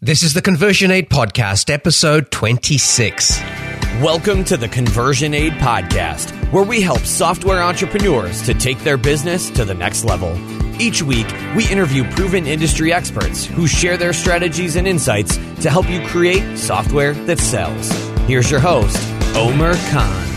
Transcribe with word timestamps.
This 0.00 0.22
is 0.22 0.32
the 0.32 0.42
Conversion 0.42 0.92
Aid 0.92 1.10
Podcast, 1.10 1.70
episode 1.70 2.30
26. 2.30 3.40
Welcome 4.00 4.44
to 4.44 4.56
the 4.56 4.68
Conversion 4.68 5.34
Aid 5.34 5.54
Podcast, 5.54 6.30
where 6.52 6.62
we 6.62 6.80
help 6.80 7.00
software 7.00 7.60
entrepreneurs 7.60 8.42
to 8.42 8.54
take 8.54 8.78
their 8.84 8.96
business 8.96 9.50
to 9.50 9.64
the 9.64 9.74
next 9.74 10.04
level. 10.04 10.38
Each 10.80 11.02
week, 11.02 11.26
we 11.56 11.68
interview 11.68 12.04
proven 12.12 12.46
industry 12.46 12.92
experts 12.92 13.44
who 13.44 13.66
share 13.66 13.96
their 13.96 14.12
strategies 14.12 14.76
and 14.76 14.86
insights 14.86 15.36
to 15.62 15.68
help 15.68 15.90
you 15.90 16.00
create 16.06 16.56
software 16.56 17.14
that 17.26 17.40
sells. 17.40 17.90
Here's 18.28 18.52
your 18.52 18.60
host, 18.60 18.96
Omer 19.34 19.74
Khan. 19.90 20.27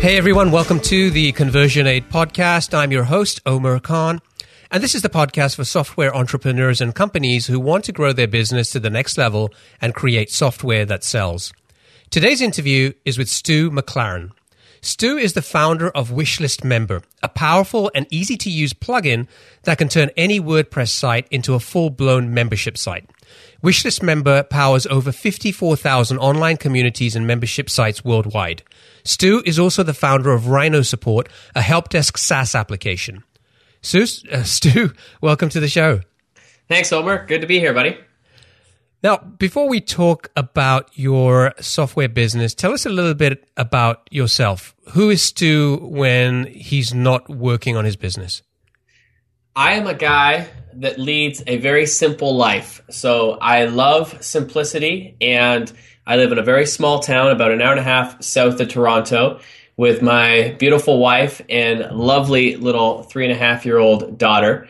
Hey 0.00 0.16
everyone, 0.16 0.50
welcome 0.50 0.80
to 0.80 1.10
the 1.10 1.30
Conversion 1.32 1.86
Aid 1.86 2.08
Podcast. 2.08 2.72
I'm 2.72 2.90
your 2.90 3.04
host, 3.04 3.38
Omer 3.44 3.78
Khan. 3.80 4.22
And 4.70 4.82
this 4.82 4.94
is 4.94 5.02
the 5.02 5.10
podcast 5.10 5.56
for 5.56 5.64
software 5.64 6.16
entrepreneurs 6.16 6.80
and 6.80 6.94
companies 6.94 7.48
who 7.48 7.60
want 7.60 7.84
to 7.84 7.92
grow 7.92 8.14
their 8.14 8.26
business 8.26 8.70
to 8.70 8.80
the 8.80 8.88
next 8.88 9.18
level 9.18 9.52
and 9.78 9.94
create 9.94 10.30
software 10.30 10.86
that 10.86 11.04
sells. 11.04 11.52
Today's 12.08 12.40
interview 12.40 12.94
is 13.04 13.18
with 13.18 13.28
Stu 13.28 13.70
McLaren. 13.70 14.30
Stu 14.80 15.18
is 15.18 15.34
the 15.34 15.42
founder 15.42 15.90
of 15.90 16.08
Wishlist 16.08 16.64
Member, 16.64 17.02
a 17.22 17.28
powerful 17.28 17.90
and 17.94 18.06
easy 18.08 18.38
to 18.38 18.48
use 18.48 18.72
plugin 18.72 19.28
that 19.64 19.76
can 19.76 19.90
turn 19.90 20.10
any 20.16 20.40
WordPress 20.40 20.88
site 20.88 21.28
into 21.30 21.52
a 21.52 21.60
full 21.60 21.90
blown 21.90 22.32
membership 22.32 22.78
site. 22.78 23.04
Wishlist 23.62 24.02
Member 24.02 24.44
powers 24.44 24.86
over 24.86 25.12
54,000 25.12 26.16
online 26.16 26.56
communities 26.56 27.14
and 27.14 27.26
membership 27.26 27.68
sites 27.68 28.02
worldwide. 28.02 28.62
Stu 29.04 29.42
is 29.44 29.58
also 29.58 29.82
the 29.82 29.94
founder 29.94 30.32
of 30.32 30.48
Rhino 30.48 30.82
Support, 30.82 31.28
a 31.54 31.62
help 31.62 31.88
desk 31.88 32.18
SaaS 32.18 32.54
application. 32.54 33.24
Stu, 33.82 34.06
uh, 34.30 34.42
Stu, 34.44 34.92
welcome 35.20 35.48
to 35.50 35.60
the 35.60 35.68
show. 35.68 36.00
Thanks, 36.68 36.92
Omer. 36.92 37.26
Good 37.26 37.40
to 37.40 37.46
be 37.46 37.58
here, 37.58 37.74
buddy. 37.74 37.98
Now, 39.02 39.16
before 39.16 39.66
we 39.66 39.80
talk 39.80 40.30
about 40.36 40.90
your 40.92 41.54
software 41.58 42.08
business, 42.08 42.54
tell 42.54 42.72
us 42.72 42.84
a 42.84 42.90
little 42.90 43.14
bit 43.14 43.48
about 43.56 44.06
yourself. 44.10 44.74
Who 44.90 45.08
is 45.08 45.22
Stu 45.22 45.78
when 45.80 46.46
he's 46.46 46.92
not 46.92 47.28
working 47.30 47.76
on 47.76 47.86
his 47.86 47.96
business? 47.96 48.42
I 49.56 49.72
am 49.72 49.86
a 49.86 49.94
guy 49.94 50.48
that 50.74 50.98
leads 50.98 51.42
a 51.46 51.56
very 51.56 51.86
simple 51.86 52.36
life. 52.36 52.82
So 52.90 53.32
I 53.40 53.64
love 53.64 54.22
simplicity, 54.22 55.16
and 55.20 55.72
I 56.06 56.16
live 56.16 56.32
in 56.32 56.38
a 56.38 56.42
very 56.42 56.66
small 56.66 57.00
town, 57.00 57.30
about 57.30 57.52
an 57.52 57.60
hour 57.60 57.72
and 57.72 57.80
a 57.80 57.84
half 57.84 58.22
south 58.22 58.58
of 58.60 58.68
Toronto, 58.68 59.40
with 59.76 60.02
my 60.02 60.56
beautiful 60.58 60.98
wife 60.98 61.40
and 61.48 61.80
lovely 61.96 62.56
little 62.56 63.02
three 63.02 63.24
and 63.24 63.32
a 63.32 63.36
half 63.36 63.64
year 63.64 63.78
old 63.78 64.18
daughter. 64.18 64.68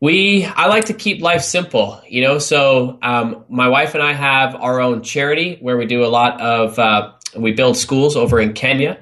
We, 0.00 0.44
I 0.44 0.66
like 0.66 0.86
to 0.86 0.94
keep 0.94 1.22
life 1.22 1.42
simple, 1.42 2.00
you 2.08 2.22
know. 2.22 2.38
So 2.38 2.98
um, 3.02 3.44
my 3.48 3.68
wife 3.68 3.94
and 3.94 4.02
I 4.02 4.12
have 4.12 4.54
our 4.56 4.80
own 4.80 5.02
charity 5.02 5.58
where 5.60 5.76
we 5.76 5.86
do 5.86 6.04
a 6.04 6.08
lot 6.08 6.40
of, 6.40 6.78
uh, 6.78 7.12
we 7.36 7.52
build 7.52 7.76
schools 7.76 8.16
over 8.16 8.40
in 8.40 8.52
Kenya, 8.52 9.00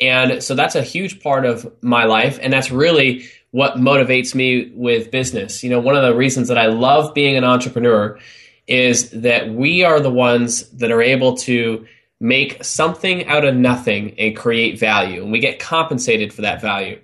and 0.00 0.42
so 0.42 0.54
that's 0.54 0.74
a 0.74 0.82
huge 0.82 1.20
part 1.22 1.44
of 1.44 1.70
my 1.82 2.04
life, 2.04 2.38
and 2.42 2.52
that's 2.52 2.70
really 2.70 3.26
what 3.52 3.76
motivates 3.76 4.34
me 4.34 4.70
with 4.74 5.10
business. 5.10 5.62
You 5.62 5.70
know, 5.70 5.80
one 5.80 5.96
of 5.96 6.02
the 6.02 6.14
reasons 6.14 6.48
that 6.48 6.58
I 6.58 6.66
love 6.66 7.14
being 7.14 7.36
an 7.36 7.44
entrepreneur 7.44 8.18
is 8.70 9.10
that 9.10 9.50
we 9.50 9.82
are 9.82 9.98
the 9.98 10.10
ones 10.10 10.68
that 10.70 10.92
are 10.92 11.02
able 11.02 11.36
to 11.36 11.84
make 12.20 12.62
something 12.62 13.26
out 13.26 13.44
of 13.44 13.56
nothing 13.56 14.14
and 14.16 14.36
create 14.36 14.78
value. 14.78 15.22
And 15.22 15.32
we 15.32 15.40
get 15.40 15.58
compensated 15.58 16.32
for 16.32 16.42
that 16.42 16.62
value. 16.62 17.00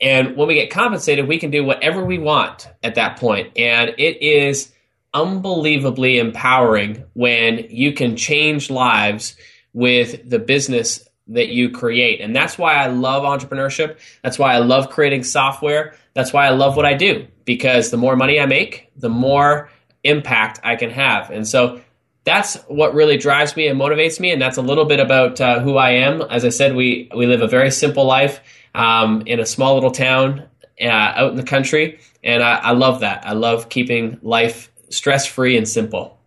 And 0.00 0.36
when 0.36 0.46
we 0.46 0.54
get 0.54 0.70
compensated, 0.70 1.26
we 1.26 1.38
can 1.38 1.50
do 1.50 1.64
whatever 1.64 2.04
we 2.04 2.18
want 2.18 2.68
at 2.84 2.94
that 2.94 3.18
point. 3.18 3.52
And 3.56 3.90
it 3.98 4.22
is 4.22 4.72
unbelievably 5.12 6.18
empowering 6.18 7.04
when 7.14 7.66
you 7.70 7.92
can 7.92 8.16
change 8.16 8.70
lives 8.70 9.36
with 9.72 10.28
the 10.30 10.38
business 10.38 11.06
that 11.26 11.48
you 11.48 11.70
create. 11.70 12.20
And 12.20 12.34
that's 12.36 12.56
why 12.56 12.74
I 12.74 12.86
love 12.86 13.24
entrepreneurship. 13.24 13.98
That's 14.22 14.38
why 14.38 14.54
I 14.54 14.58
love 14.58 14.90
creating 14.90 15.24
software. 15.24 15.96
That's 16.14 16.32
why 16.32 16.46
I 16.46 16.50
love 16.50 16.76
what 16.76 16.86
I 16.86 16.94
do 16.94 17.26
because 17.44 17.90
the 17.90 17.96
more 17.96 18.14
money 18.14 18.38
I 18.38 18.46
make, 18.46 18.90
the 18.96 19.08
more 19.08 19.70
impact 20.04 20.60
I 20.62 20.76
can 20.76 20.90
have. 20.90 21.30
And 21.30 21.46
so 21.46 21.80
that's 22.24 22.56
what 22.68 22.94
really 22.94 23.16
drives 23.16 23.56
me 23.56 23.66
and 23.66 23.80
motivates 23.80 24.20
me. 24.20 24.30
And 24.30 24.40
that's 24.40 24.56
a 24.56 24.62
little 24.62 24.84
bit 24.84 25.00
about 25.00 25.40
uh, 25.40 25.60
who 25.60 25.76
I 25.76 25.90
am. 25.90 26.22
As 26.22 26.44
I 26.44 26.50
said, 26.50 26.74
we, 26.74 27.10
we 27.14 27.26
live 27.26 27.42
a 27.42 27.48
very 27.48 27.70
simple 27.70 28.04
life 28.04 28.40
um, 28.74 29.22
in 29.26 29.40
a 29.40 29.46
small 29.46 29.74
little 29.74 29.90
town 29.90 30.44
uh, 30.80 30.86
out 30.86 31.30
in 31.30 31.36
the 31.36 31.42
country. 31.42 32.00
And 32.22 32.42
I, 32.42 32.56
I 32.56 32.70
love 32.72 33.00
that. 33.00 33.26
I 33.26 33.32
love 33.32 33.68
keeping 33.68 34.18
life 34.22 34.70
stress 34.90 35.26
free 35.26 35.56
and 35.56 35.68
simple. 35.68 36.18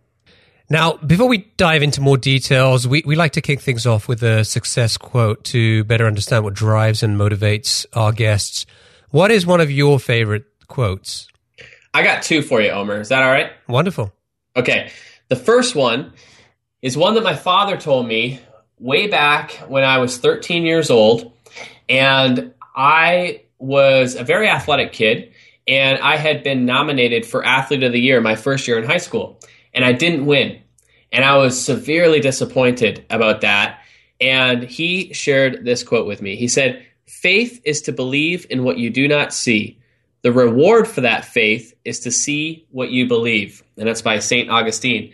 Now, 0.70 0.94
before 0.94 1.28
we 1.28 1.50
dive 1.56 1.82
into 1.82 2.00
more 2.00 2.16
details, 2.16 2.88
we, 2.88 3.02
we 3.04 3.16
like 3.16 3.32
to 3.32 3.42
kick 3.42 3.60
things 3.60 3.86
off 3.86 4.08
with 4.08 4.22
a 4.22 4.44
success 4.44 4.96
quote 4.96 5.44
to 5.44 5.84
better 5.84 6.06
understand 6.06 6.42
what 6.42 6.54
drives 6.54 7.02
and 7.02 7.18
motivates 7.18 7.84
our 7.92 8.12
guests. 8.12 8.64
What 9.10 9.30
is 9.30 9.46
one 9.46 9.60
of 9.60 9.70
your 9.70 10.00
favorite 10.00 10.44
quotes? 10.66 11.28
I 11.94 12.02
got 12.02 12.22
two 12.22 12.42
for 12.42 12.60
you, 12.60 12.70
Omer. 12.70 13.00
Is 13.00 13.08
that 13.08 13.22
all 13.22 13.30
right? 13.30 13.52
Wonderful. 13.68 14.12
Okay. 14.56 14.90
The 15.28 15.36
first 15.36 15.74
one 15.74 16.12
is 16.82 16.96
one 16.96 17.14
that 17.14 17.22
my 17.22 17.36
father 17.36 17.76
told 17.76 18.06
me 18.06 18.40
way 18.78 19.06
back 19.06 19.52
when 19.68 19.84
I 19.84 19.98
was 19.98 20.18
13 20.18 20.64
years 20.64 20.90
old. 20.90 21.32
And 21.88 22.52
I 22.74 23.42
was 23.58 24.16
a 24.16 24.24
very 24.24 24.48
athletic 24.48 24.92
kid. 24.92 25.32
And 25.66 25.98
I 26.00 26.16
had 26.16 26.42
been 26.42 26.66
nominated 26.66 27.24
for 27.24 27.42
Athlete 27.44 27.84
of 27.84 27.92
the 27.92 28.00
Year 28.00 28.20
my 28.20 28.36
first 28.36 28.68
year 28.68 28.76
in 28.78 28.84
high 28.84 28.98
school 28.98 29.40
and 29.74 29.84
I 29.84 29.92
didn't 29.92 30.26
win. 30.26 30.60
And 31.12 31.24
I 31.24 31.36
was 31.36 31.62
severely 31.62 32.20
disappointed 32.20 33.04
about 33.10 33.42
that. 33.42 33.80
And 34.20 34.62
he 34.62 35.12
shared 35.12 35.64
this 35.64 35.82
quote 35.82 36.06
with 36.06 36.22
me. 36.22 36.36
He 36.36 36.48
said, 36.48 36.84
Faith 37.06 37.60
is 37.64 37.82
to 37.82 37.92
believe 37.92 38.46
in 38.50 38.64
what 38.64 38.78
you 38.78 38.90
do 38.90 39.06
not 39.06 39.32
see. 39.32 39.78
The 40.24 40.32
reward 40.32 40.88
for 40.88 41.02
that 41.02 41.26
faith 41.26 41.74
is 41.84 42.00
to 42.00 42.10
see 42.10 42.66
what 42.70 42.90
you 42.90 43.06
believe. 43.06 43.62
And 43.76 43.86
that's 43.86 44.00
by 44.00 44.18
St. 44.20 44.50
Augustine. 44.50 45.12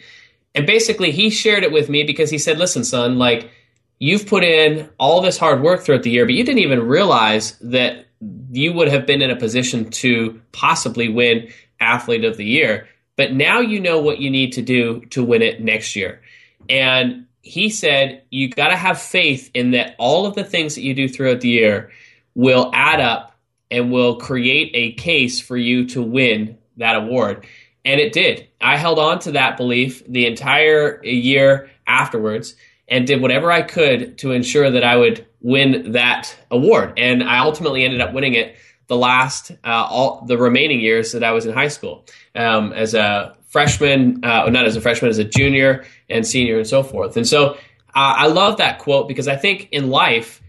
And 0.55 0.69
basically, 0.69 1.11
he 1.11 1.31
shared 1.31 1.65
it 1.65 1.73
with 1.73 1.89
me 1.89 2.05
because 2.05 2.31
he 2.31 2.39
said, 2.39 2.59
Listen, 2.59 2.85
son, 2.85 3.19
like, 3.19 3.51
you've 3.99 4.29
put 4.29 4.45
in 4.45 4.89
all 5.01 5.21
this 5.21 5.37
hard 5.37 5.63
work 5.63 5.83
throughout 5.83 6.05
the 6.05 6.11
year, 6.11 6.25
but 6.25 6.35
you 6.35 6.45
didn't 6.45 6.63
even 6.63 6.87
realize 6.87 7.59
that 7.61 8.07
you 8.53 8.73
would 8.73 8.87
have 8.87 9.05
been 9.05 9.21
in 9.21 9.33
a 9.33 9.37
position 9.37 9.91
to 9.91 10.41
possibly 10.53 11.09
win 11.09 11.51
Athlete 11.81 12.25
of 12.25 12.37
the 12.37 12.45
Year. 12.45 12.89
But 13.17 13.33
now 13.33 13.59
you 13.59 13.81
know 13.81 13.99
what 14.01 14.21
you 14.21 14.31
need 14.31 14.53
to 14.53 14.63
do 14.63 15.01
to 15.07 15.25
win 15.25 15.43
it 15.43 15.61
next 15.61 15.97
year. 15.97 16.23
And 16.69 17.27
he 17.43 17.69
said, 17.69 18.23
you 18.31 18.49
got 18.49 18.69
to 18.69 18.77
have 18.77 19.01
faith 19.01 19.51
in 19.55 19.73
that 19.73 19.97
all 19.99 20.25
of 20.25 20.37
the 20.37 20.45
things 20.45 20.77
that 20.77 20.83
you 20.83 20.95
do 20.95 21.09
throughout 21.09 21.41
the 21.41 21.49
year 21.49 21.91
will 22.35 22.71
add 22.73 23.01
up 23.01 23.30
and 23.71 23.93
will 23.93 24.17
create 24.17 24.71
a 24.75 24.93
case 24.93 25.41
for 25.41 25.57
you 25.57 25.87
to 25.89 26.03
win 26.03 26.59
that 26.77 26.97
award. 26.97 27.47
And 27.85 28.01
it 28.01 28.13
did. 28.13 28.49
I 28.61 28.77
held 28.77 28.99
on 28.99 29.21
to 29.21 29.33
that 29.33 29.57
belief 29.57 30.03
the 30.07 30.27
entire 30.27 31.03
year 31.05 31.71
afterwards 31.87 32.55
and 32.89 33.07
did 33.07 33.23
whatever 33.23 33.51
I 33.51 33.63
could 33.63 34.19
to 34.19 34.33
ensure 34.33 34.71
that 34.71 34.85
I 34.85 34.97
would 34.97 35.27
win 35.41 35.93
that 35.93 36.37
award. 36.51 36.95
And 36.99 37.23
I 37.23 37.39
ultimately 37.39 37.85
ended 37.85 38.01
up 38.01 38.13
winning 38.13 38.35
it 38.35 38.57
the 38.89 38.97
last 38.97 39.53
uh, 39.65 39.87
all 39.89 40.25
the 40.27 40.37
remaining 40.37 40.81
years 40.81 41.13
that 41.13 41.23
I 41.23 41.31
was 41.31 41.47
in 41.47 41.55
high 41.55 41.69
school 41.69 42.05
um, 42.35 42.73
as 42.73 42.95
a 42.95 43.37
freshman, 43.47 44.25
uh, 44.25 44.51
not 44.51 44.67
as 44.67 44.77
a 44.77 44.81
freshman, 44.81 45.11
as 45.11 45.19
a 45.19 45.25
junior 45.25 45.85
and 46.09 46.27
senior 46.27 46.59
and 46.59 46.67
so 46.67 46.83
forth. 46.83 47.17
And 47.17 47.27
so 47.27 47.53
uh, 47.53 47.55
I 47.95 48.27
love 48.27 48.59
that 48.59 48.81
quote 48.81 49.09
because 49.09 49.29
I 49.29 49.37
think 49.37 49.69
in 49.71 49.91
life 49.91 50.43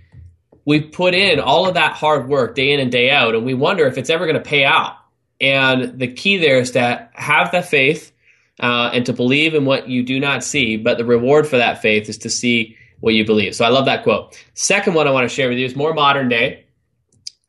we 0.66 0.82
put 0.82 1.14
in 1.14 1.40
all 1.40 1.68
of 1.68 1.74
that 1.76 1.94
hard 1.94 2.28
work 2.28 2.56
day 2.56 2.72
in 2.72 2.80
and 2.80 2.92
day 2.92 3.10
out, 3.10 3.36
and 3.36 3.46
we 3.46 3.54
wonder 3.54 3.86
if 3.88 3.98
it's 3.98 4.10
ever 4.10 4.26
going 4.26 4.42
to 4.42 4.50
pay 4.50 4.64
out. 4.64 4.96
And 5.40 5.98
the 6.00 6.08
key 6.08 6.38
there 6.38 6.60
is 6.60 6.72
to 6.72 7.10
have 7.14 7.52
that 7.52 7.68
faith 7.68 8.12
uh, 8.60 8.92
and 8.94 9.06
to 9.08 9.14
believe 9.14 9.56
in 9.56 9.66
what 9.66 9.90
you 9.90 10.04
do 10.04 10.20
not 10.20 10.44
see, 10.44 10.78
but 10.78 10.98
the 10.98 11.06
reward 11.06 11.48
for 11.48 11.58
that 11.58 11.82
faith 11.82 12.10
is 12.10 12.20
to 12.20 12.30
see 12.30 12.78
what 13.00 13.16
you 13.16 13.26
believe. 13.26 13.56
So 13.56 13.66
I 13.66 13.70
love 13.70 13.86
that 13.86 14.04
quote. 14.04 14.38
Second 14.54 14.94
one 14.94 15.08
I 15.08 15.12
want 15.12 15.28
to 15.28 15.36
share 15.36 15.50
with 15.50 15.58
you 15.58 15.66
is 15.66 15.76
more 15.76 15.94
modern 15.94 16.30
day. 16.30 16.66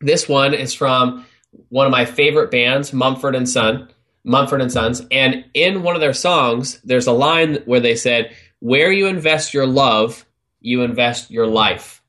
This 0.01 0.27
one 0.27 0.55
is 0.55 0.73
from 0.73 1.25
one 1.69 1.85
of 1.85 1.91
my 1.91 2.05
favorite 2.05 2.49
bands, 2.49 2.91
Mumford 2.93 3.35
and 3.35 3.47
Son, 3.47 3.89
Mumford 4.23 4.61
and 4.61 4.71
Sons, 4.71 5.01
and 5.11 5.45
in 5.53 5.83
one 5.83 5.95
of 5.95 6.01
their 6.01 6.13
songs, 6.13 6.79
there's 6.83 7.07
a 7.07 7.11
line 7.11 7.59
where 7.65 7.79
they 7.79 7.95
said, 7.95 8.31
"Where 8.59 8.91
you 8.91 9.07
invest 9.07 9.53
your 9.53 9.67
love, 9.67 10.25
you 10.61 10.81
invest 10.81 11.29
your 11.29 11.45
life." 11.45 12.01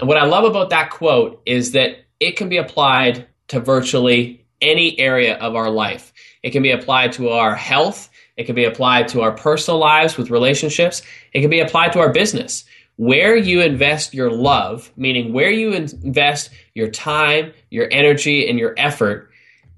And 0.00 0.08
what 0.08 0.18
I 0.18 0.26
love 0.26 0.44
about 0.44 0.70
that 0.70 0.90
quote 0.90 1.42
is 1.44 1.72
that 1.72 2.04
it 2.20 2.36
can 2.36 2.48
be 2.48 2.56
applied 2.56 3.26
to 3.48 3.60
virtually 3.60 4.44
any 4.60 4.98
area 4.98 5.36
of 5.36 5.54
our 5.54 5.70
life. 5.70 6.12
It 6.42 6.50
can 6.50 6.62
be 6.62 6.70
applied 6.70 7.12
to 7.12 7.30
our 7.30 7.54
health, 7.54 8.10
it 8.36 8.44
can 8.44 8.54
be 8.54 8.64
applied 8.64 9.08
to 9.08 9.22
our 9.22 9.32
personal 9.32 9.78
lives 9.78 10.16
with 10.16 10.30
relationships, 10.30 11.02
it 11.32 11.40
can 11.40 11.50
be 11.50 11.60
applied 11.60 11.92
to 11.94 12.00
our 12.00 12.12
business. 12.12 12.64
where 12.98 13.36
you 13.36 13.60
invest 13.60 14.12
your 14.12 14.28
love, 14.28 14.90
meaning 14.96 15.32
where 15.32 15.52
you 15.52 15.72
invest 15.72 16.50
your 16.74 16.88
time, 16.90 17.52
your 17.70 17.86
energy, 17.92 18.48
and 18.48 18.58
your 18.58 18.74
effort, 18.76 19.30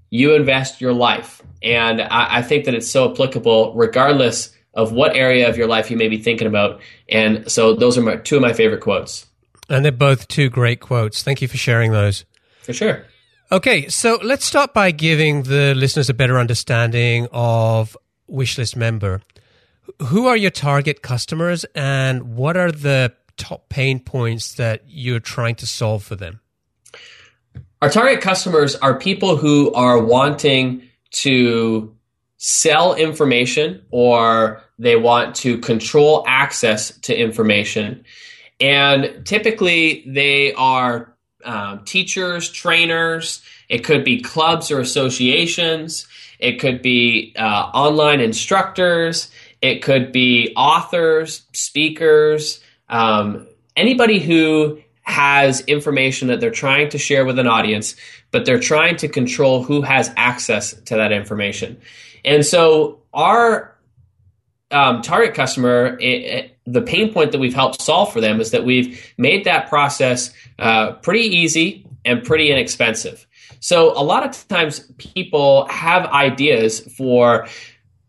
you 0.08 0.34
invest 0.34 0.80
your 0.80 0.94
life. 0.94 1.42
And 1.62 2.00
I, 2.00 2.38
I 2.38 2.42
think 2.42 2.64
that 2.64 2.74
it's 2.74 2.90
so 2.90 3.12
applicable 3.12 3.74
regardless 3.74 4.56
of 4.72 4.92
what 4.92 5.14
area 5.16 5.50
of 5.50 5.58
your 5.58 5.66
life 5.66 5.90
you 5.90 5.98
may 5.98 6.08
be 6.08 6.16
thinking 6.16 6.46
about. 6.46 6.80
And 7.10 7.50
so 7.50 7.74
those 7.74 7.98
are 7.98 8.02
my, 8.02 8.16
two 8.16 8.36
of 8.36 8.42
my 8.42 8.54
favorite 8.54 8.80
quotes. 8.80 9.26
And 9.70 9.84
they're 9.84 9.92
both 9.92 10.28
two 10.28 10.50
great 10.50 10.80
quotes. 10.80 11.22
Thank 11.22 11.40
you 11.40 11.48
for 11.48 11.56
sharing 11.56 11.92
those. 11.92 12.24
For 12.62 12.72
sure. 12.74 13.06
Okay, 13.52 13.88
so 13.88 14.18
let's 14.22 14.44
start 14.44 14.74
by 14.74 14.90
giving 14.90 15.44
the 15.44 15.74
listeners 15.74 16.10
a 16.10 16.14
better 16.14 16.38
understanding 16.38 17.26
of 17.32 17.96
Wishlist 18.30 18.76
Member. 18.76 19.22
Who 20.02 20.26
are 20.26 20.36
your 20.36 20.50
target 20.50 21.02
customers 21.02 21.64
and 21.74 22.36
what 22.36 22.56
are 22.56 22.70
the 22.70 23.12
top 23.36 23.68
pain 23.68 23.98
points 23.98 24.54
that 24.54 24.82
you're 24.86 25.18
trying 25.20 25.56
to 25.56 25.66
solve 25.66 26.04
for 26.04 26.14
them? 26.14 26.40
Our 27.82 27.90
target 27.90 28.20
customers 28.20 28.76
are 28.76 28.98
people 28.98 29.36
who 29.36 29.72
are 29.72 29.98
wanting 29.98 30.82
to 31.12 31.94
sell 32.36 32.94
information 32.94 33.82
or 33.90 34.62
they 34.78 34.96
want 34.96 35.34
to 35.36 35.58
control 35.58 36.24
access 36.26 36.96
to 37.00 37.18
information. 37.18 38.04
And 38.60 39.24
typically, 39.24 40.04
they 40.06 40.52
are 40.54 41.14
um, 41.44 41.84
teachers, 41.84 42.50
trainers. 42.50 43.42
It 43.68 43.84
could 43.84 44.04
be 44.04 44.20
clubs 44.20 44.70
or 44.70 44.80
associations. 44.80 46.06
It 46.38 46.58
could 46.58 46.82
be 46.82 47.34
uh, 47.38 47.70
online 47.74 48.20
instructors. 48.20 49.30
It 49.62 49.82
could 49.82 50.12
be 50.12 50.52
authors, 50.56 51.42
speakers, 51.52 52.60
um, 52.88 53.46
anybody 53.76 54.18
who 54.18 54.80
has 55.02 55.60
information 55.62 56.28
that 56.28 56.40
they're 56.40 56.50
trying 56.50 56.88
to 56.90 56.98
share 56.98 57.24
with 57.24 57.38
an 57.38 57.46
audience, 57.46 57.96
but 58.30 58.46
they're 58.46 58.60
trying 58.60 58.96
to 58.96 59.08
control 59.08 59.62
who 59.62 59.82
has 59.82 60.10
access 60.16 60.72
to 60.84 60.96
that 60.96 61.12
information. 61.12 61.80
And 62.24 62.44
so, 62.44 63.00
our 63.12 63.69
um, 64.70 65.02
target 65.02 65.34
customer, 65.34 65.98
it, 65.98 66.04
it, 66.04 66.58
the 66.66 66.82
pain 66.82 67.12
point 67.12 67.32
that 67.32 67.38
we've 67.38 67.54
helped 67.54 67.80
solve 67.82 68.12
for 68.12 68.20
them 68.20 68.40
is 68.40 68.52
that 68.52 68.64
we've 68.64 69.12
made 69.18 69.44
that 69.44 69.68
process 69.68 70.32
uh, 70.58 70.92
pretty 70.92 71.24
easy 71.24 71.86
and 72.04 72.22
pretty 72.22 72.50
inexpensive. 72.50 73.26
So 73.60 73.92
a 73.98 74.02
lot 74.02 74.24
of 74.24 74.48
times 74.48 74.80
people 74.98 75.66
have 75.68 76.06
ideas 76.06 76.80
for 76.80 77.46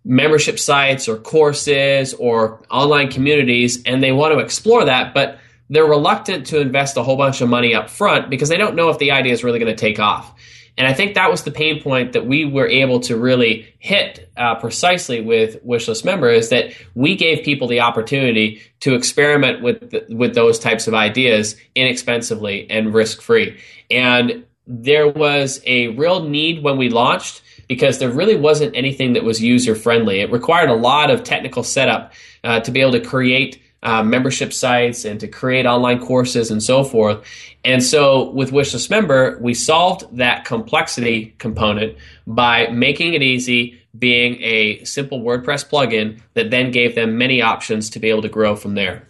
membership 0.05 0.57
sites 0.57 1.07
or 1.07 1.17
courses 1.17 2.13
or 2.15 2.63
online 2.69 3.11
communities 3.11 3.83
and 3.83 4.01
they 4.01 4.11
want 4.11 4.33
to 4.33 4.39
explore 4.39 4.85
that, 4.85 5.13
but 5.13 5.39
they're 5.69 5.85
reluctant 5.85 6.47
to 6.47 6.59
invest 6.59 6.97
a 6.97 7.03
whole 7.03 7.17
bunch 7.17 7.41
of 7.41 7.49
money 7.49 7.73
up 7.73 7.89
front 7.89 8.29
because 8.29 8.49
they 8.49 8.57
don't 8.57 8.75
know 8.75 8.89
if 8.89 8.97
the 8.97 9.11
idea 9.11 9.31
is 9.31 9.43
really 9.43 9.59
going 9.59 9.73
to 9.73 9.79
take 9.79 9.99
off. 9.99 10.33
And 10.77 10.87
I 10.87 10.93
think 10.93 11.15
that 11.15 11.29
was 11.29 11.43
the 11.43 11.51
pain 11.51 11.81
point 11.81 12.13
that 12.13 12.25
we 12.25 12.45
were 12.45 12.67
able 12.67 12.99
to 13.01 13.17
really 13.17 13.73
hit 13.79 14.31
uh, 14.37 14.55
precisely 14.55 15.21
with 15.21 15.63
Wishlist 15.65 16.05
Member 16.05 16.29
is 16.29 16.49
that 16.49 16.73
we 16.95 17.15
gave 17.15 17.43
people 17.43 17.67
the 17.67 17.81
opportunity 17.81 18.61
to 18.79 18.95
experiment 18.95 19.61
with 19.61 19.91
the, 19.91 20.05
with 20.09 20.33
those 20.33 20.57
types 20.57 20.87
of 20.87 20.93
ideas 20.93 21.55
inexpensively 21.75 22.69
and 22.69 22.93
risk 22.93 23.21
free. 23.21 23.59
And 23.89 24.45
there 24.65 25.07
was 25.07 25.61
a 25.65 25.89
real 25.89 26.23
need 26.23 26.63
when 26.63 26.77
we 26.77 26.89
launched 26.89 27.41
because 27.67 27.99
there 27.99 28.09
really 28.09 28.35
wasn't 28.35 28.75
anything 28.75 29.13
that 29.13 29.23
was 29.23 29.41
user 29.41 29.75
friendly. 29.75 30.21
It 30.21 30.31
required 30.31 30.69
a 30.69 30.75
lot 30.75 31.09
of 31.09 31.23
technical 31.23 31.63
setup 31.63 32.13
uh, 32.43 32.59
to 32.61 32.71
be 32.71 32.81
able 32.81 32.93
to 32.93 33.01
create 33.01 33.61
uh, 33.83 34.03
membership 34.03 34.53
sites 34.53 35.05
and 35.05 35.19
to 35.19 35.27
create 35.27 35.65
online 35.65 35.99
courses 35.99 36.51
and 36.51 36.61
so 36.61 36.83
forth. 36.83 37.25
And 37.63 37.83
so 37.83 38.29
with 38.31 38.51
Wishlist 38.51 38.89
Member, 38.89 39.37
we 39.41 39.53
solved 39.53 40.17
that 40.17 40.45
complexity 40.45 41.35
component 41.39 41.97
by 42.27 42.67
making 42.67 43.13
it 43.13 43.23
easy, 43.23 43.81
being 43.97 44.41
a 44.41 44.83
simple 44.83 45.21
WordPress 45.21 45.67
plugin 45.67 46.21
that 46.35 46.51
then 46.51 46.71
gave 46.71 46.95
them 46.95 47.17
many 47.17 47.41
options 47.41 47.89
to 47.91 47.99
be 47.99 48.09
able 48.09 48.21
to 48.21 48.29
grow 48.29 48.55
from 48.55 48.75
there. 48.75 49.07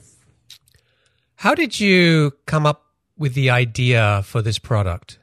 How 1.36 1.56
did 1.56 1.80
you 1.80 2.34
come 2.46 2.66
up 2.66 2.86
with 3.18 3.34
the 3.34 3.50
idea 3.50 4.22
for 4.24 4.42
this 4.42 4.60
product? 4.60 5.18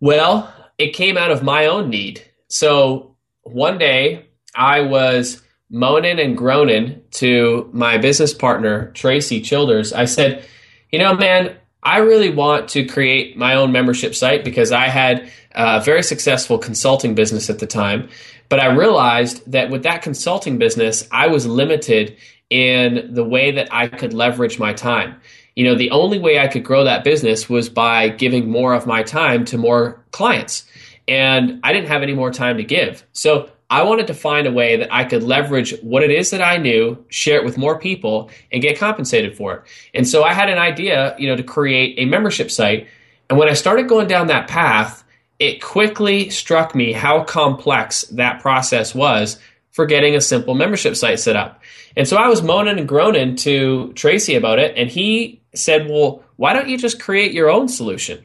Well, 0.00 0.52
it 0.78 0.94
came 0.94 1.18
out 1.18 1.30
of 1.30 1.42
my 1.42 1.66
own 1.66 1.90
need. 1.90 2.22
So 2.48 3.16
one 3.42 3.78
day 3.78 4.26
I 4.54 4.80
was 4.80 5.41
moaning 5.72 6.20
and 6.20 6.36
groaning 6.36 7.02
to 7.12 7.68
my 7.72 7.98
business 7.98 8.32
partner, 8.32 8.92
Tracy 8.92 9.40
Childers. 9.40 9.92
I 9.92 10.04
said, 10.04 10.46
You 10.92 11.00
know, 11.00 11.14
man, 11.14 11.56
I 11.82 11.98
really 11.98 12.30
want 12.30 12.68
to 12.70 12.84
create 12.84 13.36
my 13.36 13.54
own 13.54 13.72
membership 13.72 14.14
site 14.14 14.44
because 14.44 14.70
I 14.70 14.86
had 14.86 15.30
a 15.52 15.80
very 15.80 16.02
successful 16.02 16.58
consulting 16.58 17.14
business 17.14 17.50
at 17.50 17.58
the 17.58 17.66
time. 17.66 18.08
But 18.48 18.60
I 18.60 18.66
realized 18.66 19.50
that 19.50 19.70
with 19.70 19.82
that 19.84 20.02
consulting 20.02 20.58
business, 20.58 21.08
I 21.10 21.28
was 21.28 21.46
limited 21.46 22.16
in 22.50 23.14
the 23.14 23.24
way 23.24 23.50
that 23.52 23.68
I 23.72 23.88
could 23.88 24.12
leverage 24.12 24.58
my 24.58 24.74
time. 24.74 25.18
You 25.56 25.64
know, 25.64 25.74
the 25.74 25.90
only 25.90 26.18
way 26.18 26.38
I 26.38 26.48
could 26.48 26.64
grow 26.64 26.84
that 26.84 27.02
business 27.02 27.48
was 27.48 27.70
by 27.70 28.10
giving 28.10 28.50
more 28.50 28.74
of 28.74 28.86
my 28.86 29.02
time 29.02 29.46
to 29.46 29.58
more 29.58 30.04
clients. 30.10 30.66
And 31.08 31.60
I 31.64 31.72
didn't 31.72 31.88
have 31.88 32.02
any 32.02 32.14
more 32.14 32.30
time 32.30 32.58
to 32.58 32.64
give. 32.64 33.04
So 33.12 33.50
I 33.72 33.84
wanted 33.84 34.06
to 34.08 34.14
find 34.14 34.46
a 34.46 34.52
way 34.52 34.76
that 34.76 34.92
I 34.92 35.04
could 35.04 35.22
leverage 35.22 35.74
what 35.80 36.02
it 36.02 36.10
is 36.10 36.28
that 36.28 36.42
I 36.42 36.58
knew, 36.58 37.02
share 37.08 37.38
it 37.38 37.44
with 37.46 37.56
more 37.56 37.78
people, 37.78 38.28
and 38.52 38.60
get 38.60 38.78
compensated 38.78 39.34
for 39.34 39.54
it. 39.54 39.62
And 39.94 40.06
so 40.06 40.24
I 40.24 40.34
had 40.34 40.50
an 40.50 40.58
idea, 40.58 41.16
you 41.18 41.26
know, 41.26 41.36
to 41.36 41.42
create 41.42 41.94
a 41.98 42.04
membership 42.04 42.50
site. 42.50 42.86
And 43.30 43.38
when 43.38 43.48
I 43.48 43.54
started 43.54 43.88
going 43.88 44.08
down 44.08 44.26
that 44.26 44.46
path, 44.46 45.04
it 45.38 45.62
quickly 45.62 46.28
struck 46.28 46.74
me 46.74 46.92
how 46.92 47.24
complex 47.24 48.02
that 48.10 48.42
process 48.42 48.94
was 48.94 49.38
for 49.70 49.86
getting 49.86 50.14
a 50.16 50.20
simple 50.20 50.54
membership 50.54 50.94
site 50.94 51.18
set 51.18 51.34
up. 51.34 51.62
And 51.96 52.06
so 52.06 52.18
I 52.18 52.28
was 52.28 52.42
moaning 52.42 52.78
and 52.78 52.86
groaning 52.86 53.36
to 53.36 53.94
Tracy 53.94 54.34
about 54.34 54.58
it, 54.58 54.76
and 54.76 54.90
he 54.90 55.40
said, 55.54 55.88
Well, 55.88 56.22
why 56.36 56.52
don't 56.52 56.68
you 56.68 56.76
just 56.76 57.00
create 57.00 57.32
your 57.32 57.48
own 57.48 57.68
solution? 57.68 58.22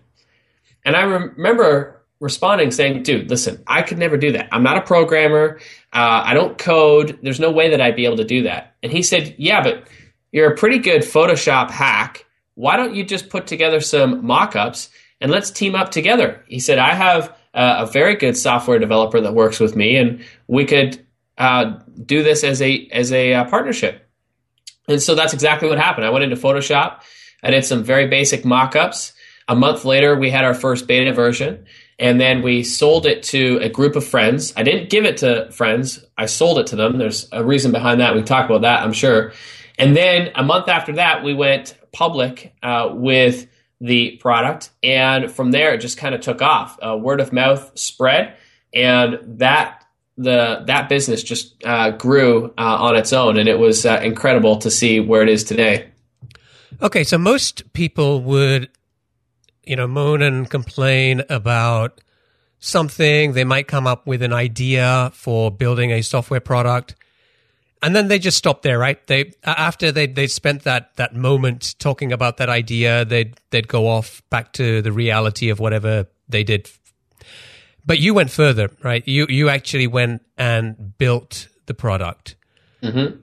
And 0.83 0.97
I 0.97 1.03
remember 1.03 1.96
responding 2.19 2.71
saying, 2.71 3.03
dude, 3.03 3.29
listen, 3.29 3.63
I 3.67 3.81
could 3.81 3.97
never 3.97 4.17
do 4.17 4.31
that. 4.33 4.49
I'm 4.51 4.63
not 4.63 4.77
a 4.77 4.81
programmer. 4.81 5.59
Uh, 5.93 6.23
I 6.25 6.33
don't 6.33 6.57
code. 6.57 7.19
There's 7.21 7.39
no 7.39 7.51
way 7.51 7.69
that 7.69 7.81
I'd 7.81 7.95
be 7.95 8.05
able 8.05 8.17
to 8.17 8.25
do 8.25 8.43
that. 8.43 8.75
And 8.81 8.91
he 8.91 9.03
said, 9.03 9.35
yeah, 9.37 9.61
but 9.61 9.87
you're 10.31 10.51
a 10.51 10.57
pretty 10.57 10.79
good 10.79 11.01
Photoshop 11.01 11.69
hack. 11.69 12.25
Why 12.55 12.75
don't 12.75 12.95
you 12.95 13.03
just 13.03 13.29
put 13.29 13.47
together 13.47 13.79
some 13.79 14.25
mock 14.25 14.55
ups 14.55 14.89
and 15.21 15.31
let's 15.31 15.51
team 15.51 15.75
up 15.75 15.91
together? 15.91 16.43
He 16.47 16.59
said, 16.59 16.79
I 16.79 16.93
have 16.93 17.35
uh, 17.53 17.85
a 17.87 17.91
very 17.91 18.15
good 18.15 18.35
software 18.35 18.79
developer 18.79 19.21
that 19.21 19.33
works 19.33 19.59
with 19.59 19.75
me, 19.75 19.95
and 19.95 20.23
we 20.47 20.65
could 20.65 21.05
uh, 21.37 21.79
do 22.05 22.23
this 22.23 22.43
as 22.43 22.61
a 22.61 22.87
as 22.91 23.11
a 23.11 23.33
uh, 23.33 23.45
partnership. 23.45 24.07
And 24.87 25.01
so 25.01 25.15
that's 25.15 25.33
exactly 25.33 25.67
what 25.69 25.77
happened. 25.77 26.05
I 26.05 26.09
went 26.09 26.23
into 26.23 26.35
Photoshop. 26.35 27.01
I 27.43 27.51
did 27.51 27.65
some 27.65 27.83
very 27.83 28.07
basic 28.07 28.45
mock 28.45 28.75
ups. 28.75 29.13
A 29.47 29.55
month 29.55 29.85
later, 29.85 30.15
we 30.15 30.29
had 30.29 30.45
our 30.45 30.53
first 30.53 30.87
beta 30.87 31.13
version 31.13 31.65
and 31.99 32.19
then 32.19 32.41
we 32.41 32.63
sold 32.63 33.05
it 33.05 33.23
to 33.23 33.59
a 33.61 33.69
group 33.69 33.95
of 33.95 34.05
friends. 34.05 34.53
I 34.55 34.63
didn't 34.63 34.89
give 34.89 35.05
it 35.05 35.17
to 35.17 35.49
friends. 35.51 36.03
I 36.17 36.27
sold 36.27 36.59
it 36.59 36.67
to 36.67 36.75
them. 36.75 36.97
There's 36.97 37.27
a 37.31 37.43
reason 37.43 37.71
behind 37.71 38.01
that. 38.01 38.15
We 38.15 38.21
talk 38.21 38.45
about 38.45 38.61
that, 38.61 38.83
I'm 38.83 38.93
sure. 38.93 39.33
And 39.77 39.95
then 39.95 40.31
a 40.35 40.43
month 40.43 40.67
after 40.67 40.93
that, 40.93 41.23
we 41.23 41.33
went 41.33 41.75
public 41.91 42.53
uh, 42.61 42.89
with 42.93 43.47
the 43.79 44.17
product, 44.17 44.71
and 44.81 45.31
from 45.31 45.51
there 45.51 45.73
it 45.73 45.79
just 45.79 45.97
kind 45.97 46.15
of 46.15 46.21
took 46.21 46.41
off. 46.41 46.79
Uh, 46.81 46.97
word 46.97 47.19
of 47.19 47.31
mouth 47.31 47.77
spread, 47.77 48.35
and 48.73 49.19
that 49.39 49.85
the 50.17 50.63
that 50.65 50.89
business 50.89 51.21
just 51.21 51.63
uh, 51.63 51.91
grew 51.91 52.53
uh, 52.57 52.77
on 52.79 52.95
its 52.95 53.13
own, 53.13 53.37
and 53.37 53.47
it 53.47 53.59
was 53.59 53.85
uh, 53.85 53.99
incredible 54.03 54.57
to 54.57 54.71
see 54.71 54.99
where 54.99 55.21
it 55.21 55.29
is 55.29 55.43
today. 55.43 55.89
Okay, 56.81 57.03
so 57.03 57.17
most 57.17 57.71
people 57.73 58.21
would 58.21 58.69
you 59.67 59.75
know, 59.75 59.87
moan 59.87 60.21
and 60.21 60.49
complain 60.49 61.23
about 61.29 62.01
something. 62.59 63.33
They 63.33 63.43
might 63.43 63.67
come 63.67 63.87
up 63.87 64.07
with 64.07 64.21
an 64.21 64.33
idea 64.33 65.11
for 65.13 65.51
building 65.51 65.91
a 65.91 66.01
software 66.01 66.39
product. 66.39 66.95
And 67.81 67.95
then 67.95 68.07
they 68.07 68.17
just 68.17 68.37
stop 68.37 68.63
there, 68.63 68.79
right? 68.79 69.05
They 69.05 69.33
after 69.43 69.91
they 69.91 70.07
they 70.07 70.25
spent 70.25 70.63
that 70.63 70.95
that 70.95 71.15
moment 71.15 71.75
talking 71.77 72.11
about 72.11 72.37
that 72.37 72.49
idea, 72.49 73.05
they'd 73.05 73.39
they'd 73.51 73.67
go 73.67 73.87
off 73.87 74.23
back 74.31 74.53
to 74.53 74.81
the 74.81 74.91
reality 74.91 75.49
of 75.49 75.59
whatever 75.59 76.07
they 76.27 76.43
did. 76.43 76.71
But 77.85 77.99
you 77.99 78.15
went 78.15 78.31
further, 78.31 78.71
right? 78.83 79.07
You 79.07 79.27
you 79.29 79.49
actually 79.49 79.85
went 79.85 80.25
and 80.37 80.97
built 80.97 81.49
the 81.67 81.75
product. 81.75 82.35
Mm-hmm. 82.81 83.17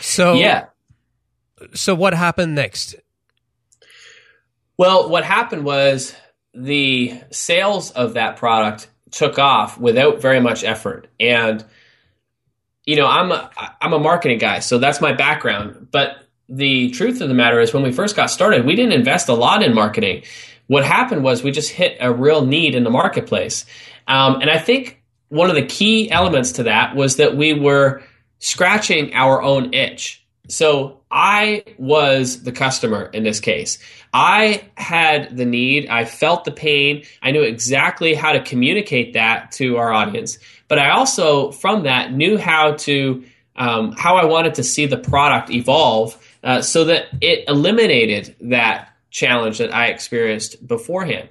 So 0.00 0.34
yeah. 0.34 0.66
So 1.74 1.94
what 1.94 2.14
happened 2.14 2.54
next? 2.54 2.94
Well, 4.76 5.08
what 5.08 5.24
happened 5.24 5.64
was 5.64 6.14
the 6.52 7.20
sales 7.30 7.90
of 7.92 8.14
that 8.14 8.36
product 8.36 8.88
took 9.10 9.38
off 9.38 9.78
without 9.78 10.20
very 10.20 10.40
much 10.40 10.64
effort. 10.64 11.08
And 11.20 11.64
you 12.84 12.96
know, 12.96 13.06
I'm 13.06 13.32
a 13.32 13.50
I'm 13.80 13.92
a 13.92 13.98
marketing 13.98 14.38
guy, 14.38 14.58
so 14.58 14.78
that's 14.78 15.00
my 15.00 15.12
background, 15.12 15.88
but 15.90 16.18
the 16.48 16.90
truth 16.90 17.20
of 17.20 17.28
the 17.28 17.34
matter 17.34 17.60
is 17.60 17.72
when 17.72 17.82
we 17.82 17.92
first 17.92 18.16
got 18.16 18.30
started, 18.30 18.66
we 18.66 18.74
didn't 18.74 18.92
invest 18.92 19.28
a 19.28 19.34
lot 19.34 19.62
in 19.62 19.74
marketing. 19.74 20.24
What 20.66 20.84
happened 20.84 21.24
was 21.24 21.42
we 21.42 21.50
just 21.50 21.70
hit 21.70 21.96
a 22.00 22.12
real 22.12 22.44
need 22.44 22.74
in 22.74 22.84
the 22.84 22.90
marketplace. 22.90 23.64
Um, 24.06 24.40
and 24.40 24.50
I 24.50 24.58
think 24.58 25.02
one 25.28 25.48
of 25.48 25.56
the 25.56 25.64
key 25.64 26.10
elements 26.10 26.52
to 26.52 26.64
that 26.64 26.94
was 26.94 27.16
that 27.16 27.36
we 27.36 27.54
were 27.54 28.02
scratching 28.38 29.14
our 29.14 29.42
own 29.42 29.72
itch. 29.72 30.23
So 30.48 31.00
I 31.10 31.64
was 31.78 32.42
the 32.42 32.52
customer 32.52 33.06
in 33.06 33.22
this 33.22 33.40
case. 33.40 33.78
I 34.12 34.68
had 34.76 35.36
the 35.36 35.46
need, 35.46 35.88
I 35.88 36.04
felt 36.04 36.44
the 36.44 36.52
pain, 36.52 37.04
I 37.22 37.30
knew 37.30 37.42
exactly 37.42 38.14
how 38.14 38.32
to 38.32 38.42
communicate 38.42 39.14
that 39.14 39.52
to 39.52 39.78
our 39.78 39.92
audience. 39.92 40.38
But 40.68 40.78
I 40.78 40.90
also, 40.90 41.50
from 41.50 41.84
that, 41.84 42.12
knew 42.12 42.36
how 42.36 42.72
to 42.72 43.24
um, 43.56 43.92
how 43.92 44.16
I 44.16 44.24
wanted 44.24 44.54
to 44.54 44.64
see 44.64 44.86
the 44.86 44.96
product 44.96 45.50
evolve 45.50 46.20
uh, 46.42 46.60
so 46.60 46.84
that 46.86 47.06
it 47.20 47.48
eliminated 47.48 48.34
that 48.40 48.90
challenge 49.10 49.58
that 49.58 49.72
I 49.72 49.86
experienced 49.86 50.66
beforehand. 50.66 51.28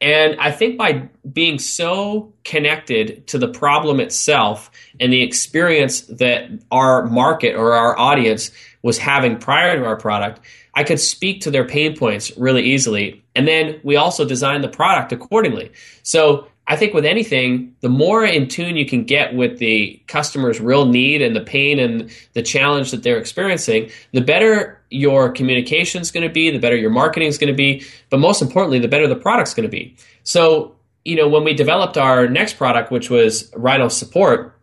And 0.00 0.40
I 0.40 0.50
think 0.50 0.78
by 0.78 1.08
being 1.30 1.58
so 1.58 2.32
connected 2.44 3.26
to 3.28 3.38
the 3.38 3.48
problem 3.48 4.00
itself 4.00 4.70
and 4.98 5.12
the 5.12 5.22
experience 5.22 6.02
that 6.02 6.48
our 6.70 7.04
market 7.04 7.54
or 7.54 7.74
our 7.74 7.98
audience 7.98 8.50
was 8.82 8.96
having 8.96 9.36
prior 9.38 9.76
to 9.76 9.84
our 9.84 9.96
product, 9.96 10.40
I 10.74 10.84
could 10.84 11.00
speak 11.00 11.42
to 11.42 11.50
their 11.50 11.66
pain 11.66 11.96
points 11.96 12.32
really 12.38 12.62
easily. 12.62 13.22
And 13.34 13.46
then 13.46 13.80
we 13.82 13.96
also 13.96 14.24
designed 14.24 14.64
the 14.64 14.68
product 14.68 15.12
accordingly. 15.12 15.72
So 16.02 16.48
I 16.70 16.76
think 16.76 16.94
with 16.94 17.04
anything, 17.04 17.74
the 17.80 17.88
more 17.88 18.24
in 18.24 18.46
tune 18.46 18.76
you 18.76 18.86
can 18.86 19.02
get 19.02 19.34
with 19.34 19.58
the 19.58 20.00
customer's 20.06 20.60
real 20.60 20.86
need 20.86 21.20
and 21.20 21.34
the 21.34 21.40
pain 21.40 21.80
and 21.80 22.08
the 22.34 22.42
challenge 22.42 22.92
that 22.92 23.02
they're 23.02 23.18
experiencing, 23.18 23.90
the 24.12 24.20
better 24.20 24.80
your 24.88 25.32
communication 25.32 26.00
is 26.00 26.12
going 26.12 26.22
to 26.22 26.32
be, 26.32 26.48
the 26.48 26.60
better 26.60 26.76
your 26.76 26.90
marketing 26.90 27.26
is 27.26 27.38
going 27.38 27.52
to 27.52 27.56
be, 27.56 27.84
but 28.08 28.20
most 28.20 28.40
importantly, 28.40 28.78
the 28.78 28.86
better 28.86 29.08
the 29.08 29.16
product's 29.16 29.52
going 29.52 29.68
to 29.68 29.68
be. 29.68 29.96
So, 30.22 30.76
you 31.04 31.16
know, 31.16 31.28
when 31.28 31.42
we 31.42 31.54
developed 31.54 31.98
our 31.98 32.28
next 32.28 32.54
product, 32.54 32.92
which 32.92 33.10
was 33.10 33.52
Rhino 33.56 33.88
Support, 33.88 34.56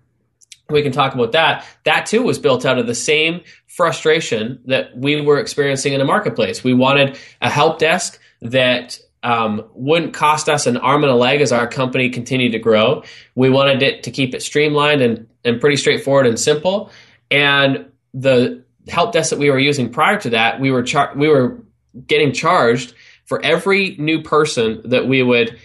we 0.70 0.82
can 0.82 0.94
talk 0.94 1.14
about 1.14 1.34
that. 1.34 1.66
That 1.84 2.06
too 2.06 2.24
was 2.24 2.40
built 2.40 2.66
out 2.66 2.80
of 2.80 2.88
the 2.88 2.96
same 2.96 3.42
frustration 3.68 4.62
that 4.68 4.96
we 4.96 5.20
were 5.20 5.40
experiencing 5.40 5.92
in 5.92 6.00
the 6.00 6.06
marketplace. 6.06 6.64
We 6.64 6.74
wanted 6.74 7.20
a 7.42 7.50
help 7.50 7.80
desk 7.80 8.18
that 8.42 8.98
um, 9.24 9.65
wouldn't 9.74 10.13
cost 10.13 10.47
us 10.47 10.67
an 10.67 10.77
arm 10.77 11.03
and 11.03 11.12
a 11.12 11.15
leg 11.15 11.41
as 11.41 11.51
our 11.51 11.67
company 11.67 12.09
continued 12.09 12.51
to 12.51 12.59
grow. 12.59 13.03
We 13.36 13.50
wanted 13.50 13.81
it 13.83 14.03
to 14.03 14.12
keep 14.12 14.33
it 14.33 14.41
streamlined 14.41 15.01
and, 15.01 15.27
and 15.43 15.59
pretty 15.59 15.77
straightforward 15.77 16.27
and 16.27 16.39
simple. 16.39 16.91
And 17.29 17.91
the 18.13 18.63
help 18.88 19.12
desk 19.12 19.31
that 19.31 19.39
we 19.39 19.50
were 19.50 19.59
using 19.59 19.89
prior 19.89 20.19
to 20.21 20.29
that, 20.31 20.59
we 20.59 20.71
were 20.71 20.83
char- 20.83 21.13
we 21.15 21.27
were 21.27 21.63
getting 22.05 22.31
charged 22.31 22.93
for 23.25 23.43
every 23.43 23.95
new 23.97 24.21
person 24.21 24.81
that 24.86 25.07
we 25.07 25.21
would 25.21 25.59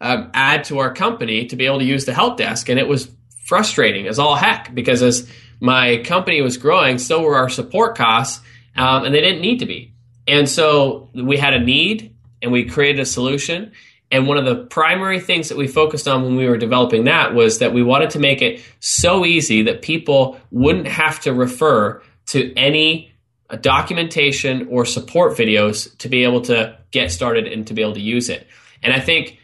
um, 0.00 0.30
add 0.34 0.64
to 0.64 0.78
our 0.78 0.92
company 0.92 1.46
to 1.46 1.56
be 1.56 1.64
able 1.64 1.78
to 1.78 1.84
use 1.84 2.04
the 2.04 2.12
help 2.12 2.36
desk, 2.36 2.68
and 2.68 2.78
it 2.78 2.86
was 2.86 3.10
frustrating 3.46 4.06
as 4.08 4.18
all 4.18 4.34
heck 4.34 4.74
because 4.74 5.02
as 5.02 5.30
my 5.60 5.98
company 6.04 6.42
was 6.42 6.56
growing, 6.58 6.98
so 6.98 7.22
were 7.22 7.36
our 7.36 7.48
support 7.48 7.96
costs, 7.96 8.44
um, 8.76 9.04
and 9.04 9.14
they 9.14 9.20
didn't 9.20 9.40
need 9.40 9.60
to 9.60 9.66
be. 9.66 9.94
And 10.28 10.48
so 10.48 11.08
we 11.14 11.36
had 11.36 11.54
a 11.54 11.60
need 11.60 12.15
and 12.42 12.52
we 12.52 12.64
created 12.64 13.00
a 13.00 13.06
solution. 13.06 13.72
And 14.10 14.26
one 14.26 14.38
of 14.38 14.44
the 14.44 14.64
primary 14.66 15.18
things 15.18 15.48
that 15.48 15.58
we 15.58 15.66
focused 15.66 16.06
on 16.06 16.22
when 16.22 16.36
we 16.36 16.48
were 16.48 16.58
developing 16.58 17.04
that 17.04 17.34
was 17.34 17.58
that 17.58 17.72
we 17.72 17.82
wanted 17.82 18.10
to 18.10 18.18
make 18.18 18.40
it 18.40 18.62
so 18.80 19.24
easy 19.24 19.62
that 19.62 19.82
people 19.82 20.38
wouldn't 20.50 20.86
have 20.86 21.20
to 21.20 21.34
refer 21.34 22.02
to 22.26 22.54
any 22.54 23.12
documentation 23.60 24.68
or 24.68 24.84
support 24.84 25.36
videos 25.36 25.96
to 25.98 26.08
be 26.08 26.24
able 26.24 26.40
to 26.42 26.76
get 26.90 27.10
started 27.10 27.46
and 27.46 27.66
to 27.66 27.74
be 27.74 27.82
able 27.82 27.94
to 27.94 28.00
use 28.00 28.28
it. 28.28 28.46
And 28.82 28.92
I 28.92 29.00
think 29.00 29.38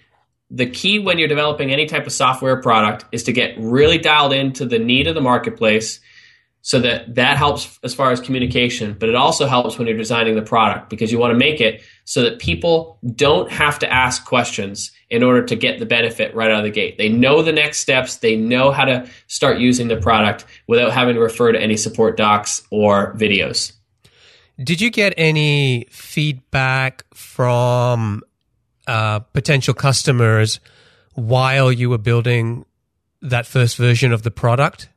the 0.51 0.67
key 0.67 0.99
when 0.99 1.19
you're 1.19 1.29
developing 1.29 1.73
any 1.73 1.87
type 1.87 2.07
of 2.07 2.13
software 2.13 2.61
product 2.61 3.07
is 3.11 3.25
to 3.25 3.33
get 3.33 3.55
really 3.59 3.99
dialed 3.99 4.33
into 4.33 4.67
the 4.67 4.79
need 4.79 5.07
of 5.07 5.15
the 5.15 5.21
marketplace 5.21 6.01
so 6.61 6.79
that 6.81 7.15
that 7.15 7.39
helps 7.39 7.79
as 7.83 7.95
far 7.95 8.13
as 8.13 8.21
communication 8.21 8.95
but 8.99 9.09
it 9.09 9.15
also 9.15 9.47
helps 9.47 9.79
when 9.79 9.89
you're 9.89 9.97
designing 9.97 10.37
the 10.37 10.43
product 10.43 10.89
because 10.91 11.11
you 11.11 11.19
want 11.19 11.33
to 11.33 11.39
make 11.39 11.61
it 11.61 11.83
so 12.05 12.23
that 12.23 12.39
people 12.39 12.99
don't 13.15 13.51
have 13.51 13.79
to 13.79 13.93
ask 13.93 14.25
questions 14.25 14.91
in 15.09 15.23
order 15.23 15.45
to 15.45 15.55
get 15.55 15.79
the 15.79 15.87
benefit 15.87 16.35
right 16.35 16.51
out 16.51 16.59
of 16.59 16.65
the 16.65 16.71
gate. 16.71 16.99
They 16.99 17.09
know 17.09 17.43
the 17.43 17.53
next 17.53 17.81
steps. 17.81 18.17
They 18.17 18.37
know 18.37 18.71
how 18.71 18.85
to 18.85 19.09
start 19.29 19.59
using 19.59 19.89
the 19.89 19.97
product 19.97 20.45
without 20.67 20.93
having 20.93 21.15
to 21.15 21.21
refer 21.21 21.53
to 21.53 21.61
any 21.61 21.77
support 21.77 22.17
docs 22.17 22.63
or 22.71 23.15
videos. 23.15 23.73
Did 24.63 24.81
you 24.81 24.91
get 24.91 25.15
any 25.17 25.87
feedback 25.91 27.05
from 27.15 28.23
uh, 28.87 29.21
potential 29.21 29.75
customers 29.75 30.61
while 31.15 31.71
you 31.71 31.89
were 31.91 31.99
building 31.99 32.65
that 33.23 33.47
first 33.47 33.77
version 33.77 34.13
of 34.13 34.23
the 34.23 34.31
product? 34.31 34.89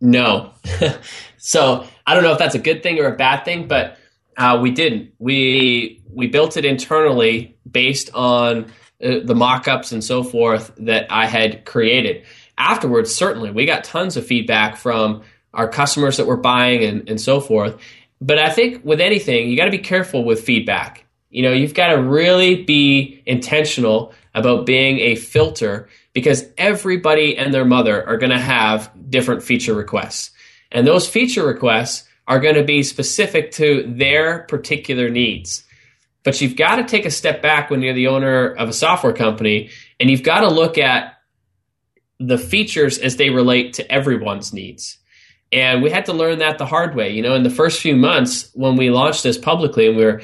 No. 0.00 0.52
so 1.38 1.86
I 2.06 2.14
don't 2.14 2.22
know 2.22 2.32
if 2.32 2.38
that's 2.38 2.54
a 2.54 2.60
good 2.60 2.82
thing 2.82 2.98
or 2.98 3.06
a 3.06 3.16
bad 3.16 3.44
thing, 3.44 3.68
but 3.68 3.98
uh, 4.36 4.58
we 4.60 4.70
didn't. 4.70 5.12
We 5.18 6.02
we 6.12 6.26
built 6.26 6.56
it 6.56 6.64
internally 6.64 7.56
based 7.70 8.10
on 8.14 8.72
uh, 9.02 9.20
the 9.24 9.34
mock-ups 9.34 9.92
and 9.92 10.02
so 10.02 10.22
forth 10.22 10.72
that 10.78 11.06
I 11.10 11.26
had 11.26 11.64
created. 11.64 12.24
Afterwards, 12.58 13.14
certainly, 13.14 13.50
we 13.50 13.66
got 13.66 13.84
tons 13.84 14.16
of 14.16 14.26
feedback 14.26 14.76
from 14.76 15.22
our 15.52 15.68
customers 15.68 16.16
that 16.16 16.26
were 16.26 16.36
buying 16.36 16.84
and, 16.84 17.08
and 17.08 17.20
so 17.20 17.40
forth. 17.40 17.78
But 18.20 18.38
I 18.38 18.50
think 18.50 18.84
with 18.84 19.00
anything, 19.00 19.48
you 19.48 19.56
got 19.56 19.66
to 19.66 19.70
be 19.70 19.78
careful 19.78 20.24
with 20.24 20.44
feedback. 20.44 21.04
You 21.30 21.42
know, 21.42 21.52
you've 21.52 21.74
got 21.74 21.88
to 21.88 22.00
really 22.00 22.64
be 22.64 23.22
intentional 23.26 24.14
about 24.34 24.64
being 24.64 25.00
a 25.00 25.16
filter 25.16 25.88
because 26.12 26.46
everybody 26.56 27.36
and 27.36 27.52
their 27.52 27.64
mother 27.64 28.06
are 28.06 28.16
going 28.16 28.30
to 28.30 28.38
have 28.38 28.90
different 29.10 29.42
feature 29.42 29.74
requests. 29.74 30.30
And 30.72 30.86
those 30.86 31.08
feature 31.08 31.46
requests 31.46 32.05
are 32.26 32.40
going 32.40 32.54
to 32.56 32.64
be 32.64 32.82
specific 32.82 33.52
to 33.52 33.84
their 33.86 34.40
particular 34.44 35.08
needs. 35.08 35.64
But 36.24 36.40
you've 36.40 36.56
got 36.56 36.76
to 36.76 36.84
take 36.84 37.06
a 37.06 37.10
step 37.10 37.40
back 37.40 37.70
when 37.70 37.82
you're 37.82 37.94
the 37.94 38.08
owner 38.08 38.48
of 38.48 38.68
a 38.68 38.72
software 38.72 39.12
company 39.12 39.70
and 40.00 40.10
you've 40.10 40.24
got 40.24 40.40
to 40.40 40.48
look 40.48 40.76
at 40.76 41.14
the 42.18 42.38
features 42.38 42.98
as 42.98 43.16
they 43.16 43.30
relate 43.30 43.74
to 43.74 43.92
everyone's 43.92 44.52
needs. 44.52 44.98
And 45.52 45.82
we 45.82 45.90
had 45.90 46.06
to 46.06 46.12
learn 46.12 46.40
that 46.40 46.58
the 46.58 46.66
hard 46.66 46.96
way. 46.96 47.12
You 47.12 47.22
know, 47.22 47.34
in 47.34 47.44
the 47.44 47.50
first 47.50 47.80
few 47.80 47.94
months 47.94 48.50
when 48.54 48.74
we 48.74 48.90
launched 48.90 49.22
this 49.22 49.38
publicly 49.38 49.86
and 49.86 49.96
we 49.96 50.04
were 50.04 50.22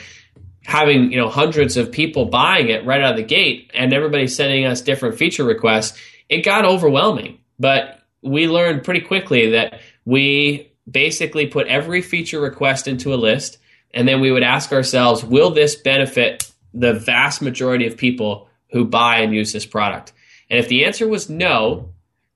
having 0.64 1.10
you 1.10 1.18
know 1.18 1.28
hundreds 1.28 1.76
of 1.76 1.90
people 1.90 2.26
buying 2.26 2.68
it 2.68 2.84
right 2.86 3.02
out 3.02 3.12
of 3.12 3.16
the 3.16 3.22
gate 3.22 3.70
and 3.74 3.92
everybody 3.92 4.26
sending 4.26 4.64
us 4.64 4.80
different 4.80 5.16
feature 5.16 5.44
requests 5.44 5.98
it 6.28 6.44
got 6.44 6.64
overwhelming 6.64 7.38
but 7.58 8.00
we 8.22 8.46
learned 8.46 8.84
pretty 8.84 9.00
quickly 9.00 9.50
that 9.50 9.80
we 10.04 10.71
basically 10.90 11.46
put 11.46 11.66
every 11.66 12.02
feature 12.02 12.40
request 12.40 12.88
into 12.88 13.14
a 13.14 13.16
list 13.16 13.58
and 13.94 14.08
then 14.08 14.20
we 14.20 14.32
would 14.32 14.42
ask 14.42 14.72
ourselves 14.72 15.24
will 15.24 15.50
this 15.50 15.74
benefit 15.76 16.50
the 16.74 16.92
vast 16.92 17.42
majority 17.42 17.86
of 17.86 17.96
people 17.96 18.48
who 18.70 18.84
buy 18.84 19.18
and 19.18 19.34
use 19.34 19.52
this 19.52 19.66
product 19.66 20.12
and 20.50 20.58
if 20.58 20.68
the 20.68 20.84
answer 20.84 21.06
was 21.06 21.30
no 21.30 21.92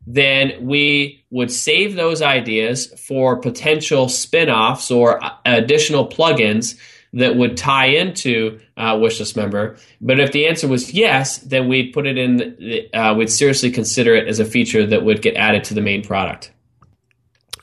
then 0.06 0.64
we 0.64 1.24
would 1.30 1.50
save 1.50 1.96
those 1.96 2.22
ideas 2.22 2.86
for 3.00 3.36
potential 3.36 4.08
spin-offs 4.08 4.90
or 4.90 5.20
additional 5.44 6.08
plugins 6.08 6.78
that 7.12 7.34
would 7.34 7.56
tie 7.56 7.86
into 7.86 8.60
uh, 8.76 8.94
wishlist 8.94 9.36
member. 9.36 9.76
But 10.00 10.20
if 10.20 10.32
the 10.32 10.46
answer 10.46 10.68
was 10.68 10.92
yes, 10.92 11.38
then 11.38 11.66
we'd 11.66 11.92
put 11.92 12.06
it 12.06 12.18
in. 12.18 12.36
The, 12.36 12.92
uh, 12.92 13.14
we'd 13.14 13.30
seriously 13.30 13.70
consider 13.70 14.14
it 14.14 14.28
as 14.28 14.38
a 14.38 14.44
feature 14.44 14.86
that 14.86 15.02
would 15.02 15.22
get 15.22 15.34
added 15.34 15.64
to 15.64 15.74
the 15.74 15.80
main 15.80 16.02
product. 16.04 16.52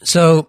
So 0.02 0.48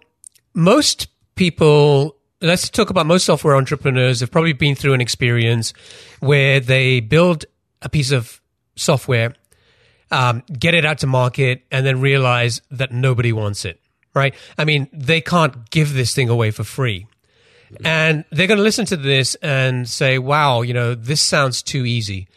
most 0.55 1.07
people. 1.35 2.15
Let's 2.41 2.69
talk 2.69 2.89
about 2.89 3.05
most 3.05 3.25
software 3.25 3.55
entrepreneurs 3.55 4.19
have 4.19 4.31
probably 4.31 4.53
been 4.53 4.75
through 4.75 4.93
an 4.93 5.01
experience 5.01 5.73
where 6.19 6.59
they 6.59 6.99
build 6.99 7.45
a 7.81 7.89
piece 7.89 8.11
of 8.11 8.41
software, 8.75 9.33
um, 10.11 10.43
get 10.51 10.75
it 10.75 10.85
out 10.85 10.99
to 10.99 11.07
market, 11.07 11.63
and 11.71 11.85
then 11.85 12.01
realize 12.01 12.61
that 12.71 12.91
nobody 12.91 13.31
wants 13.31 13.65
it. 13.65 13.79
Right? 14.13 14.35
I 14.57 14.65
mean, 14.65 14.87
they 14.93 15.21
can't 15.21 15.69
give 15.71 15.93
this 15.93 16.13
thing 16.13 16.29
away 16.29 16.51
for 16.51 16.63
free. 16.63 17.07
And 17.83 18.23
they're 18.31 18.47
going 18.47 18.57
to 18.57 18.63
listen 18.63 18.85
to 18.87 18.97
this 18.97 19.35
and 19.35 19.89
say, 19.89 20.17
wow, 20.17 20.61
you 20.61 20.73
know, 20.73 20.95
this 20.95 21.21
sounds 21.21 21.61
too 21.61 21.85
easy, 21.85 22.27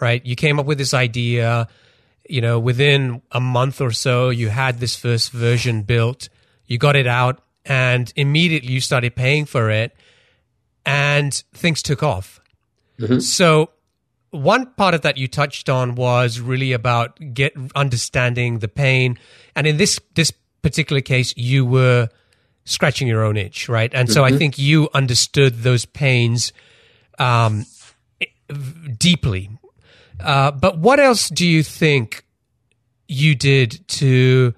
right? 0.00 0.24
You 0.24 0.36
came 0.36 0.60
up 0.60 0.66
with 0.66 0.78
this 0.78 0.94
idea, 0.94 1.68
you 2.28 2.40
know, 2.40 2.58
within 2.58 3.22
a 3.32 3.40
month 3.40 3.80
or 3.80 3.90
so, 3.90 4.30
you 4.30 4.48
had 4.48 4.78
this 4.78 4.96
first 4.96 5.32
version 5.32 5.82
built, 5.82 6.28
you 6.66 6.78
got 6.78 6.96
it 6.96 7.06
out, 7.06 7.43
and 7.64 8.12
immediately 8.16 8.72
you 8.72 8.80
started 8.80 9.14
paying 9.16 9.44
for 9.44 9.70
it, 9.70 9.96
and 10.84 11.32
things 11.54 11.82
took 11.82 12.02
off. 12.02 12.40
Mm-hmm. 12.98 13.18
So, 13.20 13.70
one 14.30 14.66
part 14.74 14.94
of 14.94 15.02
that 15.02 15.16
you 15.16 15.28
touched 15.28 15.68
on 15.68 15.94
was 15.94 16.40
really 16.40 16.72
about 16.72 17.18
get 17.34 17.54
understanding 17.74 18.58
the 18.58 18.68
pain, 18.68 19.18
and 19.56 19.66
in 19.66 19.76
this 19.76 19.98
this 20.14 20.32
particular 20.62 21.00
case, 21.02 21.34
you 21.36 21.64
were 21.64 22.08
scratching 22.64 23.06
your 23.06 23.22
own 23.22 23.36
itch, 23.36 23.68
right? 23.68 23.92
And 23.92 24.10
so 24.10 24.24
I 24.24 24.30
Mm-hmm. 24.30 24.38
think 24.38 24.58
you 24.58 24.88
understood 24.94 25.62
those 25.62 25.84
pains 25.84 26.52
um, 27.18 27.66
deeply. 28.98 29.50
Uh, 30.18 30.50
but 30.50 30.78
what 30.78 30.98
else 30.98 31.28
do 31.28 31.46
you 31.46 31.62
think 31.62 32.24
you 33.06 33.34
did 33.34 33.86
to 33.88 34.54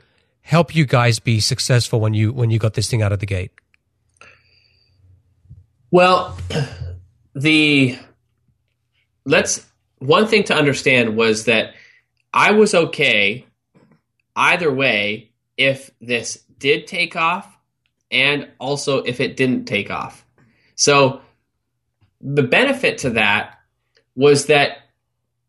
help 0.47 0.77
you 0.77 0.87
guys 0.87 1.19
be 1.19 1.41
successful 1.41 1.99
when 1.99 2.15
you 2.15 2.33
when 2.33 2.51
you 2.51 2.59
got 2.59 2.75
this 2.75 2.89
thing 2.89 3.03
out 3.03 3.13
of 3.13 3.19
the 3.19 3.27
gate? 3.27 3.51
Well, 5.91 6.39
the 7.35 7.99
let's 9.25 9.67
one 9.99 10.29
thing 10.29 10.45
to 10.45 10.55
understand 10.55 11.17
was 11.17 11.47
that 11.47 11.75
I 12.33 12.53
was 12.53 12.75
okay 12.75 13.45
either 14.37 14.73
way 14.73 15.33
if 15.57 15.91
this 16.01 16.45
did 16.59 16.87
take 16.87 17.17
off 17.17 17.53
and 18.13 18.49
also 18.61 18.99
if 18.99 19.21
it 19.21 19.37
didn't 19.37 19.65
take 19.65 19.91
off. 19.91 20.25
So 20.77 21.23
the 22.21 22.45
benefit 22.45 22.99
to 22.99 23.11
that 23.11 23.59
was 24.15 24.47
that 24.47 24.79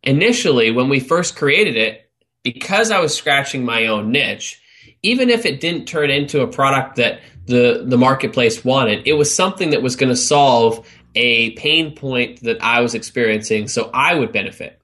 initially 0.01 0.71
when 0.71 0.89
we 0.89 0.99
first 0.99 1.35
created 1.35 1.77
it 1.77 2.09
because 2.41 2.89
I 2.89 2.99
was 2.99 3.15
scratching 3.15 3.63
my 3.63 3.87
own 3.87 4.11
niche 4.11 4.61
even 5.03 5.29
if 5.29 5.45
it 5.45 5.59
didn't 5.59 5.85
turn 5.87 6.09
into 6.09 6.41
a 6.41 6.47
product 6.47 6.97
that 6.97 7.21
the 7.45 7.83
the 7.85 7.97
marketplace 7.97 8.63
wanted, 8.63 9.07
it 9.07 9.13
was 9.13 9.33
something 9.33 9.71
that 9.71 9.81
was 9.81 9.95
going 9.95 10.09
to 10.09 10.15
solve 10.15 10.87
a 11.15 11.51
pain 11.51 11.95
point 11.95 12.43
that 12.43 12.61
I 12.61 12.81
was 12.81 12.93
experiencing, 12.93 13.67
so 13.67 13.89
I 13.93 14.15
would 14.15 14.31
benefit. 14.31 14.79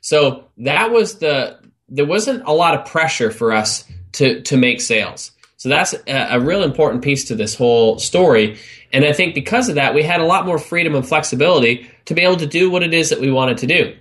So 0.00 0.48
that 0.58 0.90
was 0.90 1.18
the 1.18 1.60
there 1.88 2.06
wasn't 2.06 2.44
a 2.46 2.52
lot 2.52 2.74
of 2.74 2.86
pressure 2.86 3.30
for 3.30 3.52
us 3.52 3.84
to 4.12 4.40
to 4.42 4.56
make 4.56 4.80
sales. 4.80 5.32
So 5.58 5.68
that's 5.68 5.94
a, 6.06 6.36
a 6.36 6.40
real 6.40 6.62
important 6.62 7.02
piece 7.02 7.24
to 7.26 7.34
this 7.34 7.54
whole 7.54 7.98
story. 7.98 8.58
And 8.92 9.04
I 9.04 9.12
think 9.12 9.34
because 9.34 9.68
of 9.68 9.76
that, 9.76 9.94
we 9.94 10.02
had 10.02 10.20
a 10.20 10.24
lot 10.24 10.46
more 10.46 10.58
freedom 10.58 10.94
and 10.94 11.06
flexibility 11.06 11.90
to 12.04 12.14
be 12.14 12.22
able 12.22 12.36
to 12.36 12.46
do 12.46 12.70
what 12.70 12.82
it 12.82 12.94
is 12.94 13.10
that 13.10 13.20
we 13.20 13.30
wanted 13.30 13.58
to 13.58 13.66
do. 13.66 13.96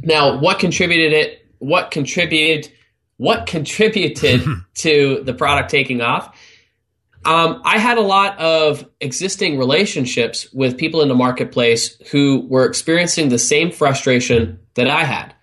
Now, 0.00 0.38
what 0.38 0.58
contributed 0.58 1.12
it? 1.12 1.46
What 1.58 1.90
contributed? 1.90 2.72
What 3.18 3.46
contributed 3.46 4.42
to 4.76 5.22
the 5.22 5.34
product 5.34 5.70
taking 5.70 6.00
off? 6.00 6.36
Um, 7.24 7.60
I 7.64 7.78
had 7.78 7.98
a 7.98 8.02
lot 8.02 8.38
of 8.38 8.88
existing 9.00 9.58
relationships 9.58 10.50
with 10.52 10.78
people 10.78 11.02
in 11.02 11.08
the 11.08 11.14
marketplace 11.14 11.96
who 12.10 12.46
were 12.48 12.64
experiencing 12.64 13.28
the 13.28 13.38
same 13.38 13.70
frustration 13.70 14.60
that 14.74 14.88
I 14.88 15.04
had. 15.04 15.34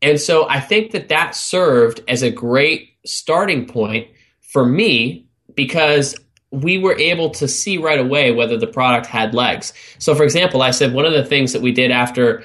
And 0.00 0.20
so 0.20 0.48
I 0.48 0.60
think 0.60 0.92
that 0.92 1.08
that 1.08 1.34
served 1.34 2.02
as 2.08 2.22
a 2.22 2.30
great 2.30 2.94
starting 3.04 3.66
point 3.66 4.08
for 4.40 4.64
me 4.64 5.28
because 5.54 6.14
we 6.50 6.78
were 6.78 6.96
able 6.96 7.30
to 7.30 7.46
see 7.46 7.76
right 7.76 7.98
away 7.98 8.32
whether 8.32 8.56
the 8.56 8.66
product 8.66 9.06
had 9.06 9.34
legs. 9.34 9.72
So, 9.98 10.14
for 10.14 10.22
example, 10.22 10.62
I 10.62 10.70
said 10.70 10.94
one 10.94 11.04
of 11.04 11.12
the 11.12 11.24
things 11.24 11.52
that 11.52 11.62
we 11.62 11.72
did 11.72 11.90
after 11.90 12.42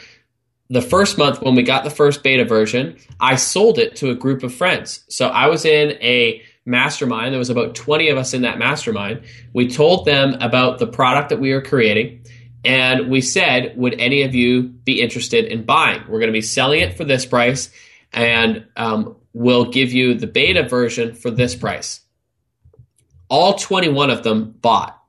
the 0.70 0.82
first 0.82 1.18
month 1.18 1.42
when 1.42 1.56
we 1.56 1.64
got 1.64 1.84
the 1.84 1.90
first 1.90 2.24
beta 2.24 2.46
version, 2.46 2.98
I 3.20 3.36
sold 3.36 3.78
it 3.78 3.96
to 3.98 4.10
a 4.10 4.16
group 4.16 4.44
of 4.44 4.54
friends. 4.54 5.04
So 5.10 5.28
I 5.28 5.48
was 5.48 5.66
in 5.66 5.92
a 6.02 6.42
mastermind. 6.66 7.34
There 7.34 7.40
was 7.40 7.50
about 7.50 7.76
20 7.76 8.10
of 8.10 8.18
us 8.18 8.34
in 8.34 8.42
that 8.44 8.58
mastermind. 8.58 9.24
We 9.54 9.70
told 9.70 10.06
them 10.06 10.36
about 10.40 10.80
the 10.80 10.88
product 10.88 11.30
that 11.30 11.40
we 11.40 11.54
were 11.54 11.62
creating. 11.62 12.26
And 12.66 13.10
we 13.10 13.22
said, 13.22 13.78
would 13.78 14.00
any 14.00 14.24
of 14.24 14.34
you 14.34 14.64
be 14.64 15.02
interested 15.02 15.46
in 15.46 15.66
buying? 15.66 16.02
We're 16.08 16.20
going 16.20 16.28
to 16.28 16.32
be 16.32 16.42
selling 16.42 16.80
it 16.80 16.96
for 16.96 17.04
this 17.04 17.26
price, 17.26 17.70
and 18.14 18.66
um, 18.78 19.18
we'll 19.34 19.66
give 19.66 19.92
you 19.92 20.14
the 20.14 20.28
beta 20.28 20.64
version 20.64 21.14
for 21.14 21.30
this 21.30 21.56
price. 21.56 22.00
All 23.28 23.56
21 23.56 24.10
of 24.10 24.24
them 24.24 24.52
bought. 24.62 25.03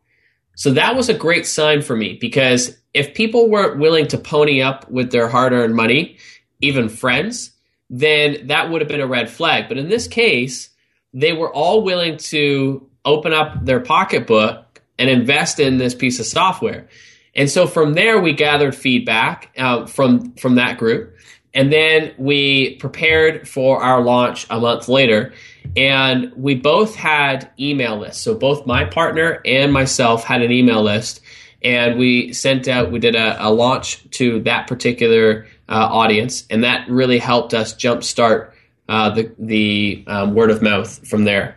So 0.54 0.73
that 0.73 0.96
was 0.96 1.08
a 1.08 1.14
great 1.14 1.46
sign 1.46 1.82
for 1.82 1.96
me 1.96 2.16
because 2.20 2.76
if 2.92 3.14
people 3.14 3.49
weren't 3.49 3.78
willing 3.78 4.06
to 4.08 4.18
pony 4.18 4.62
up 4.62 4.90
with 4.90 5.11
their 5.11 5.28
hard 5.28 5.52
earned 5.52 5.75
money, 5.75 6.18
even 6.61 6.88
friends, 6.88 7.50
then 7.90 8.46
that 8.46 8.70
would 8.70 8.80
have 8.80 8.88
been 8.88 9.00
a 9.00 9.06
red 9.06 9.28
flag. 9.28 9.68
But 9.68 9.78
in 9.78 9.88
this 9.88 10.06
case, 10.06 10.70
they 11.12 11.32
were 11.32 11.52
all 11.52 11.83
willing 11.83 12.16
to 12.18 12.88
open 13.05 13.33
up 13.33 13.64
their 13.64 13.81
pocketbook 13.81 14.81
and 14.98 15.11
invest 15.11 15.61
in 15.61 15.79
this 15.79 15.94
piece 15.94 16.20
of 16.20 16.26
software. 16.26 16.88
And 17.35 17.50
so 17.50 17.66
from 17.66 17.94
there, 17.94 18.20
we 18.20 18.33
gathered 18.33 18.74
feedback 18.74 19.50
uh, 19.59 19.87
from 19.87 20.35
from 20.35 20.55
that 20.55 20.79
group, 20.79 21.16
and 21.52 21.72
then 21.72 22.14
we 22.16 22.76
prepared 22.76 23.48
for 23.48 23.83
our 23.83 24.02
launch 24.02 24.46
a 24.50 24.61
month 24.61 24.88
later. 24.88 25.33
And 25.76 26.32
we 26.37 26.54
both 26.54 26.94
had 26.94 27.50
email 27.58 27.98
lists. 27.98 28.22
So 28.22 28.34
both 28.34 28.66
my 28.66 28.84
partner 28.84 29.40
and 29.44 29.72
myself 29.72 30.24
had 30.24 30.42
an 30.42 30.52
email 30.52 30.82
list, 30.82 31.20
and 31.62 31.98
we 31.98 32.32
sent 32.32 32.68
out. 32.68 32.92
We 32.92 32.98
did 32.98 33.14
a, 33.14 33.46
a 33.46 33.50
launch 33.50 34.08
to 34.12 34.40
that 34.42 34.66
particular 34.68 35.46
uh, 35.68 35.88
audience, 35.90 36.46
and 36.50 36.62
that 36.64 36.88
really 36.88 37.18
helped 37.18 37.54
us 37.54 37.74
jumpstart 37.74 38.52
uh, 38.88 39.10
the 39.10 39.34
the 39.38 40.04
um, 40.06 40.34
word 40.34 40.50
of 40.50 40.62
mouth 40.62 41.06
from 41.08 41.24
there. 41.24 41.56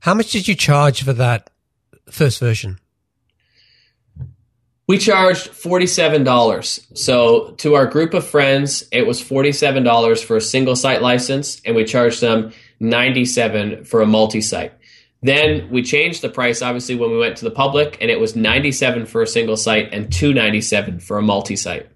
How 0.00 0.14
much 0.14 0.32
did 0.32 0.46
you 0.46 0.54
charge 0.54 1.02
for 1.02 1.12
that 1.14 1.50
first 2.10 2.38
version? 2.38 2.78
We 4.88 4.96
charged 4.96 5.50
$47. 5.50 6.96
So 6.96 7.50
to 7.58 7.74
our 7.74 7.86
group 7.86 8.14
of 8.14 8.26
friends, 8.26 8.88
it 8.90 9.06
was 9.06 9.22
$47 9.22 10.24
for 10.24 10.36
a 10.36 10.40
single 10.40 10.74
site 10.74 11.02
license, 11.02 11.60
and 11.66 11.76
we 11.76 11.84
charged 11.84 12.22
them 12.22 12.52
97 12.80 13.84
for 13.84 14.00
a 14.00 14.06
multi 14.06 14.40
site. 14.40 14.72
Then 15.22 15.68
we 15.70 15.82
changed 15.82 16.22
the 16.22 16.30
price, 16.30 16.62
obviously, 16.62 16.94
when 16.94 17.10
we 17.10 17.18
went 17.18 17.36
to 17.38 17.44
the 17.44 17.50
public, 17.50 17.98
and 18.00 18.10
it 18.10 18.18
was 18.18 18.34
97 18.34 19.04
for 19.04 19.20
a 19.20 19.26
single 19.26 19.56
site 19.56 19.92
and 19.92 20.10
297 20.10 21.00
for 21.00 21.18
a 21.18 21.22
multi 21.22 21.56
site. 21.56 21.86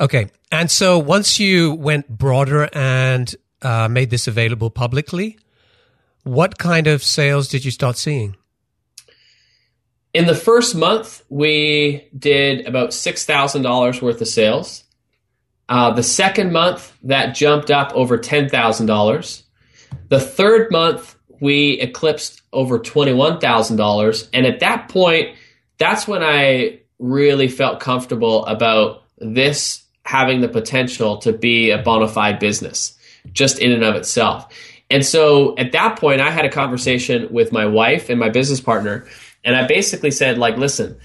Okay. 0.00 0.28
And 0.50 0.70
so 0.70 0.98
once 0.98 1.38
you 1.38 1.74
went 1.74 2.08
broader 2.08 2.68
and 2.72 3.34
uh, 3.60 3.86
made 3.88 4.10
this 4.10 4.26
available 4.26 4.70
publicly, 4.70 5.38
what 6.24 6.58
kind 6.58 6.88
of 6.88 7.04
sales 7.04 7.48
did 7.48 7.64
you 7.64 7.70
start 7.70 7.96
seeing? 7.96 8.34
In 10.14 10.26
the 10.26 10.34
first 10.34 10.74
month, 10.74 11.22
we 11.30 12.08
did 12.16 12.66
about 12.66 12.90
$6,000 12.90 14.02
worth 14.02 14.20
of 14.20 14.28
sales. 14.28 14.84
Uh, 15.68 15.92
the 15.92 16.02
second 16.02 16.52
month, 16.52 16.96
that 17.04 17.34
jumped 17.34 17.70
up 17.70 17.92
over 17.94 18.18
$10,000. 18.18 19.42
The 20.08 20.20
third 20.20 20.70
month, 20.70 21.16
we 21.40 21.80
eclipsed 21.80 22.42
over 22.52 22.78
$21,000. 22.78 24.28
And 24.34 24.46
at 24.46 24.60
that 24.60 24.88
point, 24.88 25.34
that's 25.78 26.06
when 26.06 26.22
I 26.22 26.80
really 26.98 27.48
felt 27.48 27.80
comfortable 27.80 28.44
about 28.46 29.04
this 29.18 29.82
having 30.04 30.40
the 30.40 30.48
potential 30.48 31.18
to 31.18 31.32
be 31.32 31.70
a 31.70 31.78
bona 31.78 32.08
fide 32.08 32.38
business 32.38 32.98
just 33.32 33.58
in 33.58 33.72
and 33.72 33.84
of 33.84 33.94
itself. 33.94 34.52
And 34.90 35.04
so 35.04 35.56
at 35.56 35.72
that 35.72 35.98
point, 35.98 36.20
I 36.20 36.30
had 36.30 36.44
a 36.44 36.50
conversation 36.50 37.32
with 37.32 37.50
my 37.50 37.64
wife 37.64 38.10
and 38.10 38.20
my 38.20 38.28
business 38.28 38.60
partner. 38.60 39.06
And 39.44 39.56
I 39.56 39.66
basically 39.66 40.10
said, 40.10 40.38
like, 40.38 40.56
listen, 40.56 40.98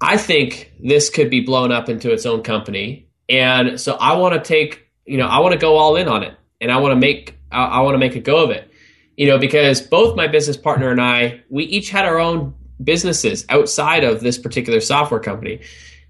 I 0.00 0.16
think 0.16 0.72
this 0.82 1.10
could 1.10 1.30
be 1.30 1.40
blown 1.40 1.72
up 1.72 1.88
into 1.88 2.12
its 2.12 2.26
own 2.26 2.42
company. 2.42 3.08
And 3.28 3.80
so 3.80 3.94
I 3.94 4.16
want 4.16 4.34
to 4.34 4.40
take, 4.40 4.86
you 5.04 5.18
know, 5.18 5.26
I 5.26 5.40
want 5.40 5.52
to 5.52 5.58
go 5.58 5.76
all 5.76 5.96
in 5.96 6.08
on 6.08 6.22
it 6.22 6.34
and 6.60 6.70
I 6.70 6.78
want 6.78 6.92
to 6.92 6.96
make, 6.96 7.38
I, 7.50 7.64
I 7.64 7.80
want 7.80 7.94
to 7.94 7.98
make 7.98 8.16
a 8.16 8.20
go 8.20 8.42
of 8.44 8.50
it, 8.50 8.70
you 9.16 9.26
know, 9.26 9.38
because 9.38 9.80
both 9.80 10.16
my 10.16 10.26
business 10.26 10.56
partner 10.56 10.90
and 10.90 11.00
I, 11.00 11.42
we 11.48 11.64
each 11.64 11.90
had 11.90 12.06
our 12.06 12.18
own 12.18 12.54
businesses 12.82 13.44
outside 13.48 14.04
of 14.04 14.20
this 14.20 14.38
particular 14.38 14.80
software 14.80 15.20
company. 15.20 15.60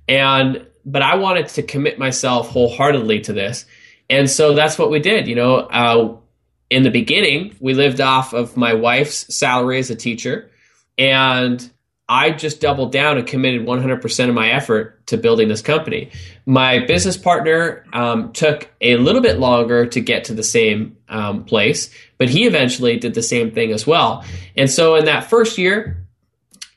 And, 0.08 0.66
but 0.84 1.02
I 1.02 1.16
wanted 1.16 1.48
to 1.48 1.62
commit 1.62 1.98
myself 1.98 2.48
wholeheartedly 2.48 3.20
to 3.22 3.32
this. 3.32 3.66
And 4.08 4.28
so 4.28 4.54
that's 4.54 4.78
what 4.78 4.90
we 4.90 4.98
did, 5.00 5.28
you 5.28 5.36
know, 5.36 5.56
uh, 5.56 6.16
in 6.70 6.84
the 6.84 6.90
beginning, 6.90 7.56
we 7.60 7.74
lived 7.74 8.00
off 8.00 8.32
of 8.32 8.56
my 8.56 8.74
wife's 8.74 9.34
salary 9.34 9.78
as 9.78 9.90
a 9.90 9.96
teacher, 9.96 10.49
and 11.00 11.70
I 12.10 12.30
just 12.30 12.60
doubled 12.60 12.92
down 12.92 13.16
and 13.16 13.26
committed 13.26 13.66
100% 13.66 14.28
of 14.28 14.34
my 14.34 14.50
effort 14.50 15.06
to 15.06 15.16
building 15.16 15.48
this 15.48 15.62
company. 15.62 16.10
My 16.44 16.84
business 16.84 17.16
partner 17.16 17.86
um, 17.92 18.32
took 18.32 18.68
a 18.80 18.96
little 18.96 19.22
bit 19.22 19.38
longer 19.38 19.86
to 19.86 20.00
get 20.00 20.24
to 20.24 20.34
the 20.34 20.42
same 20.42 20.96
um, 21.08 21.44
place, 21.44 21.88
but 22.18 22.28
he 22.28 22.46
eventually 22.46 22.98
did 22.98 23.14
the 23.14 23.22
same 23.22 23.52
thing 23.52 23.72
as 23.72 23.86
well. 23.86 24.24
And 24.56 24.68
so, 24.68 24.96
in 24.96 25.06
that 25.06 25.30
first 25.30 25.56
year, 25.56 26.04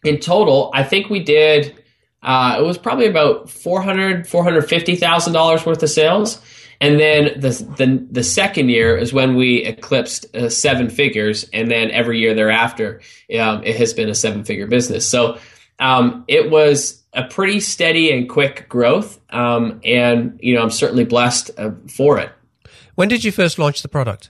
in 0.05 0.19
total, 0.19 0.71
I 0.73 0.83
think 0.83 1.09
we 1.09 1.21
did. 1.21 1.75
Uh, 2.21 2.57
it 2.59 2.63
was 2.63 2.77
probably 2.77 3.07
about 3.07 3.49
400 3.49 4.25
$450,000 4.25 5.65
worth 5.65 5.83
of 5.83 5.89
sales. 5.89 6.41
And 6.83 6.99
then 6.99 7.39
the, 7.39 7.49
the, 7.77 8.07
the 8.11 8.23
second 8.25 8.67
year 8.67 8.97
is 8.97 9.13
when 9.13 9.37
we 9.37 9.63
eclipsed 9.63 10.35
uh, 10.35 10.49
seven 10.49 10.89
figures, 10.89 11.49
and 11.53 11.71
then 11.71 11.89
every 11.91 12.19
year 12.19 12.33
thereafter, 12.33 12.99
um, 13.39 13.63
it 13.63 13.77
has 13.77 13.93
been 13.93 14.09
a 14.09 14.13
seven 14.13 14.43
figure 14.43 14.67
business. 14.67 15.07
So 15.07 15.37
um, 15.79 16.25
it 16.27 16.51
was 16.51 17.01
a 17.13 17.23
pretty 17.23 17.61
steady 17.61 18.11
and 18.11 18.27
quick 18.29 18.67
growth, 18.67 19.17
um, 19.29 19.79
and 19.85 20.37
you 20.43 20.55
know 20.55 20.61
I'm 20.61 20.71
certainly 20.71 21.05
blessed 21.05 21.51
uh, 21.57 21.71
for 21.87 22.19
it. 22.19 22.33
When 22.95 23.07
did 23.07 23.23
you 23.23 23.31
first 23.31 23.57
launch 23.57 23.81
the 23.81 23.87
product? 23.87 24.29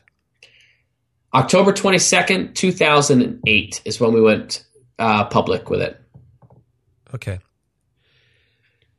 October 1.34 1.74
22nd, 1.74 2.54
2008 2.54 3.82
is 3.84 4.00
when 4.00 4.14
we 4.14 4.22
went 4.22 4.64
uh, 5.00 5.24
public 5.24 5.72
with 5.72 5.82
it. 5.82 6.00
Okay. 7.16 7.40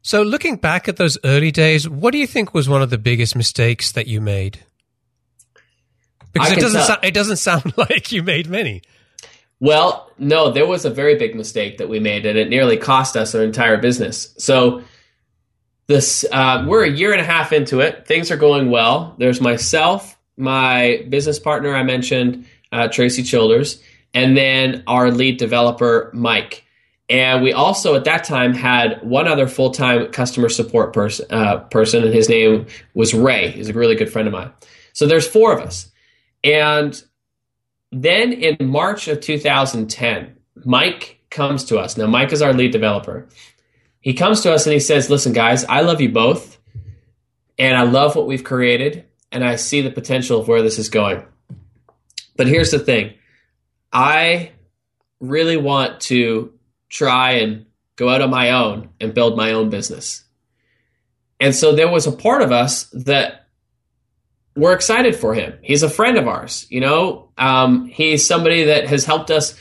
So, 0.06 0.20
looking 0.20 0.56
back 0.56 0.86
at 0.86 0.98
those 0.98 1.16
early 1.24 1.50
days, 1.50 1.88
what 1.88 2.12
do 2.12 2.18
you 2.18 2.26
think 2.26 2.52
was 2.52 2.68
one 2.68 2.82
of 2.82 2.90
the 2.90 2.98
biggest 2.98 3.34
mistakes 3.34 3.92
that 3.92 4.06
you 4.06 4.20
made? 4.20 4.60
Because 6.30 6.50
I 6.50 6.52
it 6.52 6.60
doesn't 6.60 6.82
so- 6.82 6.98
it 7.02 7.14
doesn't 7.14 7.38
sound 7.38 7.72
like 7.78 8.12
you 8.12 8.22
made 8.22 8.46
many. 8.46 8.82
Well, 9.60 10.10
no, 10.18 10.50
there 10.50 10.66
was 10.66 10.84
a 10.84 10.90
very 10.90 11.16
big 11.16 11.34
mistake 11.34 11.78
that 11.78 11.88
we 11.88 12.00
made, 12.00 12.26
and 12.26 12.38
it 12.38 12.50
nearly 12.50 12.76
cost 12.76 13.16
us 13.16 13.34
our 13.34 13.42
entire 13.42 13.78
business. 13.78 14.34
So, 14.36 14.82
this 15.86 16.26
uh, 16.30 16.66
we're 16.68 16.84
a 16.84 16.90
year 16.90 17.12
and 17.12 17.20
a 17.20 17.24
half 17.24 17.54
into 17.54 17.80
it. 17.80 18.06
Things 18.06 18.30
are 18.30 18.36
going 18.36 18.70
well. 18.70 19.14
There's 19.18 19.40
myself, 19.40 20.18
my 20.36 21.06
business 21.08 21.38
partner 21.38 21.74
I 21.74 21.82
mentioned, 21.82 22.44
uh, 22.70 22.88
Tracy 22.88 23.22
Childers, 23.22 23.82
and 24.12 24.36
then 24.36 24.82
our 24.86 25.10
lead 25.10 25.38
developer 25.38 26.10
Mike. 26.12 26.63
And 27.08 27.42
we 27.42 27.52
also 27.52 27.94
at 27.94 28.04
that 28.04 28.24
time 28.24 28.54
had 28.54 29.02
one 29.02 29.28
other 29.28 29.46
full 29.46 29.70
time 29.70 30.10
customer 30.10 30.48
support 30.48 30.92
person, 30.92 31.26
uh, 31.30 31.58
person, 31.58 32.02
and 32.02 32.14
his 32.14 32.28
name 32.28 32.66
was 32.94 33.12
Ray. 33.12 33.50
He's 33.50 33.68
a 33.68 33.74
really 33.74 33.94
good 33.94 34.10
friend 34.10 34.26
of 34.26 34.32
mine. 34.32 34.52
So 34.94 35.06
there's 35.06 35.28
four 35.28 35.52
of 35.52 35.60
us, 35.60 35.90
and 36.42 37.02
then 37.92 38.32
in 38.32 38.68
March 38.68 39.08
of 39.08 39.20
2010, 39.20 40.36
Mike 40.64 41.20
comes 41.30 41.64
to 41.64 41.78
us. 41.78 41.96
Now, 41.96 42.06
Mike 42.06 42.32
is 42.32 42.42
our 42.42 42.52
lead 42.52 42.72
developer. 42.72 43.28
He 44.00 44.14
comes 44.14 44.42
to 44.42 44.52
us 44.52 44.66
and 44.66 44.72
he 44.72 44.80
says, 44.80 45.10
Listen, 45.10 45.32
guys, 45.32 45.64
I 45.64 45.82
love 45.82 46.00
you 46.00 46.10
both, 46.10 46.58
and 47.58 47.76
I 47.76 47.82
love 47.82 48.16
what 48.16 48.26
we've 48.26 48.44
created, 48.44 49.04
and 49.30 49.44
I 49.44 49.56
see 49.56 49.80
the 49.80 49.90
potential 49.90 50.40
of 50.40 50.48
where 50.48 50.62
this 50.62 50.78
is 50.78 50.88
going. 50.88 51.22
But 52.36 52.46
here's 52.46 52.70
the 52.70 52.78
thing 52.78 53.14
I 53.92 54.52
really 55.20 55.56
want 55.56 56.00
to 56.02 56.52
try 56.94 57.32
and 57.32 57.66
go 57.96 58.08
out 58.08 58.22
on 58.22 58.30
my 58.30 58.50
own 58.50 58.88
and 59.00 59.12
build 59.12 59.36
my 59.36 59.52
own 59.52 59.68
business. 59.68 60.24
And 61.40 61.54
so 61.54 61.74
there 61.74 61.90
was 61.90 62.06
a 62.06 62.12
part 62.12 62.40
of 62.40 62.52
us 62.52 62.84
that 62.92 63.48
we're 64.56 64.72
excited 64.72 65.16
for 65.16 65.34
him. 65.34 65.58
He's 65.62 65.82
a 65.82 65.90
friend 65.90 66.16
of 66.16 66.28
ours, 66.28 66.66
you 66.70 66.80
know. 66.80 67.30
Um, 67.36 67.86
he's 67.86 68.24
somebody 68.26 68.64
that 68.64 68.86
has 68.86 69.04
helped 69.04 69.30
us 69.32 69.58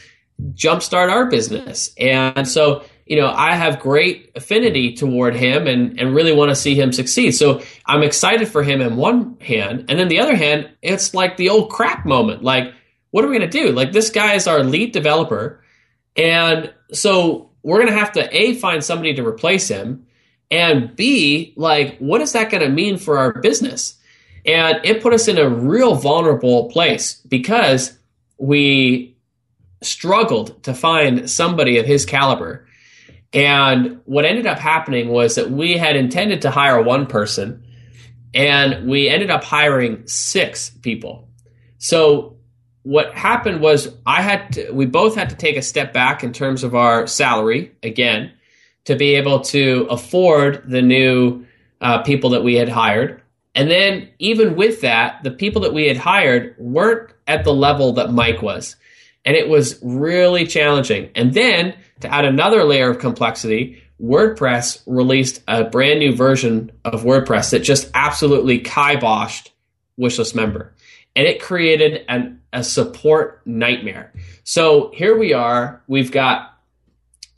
jumpstart 0.53 1.11
our 1.11 1.29
business, 1.29 1.91
and 1.97 2.47
so 2.47 2.83
you 3.07 3.19
know 3.19 3.27
I 3.27 3.55
have 3.55 3.79
great 3.79 4.31
affinity 4.35 4.93
toward 4.93 5.35
him 5.35 5.65
and 5.65 5.99
and 5.99 6.13
really 6.13 6.31
want 6.31 6.49
to 6.49 6.55
see 6.55 6.75
him 6.75 6.91
succeed. 6.91 7.31
So 7.31 7.63
I'm 7.87 8.03
excited 8.03 8.47
for 8.47 8.61
him 8.61 8.81
in 8.81 8.95
one 8.95 9.37
hand, 9.41 9.85
and 9.89 9.97
then 9.97 10.09
the 10.09 10.19
other 10.19 10.35
hand, 10.35 10.69
it's 10.83 11.15
like 11.15 11.37
the 11.37 11.49
old 11.49 11.71
crap 11.71 12.05
moment. 12.05 12.43
Like, 12.43 12.71
what 13.09 13.25
are 13.25 13.27
we 13.27 13.37
going 13.37 13.49
to 13.49 13.65
do? 13.65 13.71
Like, 13.71 13.93
this 13.93 14.11
guy 14.11 14.35
is 14.35 14.47
our 14.47 14.63
lead 14.63 14.91
developer, 14.91 15.62
and 16.15 16.73
so 16.91 17.51
we're 17.63 17.77
going 17.77 17.93
to 17.93 17.99
have 17.99 18.11
to 18.13 18.35
a 18.35 18.55
find 18.55 18.83
somebody 18.83 19.13
to 19.15 19.25
replace 19.25 19.67
him, 19.67 20.05
and 20.51 20.95
b 20.95 21.53
like 21.55 21.97
what 21.97 22.21
is 22.21 22.33
that 22.33 22.49
going 22.49 22.63
to 22.63 22.69
mean 22.69 22.97
for 22.97 23.17
our 23.17 23.41
business? 23.41 23.97
And 24.45 24.79
it 24.83 25.01
put 25.01 25.13
us 25.13 25.27
in 25.27 25.37
a 25.37 25.47
real 25.47 25.95
vulnerable 25.95 26.69
place 26.69 27.15
because 27.27 27.97
we 28.37 29.15
struggled 29.81 30.63
to 30.63 30.73
find 30.73 31.29
somebody 31.29 31.77
of 31.77 31.85
his 31.85 32.05
caliber. 32.05 32.67
And 33.31 34.01
what 34.05 34.25
ended 34.25 34.45
up 34.45 34.59
happening 34.59 35.09
was 35.09 35.35
that 35.35 35.49
we 35.49 35.77
had 35.77 35.95
intended 35.95 36.43
to 36.43 36.51
hire 36.51 36.81
one 36.81 37.07
person 37.07 37.63
and 38.33 38.87
we 38.87 39.09
ended 39.09 39.29
up 39.29 39.43
hiring 39.43 40.07
six 40.07 40.69
people. 40.69 41.27
So 41.77 42.37
what 42.83 43.13
happened 43.13 43.61
was 43.61 43.89
I 44.05 44.21
had 44.21 44.53
to, 44.53 44.71
we 44.71 44.85
both 44.85 45.15
had 45.15 45.29
to 45.29 45.35
take 45.35 45.57
a 45.57 45.61
step 45.61 45.93
back 45.93 46.23
in 46.23 46.33
terms 46.33 46.63
of 46.63 46.75
our 46.75 47.07
salary 47.07 47.71
again 47.81 48.31
to 48.85 48.95
be 48.95 49.15
able 49.15 49.39
to 49.41 49.87
afford 49.89 50.69
the 50.69 50.81
new 50.81 51.45
uh, 51.81 52.03
people 52.03 52.31
that 52.31 52.43
we 52.43 52.55
had 52.55 52.69
hired. 52.69 53.21
And 53.55 53.69
then, 53.69 54.09
even 54.19 54.55
with 54.55 54.81
that, 54.81 55.23
the 55.23 55.31
people 55.31 55.61
that 55.61 55.73
we 55.73 55.87
had 55.87 55.97
hired 55.97 56.55
weren't 56.57 57.11
at 57.27 57.43
the 57.43 57.53
level 57.53 57.93
that 57.93 58.11
Mike 58.11 58.41
was. 58.41 58.75
And 59.25 59.37
it 59.37 59.47
was 59.47 59.79
really 59.81 60.45
challenging. 60.45 61.11
And 61.15 61.33
then, 61.33 61.75
to 62.01 62.11
add 62.11 62.25
another 62.25 62.63
layer 62.63 62.89
of 62.89 62.99
complexity, 62.99 63.81
WordPress 64.01 64.81
released 64.87 65.43
a 65.47 65.63
brand 65.63 65.99
new 65.99 66.15
version 66.15 66.71
of 66.83 67.03
WordPress 67.03 67.51
that 67.51 67.59
just 67.59 67.89
absolutely 67.93 68.59
kiboshed 68.59 69.51
Wishlist 69.99 70.35
Member. 70.35 70.72
And 71.15 71.27
it 71.27 71.41
created 71.41 72.05
an, 72.07 72.41
a 72.51 72.63
support 72.63 73.45
nightmare. 73.45 74.13
So 74.43 74.91
here 74.93 75.17
we 75.17 75.33
are. 75.33 75.83
We've 75.87 76.11
got 76.11 76.57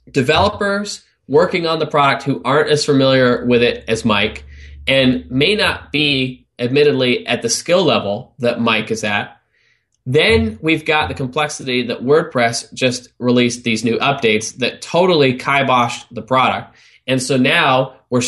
developers 0.10 1.04
working 1.28 1.66
on 1.68 1.80
the 1.80 1.88
product 1.88 2.24
who 2.24 2.42
aren't 2.44 2.70
as 2.70 2.86
familiar 2.86 3.46
with 3.46 3.64
it 3.64 3.84
as 3.88 4.06
Mike 4.06 4.46
and 4.88 5.30
may 5.30 5.56
not 5.56 5.92
be 5.92 6.46
admittedly 6.60 7.26
at 7.28 7.42
the 7.42 7.50
skill 7.50 7.84
level 7.84 8.34
that 8.40 8.62
Mike 8.62 8.92
is 8.92 9.04
at. 9.04 9.38
Then 10.06 10.60
we've 10.62 10.86
got 10.86 11.08
the 11.08 11.16
complexity 11.16 11.88
that 11.88 12.04
WordPress 12.04 12.72
just 12.74 13.10
released 13.18 13.64
these 13.64 13.84
new 13.84 13.98
updates 13.98 14.56
that 14.58 14.82
totally 14.82 15.38
kiboshed 15.38 16.06
the 16.12 16.22
product. 16.22 16.76
And 17.08 17.22
so 17.22 17.38
now 17.38 17.96
we're 18.10 18.22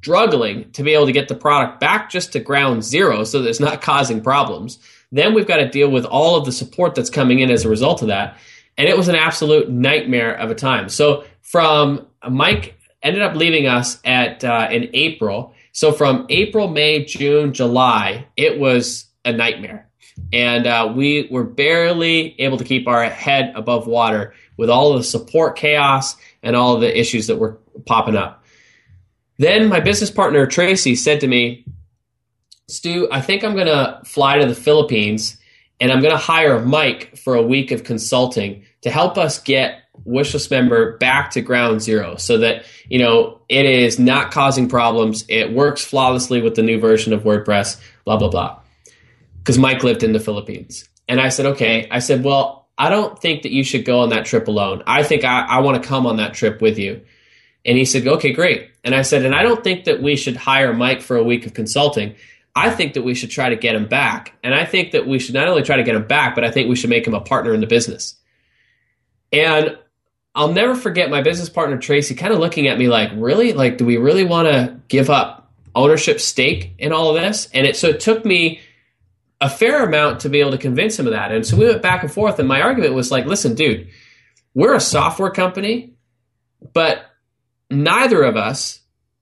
struggling 0.00 0.70
to 0.72 0.82
be 0.82 0.94
able 0.94 1.06
to 1.06 1.12
get 1.12 1.28
the 1.28 1.34
product 1.34 1.80
back 1.80 2.10
just 2.10 2.32
to 2.32 2.40
ground 2.40 2.84
zero 2.84 3.24
so 3.24 3.42
that 3.42 3.48
it's 3.48 3.60
not 3.60 3.82
causing 3.82 4.20
problems. 4.20 4.78
Then 5.10 5.34
we've 5.34 5.46
got 5.46 5.56
to 5.56 5.68
deal 5.68 5.90
with 5.90 6.04
all 6.04 6.36
of 6.36 6.44
the 6.44 6.52
support 6.52 6.94
that's 6.94 7.10
coming 7.10 7.40
in 7.40 7.50
as 7.50 7.64
a 7.64 7.68
result 7.68 8.02
of 8.02 8.08
that. 8.08 8.38
And 8.76 8.88
it 8.88 8.96
was 8.96 9.08
an 9.08 9.16
absolute 9.16 9.68
nightmare 9.70 10.34
of 10.34 10.50
a 10.50 10.54
time. 10.54 10.88
So 10.88 11.24
from 11.42 12.06
Mike 12.28 12.78
ended 13.02 13.22
up 13.22 13.34
leaving 13.34 13.66
us 13.66 13.98
at 14.04 14.44
uh, 14.44 14.68
in 14.70 14.90
April. 14.92 15.54
So 15.72 15.92
from 15.92 16.26
April, 16.28 16.68
May, 16.68 17.04
June, 17.04 17.52
July, 17.52 18.26
it 18.36 18.58
was 18.58 19.06
a 19.24 19.32
nightmare. 19.32 19.88
And 20.32 20.66
uh, 20.66 20.92
we 20.94 21.28
were 21.30 21.44
barely 21.44 22.38
able 22.40 22.58
to 22.58 22.64
keep 22.64 22.86
our 22.88 23.04
head 23.04 23.52
above 23.54 23.86
water 23.86 24.34
with 24.56 24.68
all 24.68 24.92
of 24.92 24.98
the 24.98 25.04
support 25.04 25.56
chaos 25.56 26.16
and 26.42 26.54
all 26.54 26.74
of 26.74 26.80
the 26.80 26.98
issues 26.98 27.28
that 27.28 27.36
were 27.36 27.58
popping 27.86 28.16
up. 28.16 28.44
Then 29.38 29.68
my 29.68 29.80
business 29.80 30.10
partner, 30.10 30.46
Tracy, 30.46 30.96
said 30.96 31.20
to 31.20 31.28
me, 31.28 31.64
Stu, 32.68 33.08
I 33.10 33.20
think 33.20 33.44
I'm 33.44 33.54
going 33.54 33.66
to 33.66 34.00
fly 34.04 34.38
to 34.38 34.46
the 34.46 34.54
Philippines 34.54 35.38
and 35.80 35.92
I'm 35.92 36.00
going 36.00 36.12
to 36.12 36.18
hire 36.18 36.60
Mike 36.60 37.16
for 37.16 37.34
a 37.34 37.42
week 37.42 37.70
of 37.70 37.84
consulting 37.84 38.64
to 38.82 38.90
help 38.90 39.16
us 39.16 39.40
get 39.40 39.82
wishlist 40.06 40.50
member 40.50 40.96
back 40.98 41.30
to 41.30 41.40
ground 41.40 41.82
zero 41.82 42.16
so 42.16 42.38
that 42.38 42.64
you 42.88 42.98
know 42.98 43.40
it 43.48 43.66
is 43.66 43.98
not 43.98 44.30
causing 44.30 44.68
problems. 44.68 45.24
It 45.28 45.52
works 45.52 45.84
flawlessly 45.84 46.40
with 46.40 46.54
the 46.54 46.62
new 46.62 46.78
version 46.78 47.12
of 47.12 47.22
wordpress 47.22 47.80
blah 48.04 48.16
blah 48.16 48.28
blah. 48.28 48.60
Because 49.38 49.58
mike 49.58 49.82
lived 49.82 50.02
in 50.02 50.12
the 50.12 50.20
philippines. 50.20 50.88
And 51.08 51.20
i 51.20 51.28
said 51.28 51.46
okay. 51.46 51.88
I 51.90 51.98
said 51.98 52.22
well 52.24 52.68
i 52.78 52.90
don't 52.90 53.18
think 53.18 53.42
that 53.42 53.52
you 53.52 53.64
should 53.64 53.84
go 53.84 54.00
on 54.00 54.10
that 54.10 54.24
trip 54.24 54.46
alone. 54.48 54.82
I 54.86 55.02
think 55.02 55.24
i, 55.24 55.40
I 55.40 55.58
want 55.60 55.82
to 55.82 55.88
come 55.88 56.06
on 56.06 56.16
that 56.16 56.34
trip 56.34 56.60
with 56.62 56.78
you 56.78 57.00
and 57.64 57.76
he 57.76 57.84
said 57.84 58.06
okay 58.06 58.32
great 58.32 58.70
and 58.84 58.94
i 58.94 59.02
said 59.02 59.24
and 59.24 59.34
i 59.34 59.42
don't 59.42 59.64
think 59.64 59.84
that 59.84 60.02
we 60.02 60.16
should 60.16 60.36
hire 60.36 60.72
mike 60.72 61.00
for 61.00 61.16
a 61.16 61.24
week 61.24 61.46
of 61.46 61.54
consulting 61.54 62.14
I 62.58 62.70
think 62.70 62.94
that 62.94 63.02
we 63.02 63.14
should 63.14 63.30
try 63.30 63.50
to 63.50 63.56
get 63.56 63.76
him 63.76 63.86
back. 63.86 64.36
And 64.42 64.52
I 64.52 64.64
think 64.64 64.90
that 64.90 65.06
we 65.06 65.20
should 65.20 65.34
not 65.34 65.46
only 65.46 65.62
try 65.62 65.76
to 65.76 65.84
get 65.84 65.94
him 65.94 66.08
back, 66.08 66.34
but 66.34 66.42
I 66.42 66.50
think 66.50 66.68
we 66.68 66.74
should 66.74 66.90
make 66.90 67.06
him 67.06 67.14
a 67.14 67.20
partner 67.20 67.54
in 67.54 67.60
the 67.60 67.68
business. 67.68 68.16
And 69.32 69.78
I'll 70.34 70.52
never 70.52 70.74
forget 70.74 71.08
my 71.08 71.22
business 71.22 71.48
partner 71.48 71.78
Tracy 71.78 72.16
kind 72.16 72.32
of 72.32 72.40
looking 72.40 72.66
at 72.66 72.76
me 72.76 72.88
like, 72.88 73.10
"Really? 73.14 73.52
Like 73.52 73.78
do 73.78 73.84
we 73.84 73.96
really 73.96 74.24
want 74.24 74.48
to 74.48 74.76
give 74.88 75.08
up 75.08 75.52
ownership 75.74 76.18
stake 76.20 76.74
in 76.78 76.92
all 76.92 77.14
of 77.14 77.22
this?" 77.22 77.48
And 77.54 77.64
it 77.64 77.76
so 77.76 77.88
it 77.88 78.00
took 78.00 78.24
me 78.24 78.60
a 79.40 79.48
fair 79.48 79.84
amount 79.84 80.20
to 80.20 80.28
be 80.28 80.40
able 80.40 80.50
to 80.50 80.58
convince 80.58 80.98
him 80.98 81.06
of 81.06 81.12
that. 81.12 81.30
And 81.30 81.46
so 81.46 81.56
we 81.56 81.66
went 81.66 81.80
back 81.80 82.02
and 82.02 82.12
forth 82.12 82.40
and 82.40 82.48
my 82.48 82.60
argument 82.60 82.94
was 82.94 83.12
like, 83.12 83.26
"Listen, 83.26 83.54
dude, 83.54 83.88
we're 84.54 84.74
a 84.74 84.80
software 84.80 85.30
company, 85.30 85.92
but 86.72 87.07
neither 87.70 88.22
of 88.22 88.36
us, 88.36 88.80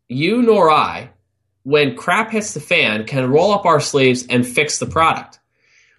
you 0.08 0.42
nor 0.42 0.70
I, 0.70 1.10
when 1.62 1.96
crap 1.96 2.30
hits 2.30 2.54
the 2.54 2.60
fan, 2.60 3.04
can 3.04 3.30
roll 3.30 3.52
up 3.52 3.66
our 3.66 3.80
sleeves 3.80 4.26
and 4.28 4.46
fix 4.46 4.78
the 4.78 4.86
product. 4.86 5.40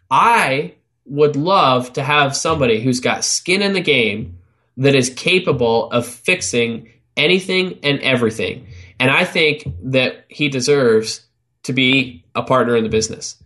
I 0.09 0.75
would 1.05 1.35
love 1.35 1.93
to 1.93 2.03
have 2.03 2.35
somebody 2.35 2.81
who's 2.81 2.99
got 2.99 3.25
skin 3.25 3.61
in 3.61 3.73
the 3.73 3.81
game 3.81 4.37
that 4.77 4.95
is 4.95 5.09
capable 5.09 5.91
of 5.91 6.05
fixing 6.05 6.89
anything 7.15 7.79
and 7.83 7.99
everything. 7.99 8.67
And 8.99 9.11
I 9.11 9.25
think 9.25 9.67
that 9.83 10.25
he 10.29 10.49
deserves 10.49 11.25
to 11.63 11.73
be 11.73 12.25
a 12.35 12.43
partner 12.43 12.75
in 12.75 12.83
the 12.83 12.89
business. 12.89 13.41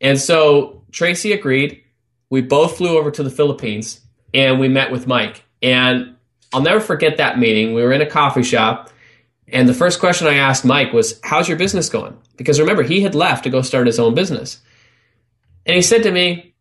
And 0.00 0.20
so 0.20 0.84
Tracy 0.90 1.32
agreed. 1.32 1.82
We 2.30 2.40
both 2.40 2.76
flew 2.76 2.98
over 2.98 3.10
to 3.10 3.22
the 3.22 3.30
Philippines 3.30 4.00
and 4.34 4.58
we 4.58 4.68
met 4.68 4.90
with 4.90 5.06
Mike. 5.06 5.44
And 5.62 6.16
I'll 6.52 6.62
never 6.62 6.80
forget 6.80 7.16
that 7.16 7.38
meeting. 7.38 7.74
We 7.74 7.82
were 7.82 7.92
in 7.92 8.02
a 8.02 8.10
coffee 8.10 8.42
shop 8.42 8.90
and 9.52 9.68
the 9.68 9.74
first 9.74 10.00
question 10.00 10.26
I 10.26 10.34
asked 10.34 10.64
Mike 10.64 10.92
was, 10.92 11.20
How's 11.22 11.48
your 11.48 11.58
business 11.58 11.88
going? 11.88 12.16
Because 12.36 12.58
remember, 12.58 12.82
he 12.82 13.02
had 13.02 13.14
left 13.14 13.44
to 13.44 13.50
go 13.50 13.62
start 13.62 13.86
his 13.86 13.98
own 13.98 14.14
business. 14.14 14.60
And 15.66 15.76
he 15.76 15.82
said 15.82 16.02
to 16.04 16.10
me, 16.10 16.54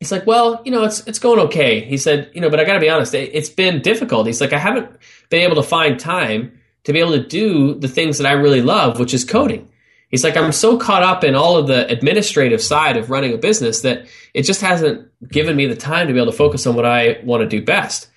he's 0.00 0.10
like, 0.10 0.26
well, 0.26 0.60
you 0.64 0.72
know, 0.72 0.82
it's 0.82 1.06
it's 1.06 1.20
going 1.20 1.38
okay. 1.38 1.80
He 1.80 1.96
said, 1.96 2.30
you 2.34 2.40
know, 2.40 2.50
but 2.50 2.58
I 2.58 2.64
got 2.64 2.74
to 2.74 2.80
be 2.80 2.88
honest, 2.88 3.14
it, 3.14 3.30
it's 3.32 3.50
been 3.50 3.82
difficult. 3.82 4.26
He's 4.26 4.40
like, 4.40 4.52
I 4.52 4.58
haven't 4.58 4.90
been 5.30 5.42
able 5.42 5.56
to 5.56 5.62
find 5.62 6.00
time 6.00 6.58
to 6.84 6.92
be 6.92 6.98
able 6.98 7.12
to 7.12 7.24
do 7.24 7.74
the 7.74 7.86
things 7.86 8.18
that 8.18 8.26
I 8.26 8.32
really 8.32 8.62
love, 8.62 8.98
which 8.98 9.14
is 9.14 9.24
coding. 9.24 9.68
He's 10.08 10.24
like, 10.24 10.36
I'm 10.36 10.52
so 10.52 10.76
caught 10.76 11.02
up 11.02 11.24
in 11.24 11.34
all 11.34 11.56
of 11.56 11.68
the 11.68 11.86
administrative 11.86 12.60
side 12.60 12.96
of 12.96 13.08
running 13.08 13.32
a 13.32 13.38
business 13.38 13.82
that 13.82 14.06
it 14.34 14.42
just 14.42 14.60
hasn't 14.60 15.08
given 15.28 15.56
me 15.56 15.66
the 15.66 15.76
time 15.76 16.08
to 16.08 16.12
be 16.12 16.18
able 16.18 16.32
to 16.32 16.36
focus 16.36 16.66
on 16.66 16.74
what 16.74 16.84
I 16.84 17.20
want 17.22 17.42
to 17.42 17.48
do 17.48 17.64
best. 17.64 18.08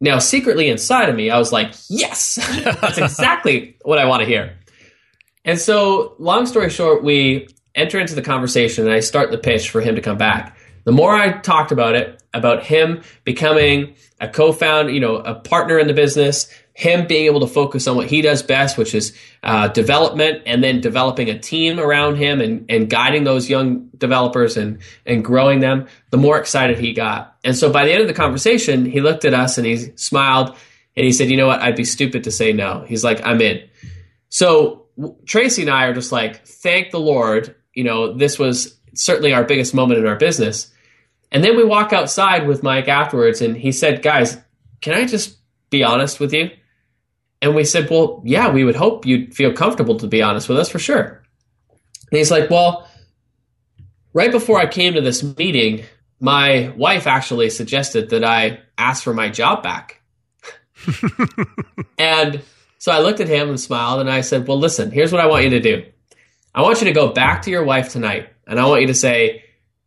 Now, 0.00 0.18
secretly 0.18 0.68
inside 0.68 1.08
of 1.08 1.16
me, 1.16 1.30
I 1.30 1.38
was 1.38 1.52
like, 1.52 1.74
yes, 1.88 2.36
that's 2.80 2.98
exactly 2.98 3.76
what 3.82 3.98
I 3.98 4.06
want 4.06 4.20
to 4.20 4.26
hear. 4.26 4.56
And 5.44 5.58
so, 5.58 6.14
long 6.18 6.46
story 6.46 6.70
short, 6.70 7.02
we 7.02 7.48
enter 7.74 7.98
into 7.98 8.14
the 8.14 8.22
conversation 8.22 8.84
and 8.84 8.92
I 8.92 9.00
start 9.00 9.30
the 9.30 9.38
pitch 9.38 9.70
for 9.70 9.80
him 9.80 9.96
to 9.96 10.00
come 10.00 10.18
back 10.18 10.58
the 10.88 10.92
more 10.92 11.14
I 11.14 11.32
talked 11.32 11.70
about 11.70 11.96
it, 11.96 12.22
about 12.32 12.62
him 12.62 13.02
becoming 13.24 13.94
a 14.22 14.26
co-founder, 14.26 14.90
you 14.90 15.00
know, 15.00 15.16
a 15.16 15.34
partner 15.34 15.78
in 15.78 15.86
the 15.86 15.92
business, 15.92 16.50
him 16.78 17.08
being 17.08 17.26
able 17.26 17.40
to 17.40 17.48
focus 17.48 17.88
on 17.88 17.96
what 17.96 18.06
he 18.06 18.22
does 18.22 18.40
best, 18.42 18.78
which 18.78 18.94
is 18.94 19.16
uh, 19.42 19.66
development, 19.66 20.42
and 20.46 20.62
then 20.62 20.80
developing 20.80 21.28
a 21.28 21.38
team 21.38 21.80
around 21.80 22.16
him 22.16 22.40
and, 22.40 22.64
and 22.70 22.88
guiding 22.88 23.24
those 23.24 23.50
young 23.50 23.88
developers 23.98 24.56
and 24.56 24.78
and 25.04 25.24
growing 25.24 25.58
them, 25.58 25.88
the 26.10 26.16
more 26.16 26.38
excited 26.38 26.78
he 26.78 26.92
got. 26.92 27.36
And 27.42 27.56
so 27.56 27.72
by 27.72 27.84
the 27.84 27.92
end 27.92 28.02
of 28.02 28.06
the 28.06 28.14
conversation, 28.14 28.84
he 28.84 29.00
looked 29.00 29.24
at 29.24 29.34
us 29.34 29.58
and 29.58 29.66
he 29.66 29.92
smiled 29.96 30.56
and 30.96 31.04
he 31.04 31.12
said, 31.12 31.28
"You 31.28 31.36
know 31.36 31.48
what? 31.48 31.60
I'd 31.60 31.74
be 31.74 31.84
stupid 31.84 32.24
to 32.24 32.30
say 32.30 32.52
no." 32.52 32.84
He's 32.86 33.02
like, 33.02 33.26
"I'm 33.26 33.40
in." 33.40 33.68
So 34.28 34.86
Tracy 35.26 35.62
and 35.62 35.70
I 35.70 35.86
are 35.86 35.94
just 35.94 36.12
like, 36.12 36.46
"Thank 36.46 36.92
the 36.92 37.00
Lord." 37.00 37.56
You 37.74 37.84
know, 37.84 38.12
this 38.12 38.38
was 38.38 38.76
certainly 38.94 39.32
our 39.32 39.44
biggest 39.44 39.74
moment 39.74 40.00
in 40.00 40.06
our 40.06 40.16
business 40.16 40.72
and 41.30 41.44
then 41.44 41.56
we 41.56 41.64
walk 41.64 41.92
outside 41.92 42.46
with 42.46 42.62
Mike 42.62 42.88
afterwards, 42.88 43.42
and 43.42 43.56
he 43.56 43.72
said, 43.72 44.02
Guys, 44.02 44.38
can 44.80 44.94
I 44.94 45.04
just 45.04 45.36
be 45.70 45.84
honest 45.84 46.20
with 46.20 46.32
you? 46.32 46.50
And 47.40 47.54
we 47.54 47.64
said, 47.64 47.88
Well, 47.90 48.22
yeah, 48.24 48.50
we 48.50 48.64
would 48.64 48.76
hope 48.76 49.06
you'd 49.06 49.34
feel 49.34 49.52
comfortable 49.52 49.96
to 49.98 50.06
be 50.06 50.22
honest 50.22 50.48
with 50.48 50.58
us 50.58 50.68
for 50.68 50.78
sure. 50.78 51.22
And 52.10 52.18
he's 52.18 52.30
like, 52.30 52.50
Well, 52.50 52.88
right 54.12 54.32
before 54.32 54.58
I 54.58 54.66
came 54.66 54.94
to 54.94 55.00
this 55.00 55.22
meeting, 55.36 55.84
my 56.20 56.72
wife 56.76 57.06
actually 57.06 57.50
suggested 57.50 58.10
that 58.10 58.24
I 58.24 58.60
ask 58.76 59.02
for 59.02 59.14
my 59.14 59.28
job 59.28 59.62
back. 59.62 60.00
and 61.98 62.42
so 62.78 62.92
I 62.92 63.00
looked 63.00 63.20
at 63.20 63.28
him 63.28 63.48
and 63.48 63.60
smiled, 63.60 64.00
and 64.00 64.10
I 64.10 64.22
said, 64.22 64.46
Well, 64.46 64.58
listen, 64.58 64.90
here's 64.90 65.12
what 65.12 65.20
I 65.20 65.26
want 65.26 65.44
you 65.44 65.50
to 65.50 65.60
do. 65.60 65.84
I 66.54 66.62
want 66.62 66.80
you 66.80 66.86
to 66.86 66.92
go 66.92 67.12
back 67.12 67.42
to 67.42 67.50
your 67.50 67.64
wife 67.64 67.90
tonight, 67.90 68.28
and 68.46 68.58
I 68.58 68.66
want 68.66 68.80
you 68.80 68.86
to 68.88 68.94
say, 68.94 69.44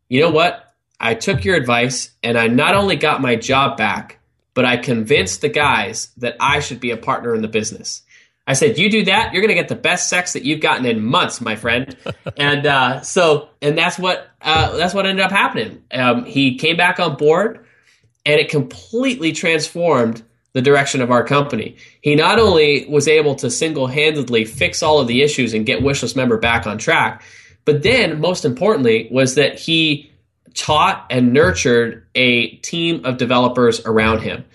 You 0.09 0.21
know 0.21 0.31
what? 0.31 0.71
I 1.01 1.15
took 1.15 1.43
your 1.43 1.55
advice 1.55 2.11
and 2.21 2.37
I 2.37 2.47
not 2.47 2.75
only 2.75 2.95
got 2.95 3.21
my 3.21 3.35
job 3.35 3.75
back, 3.75 4.19
but 4.53 4.65
I 4.65 4.77
convinced 4.77 5.41
the 5.41 5.49
guys 5.49 6.11
that 6.17 6.35
I 6.39 6.59
should 6.59 6.79
be 6.79 6.91
a 6.91 6.97
partner 6.97 7.33
in 7.33 7.41
the 7.41 7.47
business. 7.47 8.01
I 8.47 8.53
said, 8.53 8.77
"You 8.77 8.89
do 8.89 9.05
that, 9.05 9.33
you're 9.33 9.41
going 9.41 9.55
to 9.55 9.61
get 9.61 9.69
the 9.69 9.75
best 9.75 10.09
sex 10.09 10.33
that 10.33 10.43
you've 10.43 10.61
gotten 10.61 10.85
in 10.85 11.03
months, 11.03 11.41
my 11.41 11.55
friend." 11.55 11.95
and 12.37 12.65
uh, 12.65 13.01
so, 13.01 13.49
and 13.61 13.77
that's 13.77 13.97
what 13.99 14.27
uh, 14.41 14.75
that's 14.77 14.93
what 14.93 15.05
ended 15.05 15.23
up 15.23 15.31
happening. 15.31 15.83
Um, 15.91 16.25
he 16.25 16.57
came 16.57 16.75
back 16.77 16.99
on 16.99 17.15
board, 17.17 17.65
and 18.25 18.39
it 18.39 18.49
completely 18.49 19.31
transformed 19.31 20.23
the 20.53 20.61
direction 20.61 21.01
of 21.01 21.11
our 21.11 21.23
company. 21.23 21.77
He 22.01 22.15
not 22.15 22.39
only 22.39 22.85
was 22.89 23.07
able 23.07 23.35
to 23.35 23.49
single 23.49 23.87
handedly 23.87 24.43
fix 24.43 24.83
all 24.83 24.99
of 24.99 25.07
the 25.07 25.21
issues 25.21 25.53
and 25.53 25.65
get 25.65 25.81
Wishlist 25.81 26.15
member 26.15 26.37
back 26.37 26.67
on 26.67 26.77
track, 26.77 27.23
but 27.63 27.83
then 27.83 28.19
most 28.19 28.43
importantly 28.43 29.07
was 29.11 29.35
that 29.35 29.57
he 29.57 30.10
taught 30.53 31.05
and 31.09 31.33
nurtured 31.33 32.07
a 32.15 32.55
team 32.57 33.05
of 33.05 33.17
developers 33.17 33.85
around 33.85 34.19
him. 34.19 34.45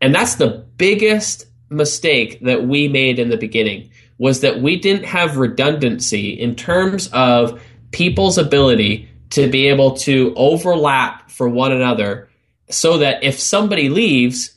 And 0.00 0.14
that's 0.14 0.36
the 0.36 0.64
biggest 0.76 1.46
mistake 1.68 2.40
that 2.40 2.66
we 2.66 2.88
made 2.88 3.18
in 3.18 3.28
the 3.28 3.36
beginning 3.36 3.90
was 4.18 4.40
that 4.40 4.60
we 4.60 4.76
didn't 4.78 5.04
have 5.04 5.36
redundancy 5.36 6.30
in 6.30 6.54
terms 6.54 7.08
of 7.08 7.62
people's 7.90 8.38
ability 8.38 9.08
to 9.30 9.48
be 9.48 9.68
able 9.68 9.96
to 9.96 10.32
overlap 10.36 11.30
for 11.30 11.48
one 11.48 11.72
another 11.72 12.28
so 12.70 12.98
that 12.98 13.22
if 13.22 13.38
somebody 13.38 13.88
leaves, 13.88 14.54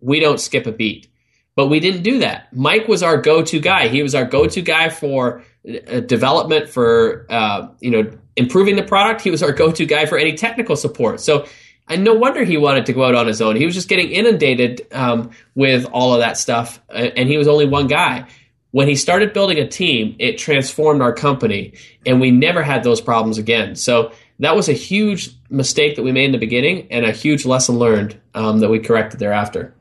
we 0.00 0.20
don't 0.20 0.40
skip 0.40 0.66
a 0.66 0.72
beat. 0.72 1.08
But 1.54 1.68
we 1.68 1.80
didn't 1.80 2.02
do 2.02 2.18
that. 2.18 2.52
Mike 2.52 2.86
was 2.86 3.02
our 3.02 3.20
go-to 3.20 3.60
guy. 3.60 3.88
He 3.88 4.02
was 4.02 4.14
our 4.14 4.26
go-to 4.26 4.60
guy 4.60 4.90
for 4.90 5.42
uh, 5.66 6.00
development, 6.00 6.68
for 6.68 7.26
uh, 7.30 7.68
you 7.80 7.90
know 7.90 8.10
improving 8.36 8.76
the 8.76 8.82
product. 8.82 9.20
He 9.22 9.30
was 9.30 9.42
our 9.42 9.52
go-to 9.52 9.86
guy 9.86 10.06
for 10.06 10.18
any 10.18 10.34
technical 10.34 10.76
support. 10.76 11.20
So, 11.20 11.46
and 11.88 12.04
no 12.04 12.14
wonder 12.14 12.44
he 12.44 12.56
wanted 12.56 12.86
to 12.86 12.92
go 12.92 13.04
out 13.04 13.14
on 13.14 13.26
his 13.26 13.40
own. 13.40 13.56
He 13.56 13.64
was 13.64 13.74
just 13.74 13.88
getting 13.88 14.10
inundated 14.10 14.86
um, 14.92 15.30
with 15.54 15.86
all 15.92 16.12
of 16.12 16.20
that 16.20 16.36
stuff, 16.36 16.80
uh, 16.90 17.10
and 17.16 17.28
he 17.28 17.38
was 17.38 17.48
only 17.48 17.66
one 17.66 17.86
guy. 17.86 18.26
When 18.72 18.88
he 18.88 18.94
started 18.94 19.32
building 19.32 19.58
a 19.58 19.66
team, 19.66 20.16
it 20.18 20.36
transformed 20.36 21.00
our 21.00 21.12
company, 21.12 21.74
and 22.04 22.20
we 22.20 22.30
never 22.30 22.62
had 22.62 22.82
those 22.82 23.00
problems 23.00 23.38
again. 23.38 23.74
So 23.76 24.12
that 24.40 24.54
was 24.54 24.68
a 24.68 24.74
huge 24.74 25.30
mistake 25.48 25.96
that 25.96 26.02
we 26.02 26.12
made 26.12 26.26
in 26.26 26.32
the 26.32 26.38
beginning, 26.38 26.88
and 26.90 27.06
a 27.06 27.12
huge 27.12 27.46
lesson 27.46 27.78
learned 27.78 28.20
um, 28.34 28.58
that 28.60 28.68
we 28.68 28.80
corrected 28.80 29.18
thereafter. 29.18 29.72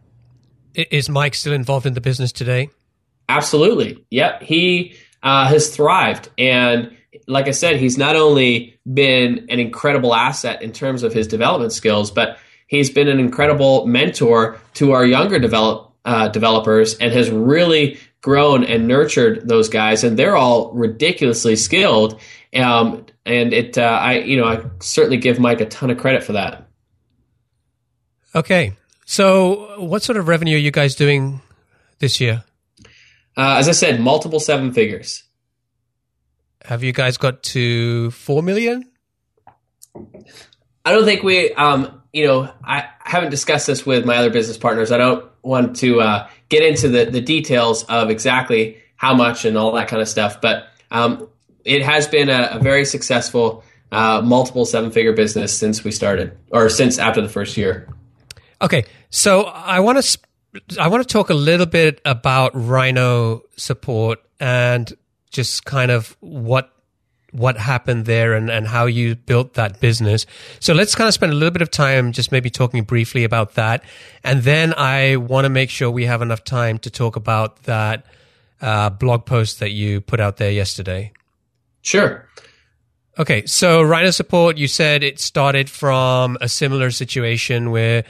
Is 0.75 1.09
Mike 1.09 1.35
still 1.35 1.53
involved 1.53 1.85
in 1.85 1.93
the 1.93 2.01
business 2.01 2.31
today? 2.31 2.69
Absolutely. 3.27 4.05
Yep. 4.11 4.43
He 4.43 4.95
uh, 5.23 5.47
has 5.47 5.75
thrived, 5.75 6.29
and 6.37 6.95
like 7.27 7.47
I 7.47 7.51
said, 7.51 7.77
he's 7.77 7.97
not 7.97 8.15
only 8.15 8.79
been 8.91 9.47
an 9.49 9.59
incredible 9.59 10.13
asset 10.13 10.61
in 10.61 10.71
terms 10.71 11.03
of 11.03 11.13
his 11.13 11.27
development 11.27 11.73
skills, 11.73 12.11
but 12.11 12.37
he's 12.67 12.89
been 12.89 13.07
an 13.07 13.19
incredible 13.19 13.85
mentor 13.85 14.59
to 14.75 14.91
our 14.91 15.05
younger 15.05 15.39
develop, 15.39 15.93
uh, 16.05 16.27
developers 16.29 16.95
and 16.95 17.11
has 17.11 17.29
really 17.29 17.99
grown 18.21 18.63
and 18.63 18.87
nurtured 18.87 19.47
those 19.47 19.69
guys. 19.69 20.03
And 20.03 20.17
they're 20.17 20.35
all 20.35 20.71
ridiculously 20.73 21.55
skilled. 21.55 22.19
Um, 22.55 23.05
and 23.25 23.53
it, 23.53 23.77
uh, 23.77 23.81
I, 23.81 24.19
you 24.19 24.37
know, 24.37 24.45
I 24.45 24.63
certainly 24.79 25.17
give 25.17 25.39
Mike 25.39 25.61
a 25.61 25.65
ton 25.65 25.89
of 25.89 25.97
credit 25.97 26.23
for 26.23 26.33
that. 26.33 26.67
Okay. 28.33 28.73
So, 29.05 29.79
what 29.79 30.01
sort 30.01 30.17
of 30.17 30.27
revenue 30.27 30.55
are 30.55 30.59
you 30.59 30.71
guys 30.71 30.95
doing 30.95 31.41
this 31.99 32.19
year? 32.19 32.43
Uh, 33.37 33.57
as 33.57 33.69
I 33.69 33.73
said, 33.73 33.99
multiple 33.99 34.39
seven 34.39 34.73
figures. 34.73 35.24
Have 36.67 36.83
you 36.83 36.93
guys 36.93 37.17
got 37.17 37.43
to 37.43 38.11
four 38.11 38.41
million? 38.41 38.89
I 40.83 40.91
don't 40.91 41.05
think 41.05 41.23
we, 41.23 41.53
um, 41.53 42.01
you 42.11 42.25
know, 42.25 42.51
I 42.63 42.87
haven't 42.99 43.29
discussed 43.29 43.67
this 43.67 43.85
with 43.85 44.05
my 44.05 44.17
other 44.17 44.29
business 44.29 44.57
partners. 44.57 44.91
I 44.91 44.97
don't 44.97 45.25
want 45.41 45.75
to 45.77 46.01
uh, 46.01 46.27
get 46.49 46.63
into 46.63 46.89
the, 46.89 47.05
the 47.05 47.21
details 47.21 47.83
of 47.83 48.09
exactly 48.09 48.77
how 48.95 49.13
much 49.13 49.45
and 49.45 49.57
all 49.57 49.73
that 49.73 49.87
kind 49.87 50.01
of 50.01 50.07
stuff, 50.07 50.41
but 50.41 50.67
um, 50.91 51.27
it 51.63 51.83
has 51.83 52.07
been 52.07 52.29
a, 52.29 52.49
a 52.53 52.59
very 52.59 52.85
successful 52.85 53.63
uh, 53.91 54.21
multiple 54.23 54.65
seven 54.65 54.91
figure 54.91 55.13
business 55.13 55.57
since 55.57 55.83
we 55.83 55.91
started 55.91 56.37
or 56.51 56.69
since 56.69 56.97
after 56.97 57.21
the 57.21 57.29
first 57.29 57.57
year. 57.57 57.87
Okay, 58.61 58.85
so 59.09 59.43
I 59.43 59.79
want 59.81 60.01
to 60.01 60.19
I 60.79 60.87
want 60.87 61.07
to 61.07 61.11
talk 61.11 61.29
a 61.29 61.33
little 61.33 61.65
bit 61.65 62.01
about 62.05 62.51
Rhino 62.53 63.41
support 63.57 64.19
and 64.39 64.91
just 65.35 65.65
kind 65.65 65.91
of 65.91 66.15
what 66.21 66.71
what 67.31 67.57
happened 67.57 68.05
there 68.05 68.33
and, 68.33 68.49
and 68.49 68.65
how 68.65 68.85
you 68.85 69.13
built 69.15 69.55
that 69.55 69.81
business. 69.81 70.25
So 70.61 70.73
let's 70.73 70.95
kind 70.95 71.09
of 71.09 71.13
spend 71.13 71.33
a 71.33 71.35
little 71.35 71.51
bit 71.51 71.61
of 71.61 71.69
time 71.69 72.13
just 72.13 72.31
maybe 72.31 72.49
talking 72.49 72.83
briefly 72.83 73.25
about 73.25 73.55
that. 73.55 73.83
And 74.23 74.43
then 74.43 74.73
I 74.77 75.17
want 75.17 75.43
to 75.43 75.49
make 75.49 75.69
sure 75.69 75.91
we 75.91 76.05
have 76.05 76.21
enough 76.21 76.45
time 76.45 76.79
to 76.79 76.89
talk 76.89 77.17
about 77.17 77.63
that 77.63 78.05
uh, 78.61 78.89
blog 78.89 79.25
post 79.25 79.59
that 79.59 79.71
you 79.71 79.99
put 79.99 80.21
out 80.21 80.37
there 80.37 80.51
yesterday. 80.51 81.11
Sure. 81.81 82.25
Okay. 83.19 83.45
So 83.45 83.81
Rhino 83.81 84.11
Support, 84.11 84.57
you 84.57 84.69
said 84.69 85.03
it 85.03 85.19
started 85.19 85.69
from 85.69 86.37
a 86.39 86.47
similar 86.47 86.89
situation 86.89 87.69
where 87.71 88.05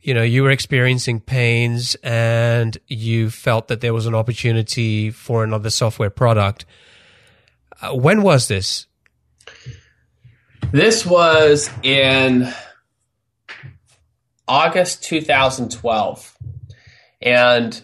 you 0.00 0.14
know 0.14 0.22
you 0.22 0.42
were 0.42 0.50
experiencing 0.50 1.20
pains 1.20 1.96
and 2.02 2.76
you 2.86 3.30
felt 3.30 3.68
that 3.68 3.80
there 3.80 3.94
was 3.94 4.06
an 4.06 4.14
opportunity 4.14 5.10
for 5.10 5.44
another 5.44 5.70
software 5.70 6.10
product. 6.10 6.64
Uh, 7.80 7.94
when 7.94 8.22
was 8.22 8.48
this? 8.48 8.86
This 10.72 11.06
was 11.06 11.70
in 11.82 12.52
august 14.48 15.04
2012 15.04 16.36
and 17.20 17.82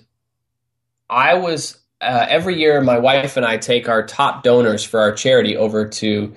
i 1.10 1.34
was 1.34 1.78
uh, 2.00 2.26
every 2.28 2.58
year 2.58 2.80
my 2.80 2.98
wife 2.98 3.36
and 3.36 3.44
i 3.44 3.58
take 3.58 3.88
our 3.88 4.04
top 4.04 4.42
donors 4.42 4.82
for 4.82 4.98
our 5.00 5.12
charity 5.12 5.56
over 5.56 5.86
to 5.86 6.34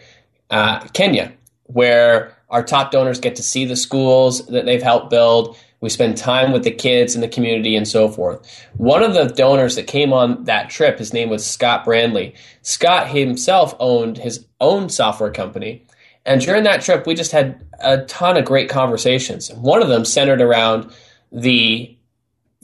uh, 0.49 0.79
kenya 0.87 1.31
where 1.63 2.37
our 2.49 2.63
top 2.63 2.91
donors 2.91 3.19
get 3.19 3.37
to 3.37 3.43
see 3.43 3.63
the 3.63 3.75
schools 3.75 4.45
that 4.47 4.65
they've 4.65 4.83
helped 4.83 5.09
build 5.09 5.57
we 5.79 5.89
spend 5.89 6.17
time 6.17 6.51
with 6.51 6.63
the 6.63 6.71
kids 6.71 7.13
in 7.13 7.21
the 7.21 7.27
community 7.27 7.75
and 7.75 7.87
so 7.87 8.09
forth. 8.09 8.67
One 8.77 9.03
of 9.03 9.13
the 9.13 9.25
donors 9.25 9.75
that 9.75 9.87
came 9.87 10.11
on 10.11 10.45
that 10.45 10.69
trip, 10.69 10.97
his 10.97 11.13
name 11.13 11.29
was 11.29 11.45
Scott 11.45 11.85
Brandley. 11.85 12.35
Scott 12.63 13.09
himself 13.09 13.75
owned 13.79 14.17
his 14.17 14.45
own 14.59 14.89
software 14.89 15.31
company. 15.31 15.85
And 16.25 16.41
during 16.41 16.63
that 16.63 16.81
trip, 16.81 17.05
we 17.05 17.13
just 17.13 17.31
had 17.31 17.63
a 17.79 17.99
ton 18.05 18.37
of 18.37 18.45
great 18.45 18.69
conversations. 18.69 19.53
One 19.53 19.81
of 19.81 19.87
them 19.87 20.03
centered 20.03 20.41
around 20.41 20.91
the 21.31 21.95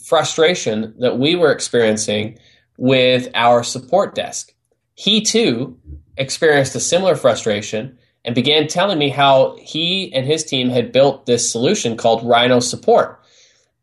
frustration 0.03 0.93
that 0.99 1.17
we 1.17 1.35
were 1.35 1.51
experiencing 1.51 2.37
with 2.77 3.29
our 3.35 3.63
support 3.63 4.15
desk. 4.15 4.53
He 4.95 5.21
too 5.21 5.77
experienced 6.17 6.75
a 6.75 6.79
similar 6.79 7.15
frustration 7.15 7.97
and 8.25 8.35
began 8.35 8.67
telling 8.67 8.97
me 8.97 9.09
how 9.09 9.57
he 9.59 10.13
and 10.13 10.25
his 10.25 10.43
team 10.43 10.69
had 10.69 10.91
built 10.91 11.25
this 11.25 11.51
solution 11.51 11.97
called 11.97 12.23
Rhino 12.23 12.59
Support. 12.59 13.21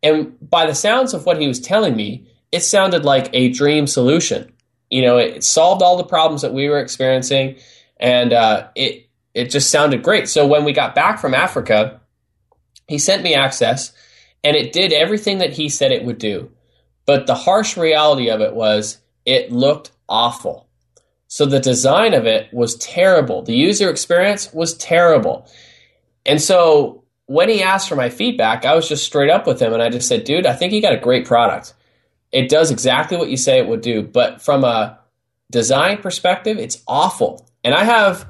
And 0.02 0.36
by 0.40 0.66
the 0.66 0.74
sounds 0.74 1.12
of 1.12 1.26
what 1.26 1.40
he 1.40 1.46
was 1.46 1.60
telling 1.60 1.94
me, 1.94 2.26
it 2.52 2.60
sounded 2.60 3.04
like 3.04 3.28
a 3.32 3.50
dream 3.50 3.86
solution. 3.86 4.52
You 4.88 5.02
know, 5.02 5.18
it 5.18 5.44
solved 5.44 5.82
all 5.82 5.96
the 5.96 6.04
problems 6.04 6.42
that 6.42 6.54
we 6.54 6.68
were 6.68 6.80
experiencing, 6.80 7.56
and 7.98 8.32
uh, 8.32 8.68
it 8.74 9.08
it 9.34 9.50
just 9.50 9.70
sounded 9.70 10.02
great. 10.02 10.28
So 10.28 10.46
when 10.46 10.64
we 10.64 10.72
got 10.72 10.94
back 10.94 11.20
from 11.20 11.34
Africa, 11.34 12.00
he 12.88 12.98
sent 12.98 13.22
me 13.22 13.34
access, 13.34 13.92
and 14.42 14.56
it 14.56 14.72
did 14.72 14.92
everything 14.92 15.38
that 15.38 15.52
he 15.52 15.68
said 15.68 15.92
it 15.92 16.04
would 16.04 16.18
do. 16.18 16.50
But 17.06 17.26
the 17.26 17.34
harsh 17.34 17.76
reality 17.76 18.30
of 18.30 18.40
it 18.40 18.54
was 18.54 18.98
it 19.24 19.52
looked 19.52 19.92
awful. 20.08 20.66
So 21.30 21.46
the 21.46 21.60
design 21.60 22.12
of 22.12 22.26
it 22.26 22.52
was 22.52 22.74
terrible. 22.74 23.42
The 23.42 23.54
user 23.54 23.88
experience 23.88 24.52
was 24.52 24.74
terrible. 24.74 25.48
And 26.26 26.42
so 26.42 27.04
when 27.26 27.48
he 27.48 27.62
asked 27.62 27.88
for 27.88 27.94
my 27.94 28.10
feedback, 28.10 28.64
I 28.64 28.74
was 28.74 28.88
just 28.88 29.04
straight 29.04 29.30
up 29.30 29.46
with 29.46 29.62
him 29.62 29.72
and 29.72 29.80
I 29.80 29.90
just 29.90 30.08
said, 30.08 30.24
dude, 30.24 30.44
I 30.44 30.54
think 30.54 30.72
you 30.72 30.82
got 30.82 30.92
a 30.92 30.98
great 30.98 31.24
product. 31.24 31.74
It 32.32 32.48
does 32.48 32.72
exactly 32.72 33.16
what 33.16 33.28
you 33.28 33.36
say 33.36 33.58
it 33.58 33.68
would 33.68 33.80
do, 33.80 34.02
but 34.02 34.42
from 34.42 34.64
a 34.64 34.98
design 35.52 35.98
perspective, 35.98 36.58
it's 36.58 36.82
awful. 36.88 37.48
And 37.62 37.74
I 37.74 37.84
have 37.84 38.26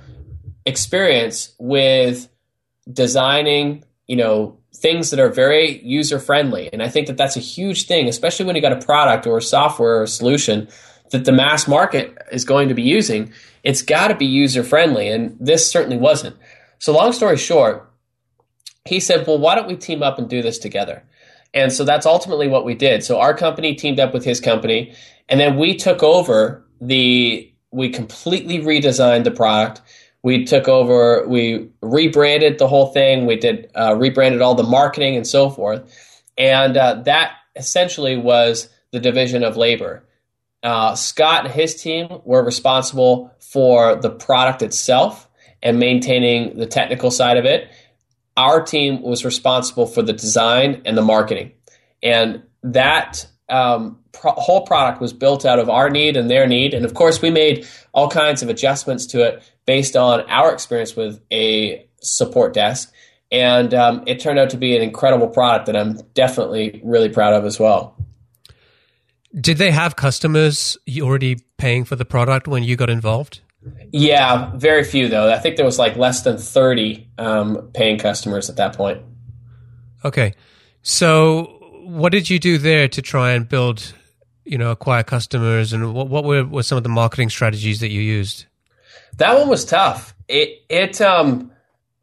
experience 0.66 1.54
with 1.58 2.28
designing, 2.92 3.82
you 4.08 4.16
know, 4.16 4.58
things 4.76 5.08
that 5.08 5.20
are 5.20 5.30
very 5.30 5.82
user 5.82 6.18
friendly. 6.18 6.68
And 6.70 6.82
I 6.82 6.90
think 6.90 7.06
that 7.06 7.16
that's 7.16 7.38
a 7.38 7.40
huge 7.40 7.86
thing, 7.86 8.08
especially 8.08 8.44
when 8.44 8.56
you 8.56 8.62
got 8.62 8.72
a 8.72 8.84
product 8.84 9.26
or 9.26 9.38
a 9.38 9.42
software 9.42 10.00
or 10.00 10.02
a 10.02 10.08
solution 10.08 10.68
that 11.11 11.25
the 11.25 11.33
mass 11.33 11.68
market 11.68 12.16
is 12.33 12.44
going 12.44 12.68
to 12.68 12.75
be 12.75 12.83
using, 12.83 13.33
it's 13.62 13.83
got 13.83 14.09
to 14.09 14.14
be 14.14 14.27
user 14.27 14.62
friendly. 14.62 15.09
And 15.09 15.37
this 15.40 15.70
certainly 15.70 15.96
wasn't. 15.96 16.37
So, 16.79 16.92
long 16.92 17.12
story 17.12 17.37
short, 17.37 17.90
he 18.85 19.01
said, 19.01 19.27
Well, 19.27 19.38
why 19.38 19.55
don't 19.55 19.68
we 19.68 19.77
team 19.77 20.03
up 20.03 20.18
and 20.18 20.29
do 20.29 20.42
this 20.42 20.59
together? 20.59 21.05
And 21.53 21.73
so 21.73 21.85
that's 21.85 22.07
ultimately 22.07 22.49
what 22.49 22.64
we 22.64 22.75
did. 22.75 23.05
So, 23.05 23.20
our 23.20 23.35
company 23.35 23.75
teamed 23.75 24.01
up 24.01 24.14
with 24.14 24.25
his 24.25 24.40
company, 24.40 24.94
and 25.29 25.38
then 25.38 25.59
we 25.59 25.77
took 25.77 26.03
over 26.03 26.64
the, 26.81 27.53
we 27.70 27.90
completely 27.90 28.59
redesigned 28.59 29.25
the 29.25 29.31
product. 29.31 29.83
We 30.23 30.44
took 30.44 30.68
over, 30.68 31.27
we 31.27 31.70
rebranded 31.83 32.59
the 32.59 32.68
whole 32.68 32.88
thing. 32.88 33.27
We 33.27 33.37
did, 33.37 33.70
uh, 33.75 33.96
rebranded 33.96 34.42
all 34.42 34.55
the 34.55 34.62
marketing 34.62 35.16
and 35.16 35.27
so 35.27 35.49
forth. 35.49 35.83
And 36.37 36.77
uh, 36.77 37.03
that 37.05 37.33
essentially 37.57 38.16
was 38.16 38.68
the 38.92 39.01
division 39.01 39.44
of 39.44 39.57
labor. 39.57 40.05
Uh, 40.62 40.94
Scott 40.94 41.46
and 41.46 41.55
his 41.55 41.81
team 41.81 42.09
were 42.25 42.44
responsible 42.44 43.35
for 43.38 43.96
the 43.96 44.11
product 44.11 44.62
itself 44.62 45.29
and 45.62 45.79
maintaining 45.79 46.57
the 46.57 46.66
technical 46.66 47.11
side 47.11 47.37
of 47.37 47.44
it. 47.44 47.70
Our 48.37 48.62
team 48.62 49.03
was 49.03 49.25
responsible 49.25 49.87
for 49.87 50.03
the 50.03 50.12
design 50.12 50.83
and 50.85 50.96
the 50.96 51.03
marketing. 51.03 51.53
And 52.03 52.42
that 52.62 53.27
um, 53.49 53.99
pro- 54.12 54.33
whole 54.33 54.62
product 54.62 55.01
was 55.01 55.12
built 55.12 55.44
out 55.44 55.59
of 55.59 55.68
our 55.68 55.90
need 55.90 56.16
and 56.16 56.31
their 56.31 56.46
need. 56.46 56.75
And 56.75 56.85
of 56.85 56.94
course, 56.94 57.20
we 57.20 57.31
made 57.31 57.66
all 57.92 58.09
kinds 58.09 58.42
of 58.42 58.49
adjustments 58.49 59.07
to 59.07 59.23
it 59.27 59.42
based 59.66 59.96
on 59.96 60.23
our 60.31 60.53
experience 60.53 60.96
with 60.96 61.20
a 61.31 61.87
support 62.01 62.55
desk. 62.55 62.92
And 63.33 63.75
um, 63.75 64.03
it 64.07 64.20
turned 64.20 64.38
out 64.38 64.51
to 64.51 64.57
be 64.57 64.77
an 64.77 64.83
incredible 64.83 65.29
product 65.29 65.66
that 65.66 65.77
I'm 65.77 65.99
definitely 66.14 66.81
really 66.85 67.09
proud 67.09 67.33
of 67.35 67.44
as 67.44 67.61
well. 67.61 67.96
Did 69.38 69.58
they 69.58 69.70
have 69.70 69.96
customers 69.96 70.76
already 71.00 71.38
paying 71.56 71.84
for 71.84 71.96
the 71.96 72.04
product 72.04 72.48
when 72.48 72.64
you 72.64 72.76
got 72.76 72.90
involved? 72.90 73.40
Yeah, 73.92 74.50
very 74.56 74.84
few 74.84 75.08
though. 75.08 75.30
I 75.32 75.38
think 75.38 75.56
there 75.56 75.66
was 75.66 75.78
like 75.78 75.96
less 75.96 76.22
than 76.22 76.38
30 76.38 77.08
um, 77.18 77.70
paying 77.74 77.98
customers 77.98 78.48
at 78.48 78.56
that 78.56 78.74
point. 78.74 79.02
Okay. 80.04 80.34
So 80.82 81.58
what 81.84 82.10
did 82.12 82.30
you 82.30 82.38
do 82.38 82.58
there 82.58 82.88
to 82.88 83.02
try 83.02 83.32
and 83.32 83.48
build, 83.48 83.92
you 84.44 84.56
know, 84.56 84.70
acquire 84.70 85.02
customers 85.02 85.72
and 85.72 85.92
what, 85.92 86.08
what 86.08 86.24
were, 86.24 86.44
were 86.44 86.62
some 86.62 86.78
of 86.78 86.82
the 86.82 86.88
marketing 86.88 87.28
strategies 87.28 87.80
that 87.80 87.90
you 87.90 88.00
used? 88.00 88.46
That 89.18 89.36
one 89.36 89.48
was 89.48 89.64
tough. 89.64 90.14
It, 90.28 90.62
it, 90.68 91.00
um, 91.00 91.50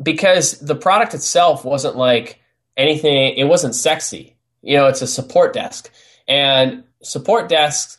because 0.02 0.60
the 0.60 0.76
product 0.76 1.14
itself 1.14 1.66
wasn't 1.66 1.96
like 1.96 2.40
anything, 2.76 3.36
it 3.36 3.46
wasn't 3.46 3.74
sexy. 3.74 4.36
You 4.62 4.78
know, 4.78 4.88
it's 4.88 5.02
a 5.02 5.08
support 5.08 5.54
desk. 5.54 5.90
And 6.28 6.84
support 7.02 7.50
desks 7.50 7.98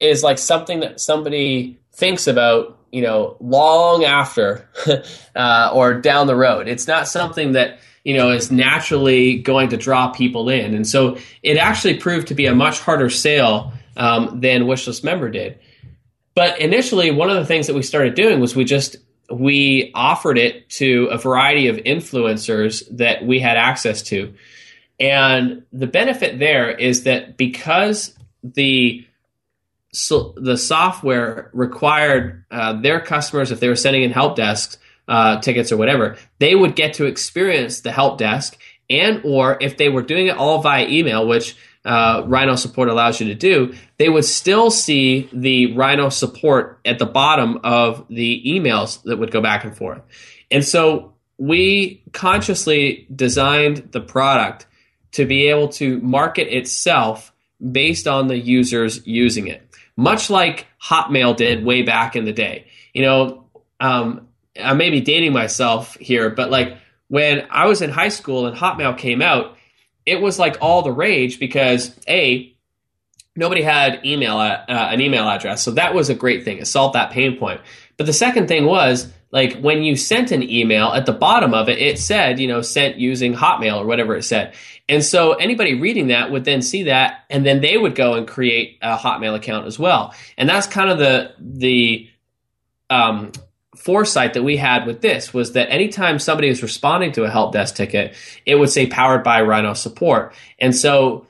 is 0.00 0.22
like 0.22 0.38
something 0.38 0.80
that 0.80 1.00
somebody 1.00 1.78
thinks 1.92 2.26
about, 2.26 2.78
you 2.92 3.02
know, 3.02 3.36
long 3.40 4.04
after 4.04 4.68
uh, 5.34 5.70
or 5.72 5.94
down 5.94 6.26
the 6.26 6.36
road. 6.36 6.68
It's 6.68 6.86
not 6.86 7.08
something 7.08 7.52
that 7.52 7.78
you 8.04 8.16
know 8.16 8.30
is 8.30 8.50
naturally 8.50 9.38
going 9.38 9.70
to 9.70 9.76
draw 9.76 10.08
people 10.08 10.48
in, 10.48 10.74
and 10.74 10.86
so 10.86 11.18
it 11.42 11.56
actually 11.56 11.98
proved 11.98 12.28
to 12.28 12.34
be 12.34 12.46
a 12.46 12.54
much 12.54 12.78
harder 12.78 13.10
sale 13.10 13.72
um, 13.96 14.40
than 14.40 14.62
Wishlist 14.64 15.02
Member 15.02 15.30
did. 15.30 15.58
But 16.34 16.60
initially, 16.60 17.10
one 17.10 17.30
of 17.30 17.36
the 17.36 17.46
things 17.46 17.66
that 17.66 17.74
we 17.74 17.82
started 17.82 18.14
doing 18.14 18.40
was 18.40 18.54
we 18.54 18.64
just 18.64 18.96
we 19.30 19.90
offered 19.94 20.38
it 20.38 20.68
to 20.70 21.06
a 21.10 21.18
variety 21.18 21.68
of 21.68 21.76
influencers 21.76 22.84
that 22.96 23.26
we 23.26 23.40
had 23.40 23.56
access 23.56 24.02
to. 24.02 24.34
And 25.00 25.64
the 25.72 25.86
benefit 25.86 26.38
there 26.38 26.70
is 26.70 27.04
that 27.04 27.36
because 27.36 28.14
the 28.42 29.06
so 29.92 30.34
the 30.36 30.58
software 30.58 31.50
required 31.54 32.44
uh, 32.50 32.74
their 32.80 33.00
customers, 33.00 33.50
if 33.50 33.60
they 33.60 33.68
were 33.68 33.76
sending 33.76 34.02
in 34.02 34.10
help 34.10 34.36
desks 34.36 34.78
uh, 35.08 35.40
tickets 35.40 35.72
or 35.72 35.76
whatever, 35.78 36.16
they 36.38 36.54
would 36.54 36.76
get 36.76 36.94
to 36.94 37.06
experience 37.06 37.80
the 37.80 37.92
help 37.92 38.18
desk, 38.18 38.58
and 38.90 39.22
or 39.24 39.56
if 39.60 39.76
they 39.78 39.88
were 39.88 40.02
doing 40.02 40.26
it 40.26 40.36
all 40.36 40.60
via 40.60 40.86
email, 40.88 41.26
which 41.26 41.56
uh, 41.86 42.24
Rhino 42.26 42.56
support 42.56 42.88
allows 42.88 43.20
you 43.20 43.28
to 43.28 43.34
do, 43.34 43.74
they 43.96 44.08
would 44.08 44.24
still 44.24 44.70
see 44.70 45.30
the 45.32 45.72
Rhino 45.74 46.08
support 46.08 46.80
at 46.84 46.98
the 46.98 47.06
bottom 47.06 47.60
of 47.62 48.04
the 48.10 48.42
emails 48.44 49.02
that 49.04 49.18
would 49.18 49.30
go 49.30 49.40
back 49.40 49.64
and 49.64 49.76
forth. 49.76 50.02
And 50.50 50.64
so 50.64 51.14
we 51.38 52.02
consciously 52.12 53.06
designed 53.14 53.92
the 53.92 54.00
product 54.00 54.66
to 55.12 55.24
be 55.24 55.46
able 55.46 55.68
to 55.68 56.00
market 56.00 56.54
itself 56.54 57.32
based 57.60 58.06
on 58.06 58.28
the 58.28 58.38
users 58.38 59.06
using 59.06 59.46
it, 59.46 59.66
much 59.96 60.30
like 60.30 60.66
Hotmail 60.82 61.36
did 61.36 61.64
way 61.64 61.82
back 61.82 62.16
in 62.16 62.24
the 62.24 62.32
day. 62.32 62.66
You 62.92 63.02
know, 63.02 63.44
um, 63.80 64.28
I 64.62 64.74
may 64.74 64.90
be 64.90 65.00
dating 65.00 65.32
myself 65.32 65.96
here, 65.96 66.30
but 66.30 66.50
like 66.50 66.78
when 67.08 67.46
I 67.50 67.66
was 67.66 67.82
in 67.82 67.90
high 67.90 68.08
school 68.08 68.46
and 68.46 68.56
Hotmail 68.56 68.96
came 68.96 69.22
out, 69.22 69.56
it 70.04 70.20
was 70.20 70.38
like 70.38 70.58
all 70.60 70.82
the 70.82 70.92
rage 70.92 71.38
because 71.38 71.98
a 72.08 72.54
nobody 73.34 73.62
had 73.62 74.04
email 74.04 74.38
uh, 74.38 74.64
an 74.68 75.00
email 75.00 75.28
address, 75.28 75.62
so 75.62 75.72
that 75.72 75.94
was 75.94 76.08
a 76.08 76.14
great 76.14 76.44
thing. 76.44 76.58
It 76.58 76.66
solved 76.66 76.94
that 76.94 77.10
pain 77.10 77.36
point. 77.36 77.60
But 77.96 78.06
the 78.06 78.12
second 78.12 78.48
thing 78.48 78.66
was 78.66 79.10
like 79.30 79.58
when 79.60 79.82
you 79.82 79.96
sent 79.96 80.30
an 80.30 80.42
email 80.48 80.88
at 80.88 81.06
the 81.06 81.12
bottom 81.12 81.54
of 81.54 81.68
it, 81.68 81.78
it 81.78 81.98
said 81.98 82.38
you 82.38 82.48
know 82.48 82.62
sent 82.62 82.96
using 82.96 83.34
Hotmail 83.34 83.78
or 83.78 83.86
whatever 83.86 84.16
it 84.16 84.22
said. 84.22 84.54
And 84.88 85.04
so 85.04 85.32
anybody 85.32 85.74
reading 85.74 86.08
that 86.08 86.30
would 86.30 86.44
then 86.44 86.62
see 86.62 86.84
that, 86.84 87.24
and 87.28 87.44
then 87.44 87.60
they 87.60 87.76
would 87.76 87.94
go 87.94 88.14
and 88.14 88.26
create 88.26 88.78
a 88.82 88.96
Hotmail 88.96 89.34
account 89.34 89.66
as 89.66 89.78
well. 89.78 90.14
And 90.36 90.48
that's 90.48 90.66
kind 90.66 90.90
of 90.90 90.98
the 90.98 91.32
the 91.38 92.08
um, 92.88 93.32
foresight 93.76 94.34
that 94.34 94.42
we 94.42 94.56
had 94.56 94.86
with 94.86 95.00
this 95.00 95.34
was 95.34 95.52
that 95.52 95.70
anytime 95.70 96.18
somebody 96.18 96.48
was 96.48 96.62
responding 96.62 97.12
to 97.12 97.24
a 97.24 97.30
help 97.30 97.52
desk 97.52 97.74
ticket, 97.74 98.14
it 98.44 98.56
would 98.56 98.70
say 98.70 98.86
powered 98.86 99.22
by 99.22 99.42
Rhino 99.42 99.74
support. 99.74 100.34
And 100.58 100.74
so 100.74 101.26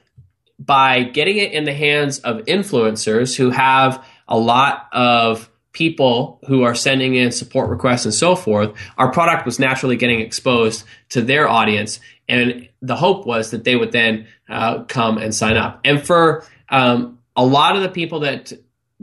by 0.59 1.03
getting 1.03 1.37
it 1.37 1.53
in 1.53 1.65
the 1.65 1.75
hands 1.75 2.19
of 2.21 2.39
influencers 2.47 3.37
who 3.37 3.51
have 3.51 4.03
a 4.29 4.39
lot 4.39 4.89
of 4.93 5.51
people 5.77 6.41
who 6.47 6.63
are 6.63 6.75
sending 6.75 7.15
in 7.15 7.31
support 7.31 7.69
requests 7.69 8.07
and 8.07 8.15
so 8.15 8.35
forth, 8.35 8.73
our 8.97 9.13
product 9.13 9.45
was 9.45 9.59
naturally 9.59 9.95
getting 9.95 10.21
exposed 10.21 10.85
to 11.11 11.21
their 11.21 11.47
audience. 11.47 12.01
And 12.31 12.69
the 12.81 12.97
hope 12.97 13.27
was 13.27 13.51
that 13.51 13.65
they 13.65 13.77
would 13.77 13.93
then 13.93 14.27
uh, 14.49 14.85
come 14.85 15.19
and 15.19 15.35
sign 15.35 15.59
up. 15.59 15.81
And 15.85 16.05
for 16.05 16.45
um, 16.71 17.19
a 17.37 17.45
lot 17.45 17.77
of 17.77 17.83
the 17.83 17.91
people 17.91 18.21
that 18.21 18.55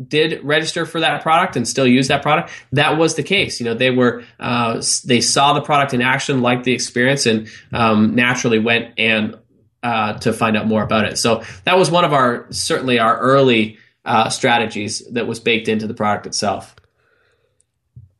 did 0.08 0.44
register 0.44 0.88
for 0.88 1.02
that 1.02 1.22
product 1.22 1.56
and 1.56 1.68
still 1.68 1.86
use 1.86 2.08
that 2.08 2.24
product, 2.24 2.50
that 2.72 2.98
was 2.98 3.14
the 3.14 3.22
case. 3.22 3.60
You 3.60 3.68
know, 3.68 3.76
they 3.76 3.92
were 3.92 4.24
uh, 4.40 4.82
they 5.06 5.22
saw 5.22 5.54
the 5.54 5.62
product 5.62 5.94
in 5.94 6.02
action, 6.02 6.42
liked 6.42 6.64
the 6.64 6.74
experience, 6.74 7.28
and 7.28 7.48
um, 7.72 8.16
naturally 8.16 8.58
went 8.58 8.96
and 8.98 9.38
uh, 9.84 10.14
to 10.14 10.34
find 10.34 10.58
out 10.58 10.66
more 10.66 10.82
about 10.82 11.06
it. 11.06 11.20
So 11.20 11.44
that 11.66 11.78
was 11.78 11.92
one 11.92 12.04
of 12.04 12.14
our 12.14 12.48
certainly 12.50 12.98
our 12.98 13.16
early 13.20 13.78
uh, 14.06 14.30
strategies 14.30 15.00
that 15.12 15.28
was 15.28 15.40
baked 15.40 15.68
into 15.68 15.88
the 15.88 15.94
product 15.94 16.26
itself. 16.26 16.76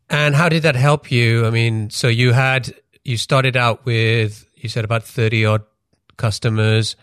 And 0.10 0.36
how 0.36 0.50
did 0.50 0.64
that 0.64 0.76
help 0.76 1.12
you? 1.12 1.46
I 1.46 1.50
mean, 1.50 1.90
so 1.90 2.08
you 2.08 2.34
had, 2.34 2.74
you 3.04 3.18
started 3.18 3.58
out 3.58 3.86
with, 3.86 4.46
you 4.56 4.70
said 4.70 4.86
about 4.86 5.04
30 5.04 5.46
odd 5.46 5.64
customers. 6.18 6.96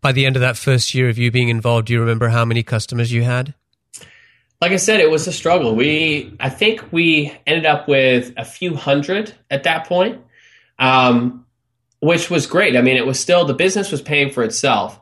By 0.00 0.12
the 0.12 0.26
end 0.26 0.36
of 0.36 0.40
that 0.40 0.56
first 0.56 0.94
year 0.94 1.08
of 1.08 1.18
you 1.18 1.30
being 1.30 1.48
involved, 1.48 1.86
do 1.86 1.92
you 1.92 2.00
remember 2.00 2.28
how 2.28 2.44
many 2.44 2.62
customers 2.62 3.12
you 3.12 3.22
had? 3.22 3.54
Like 4.60 4.72
I 4.72 4.76
said, 4.76 5.00
it 5.00 5.10
was 5.10 5.26
a 5.26 5.32
struggle. 5.32 5.74
We, 5.74 6.36
I 6.38 6.48
think 6.48 6.92
we 6.92 7.32
ended 7.46 7.66
up 7.66 7.88
with 7.88 8.32
a 8.36 8.44
few 8.44 8.76
hundred 8.76 9.34
at 9.50 9.64
that 9.64 9.86
point, 9.86 10.20
um, 10.78 11.46
which 12.00 12.30
was 12.30 12.46
great. 12.46 12.76
I 12.76 12.82
mean, 12.82 12.96
it 12.96 13.06
was 13.06 13.18
still, 13.18 13.44
the 13.44 13.54
business 13.54 13.90
was 13.90 14.02
paying 14.02 14.30
for 14.30 14.44
itself. 14.44 15.00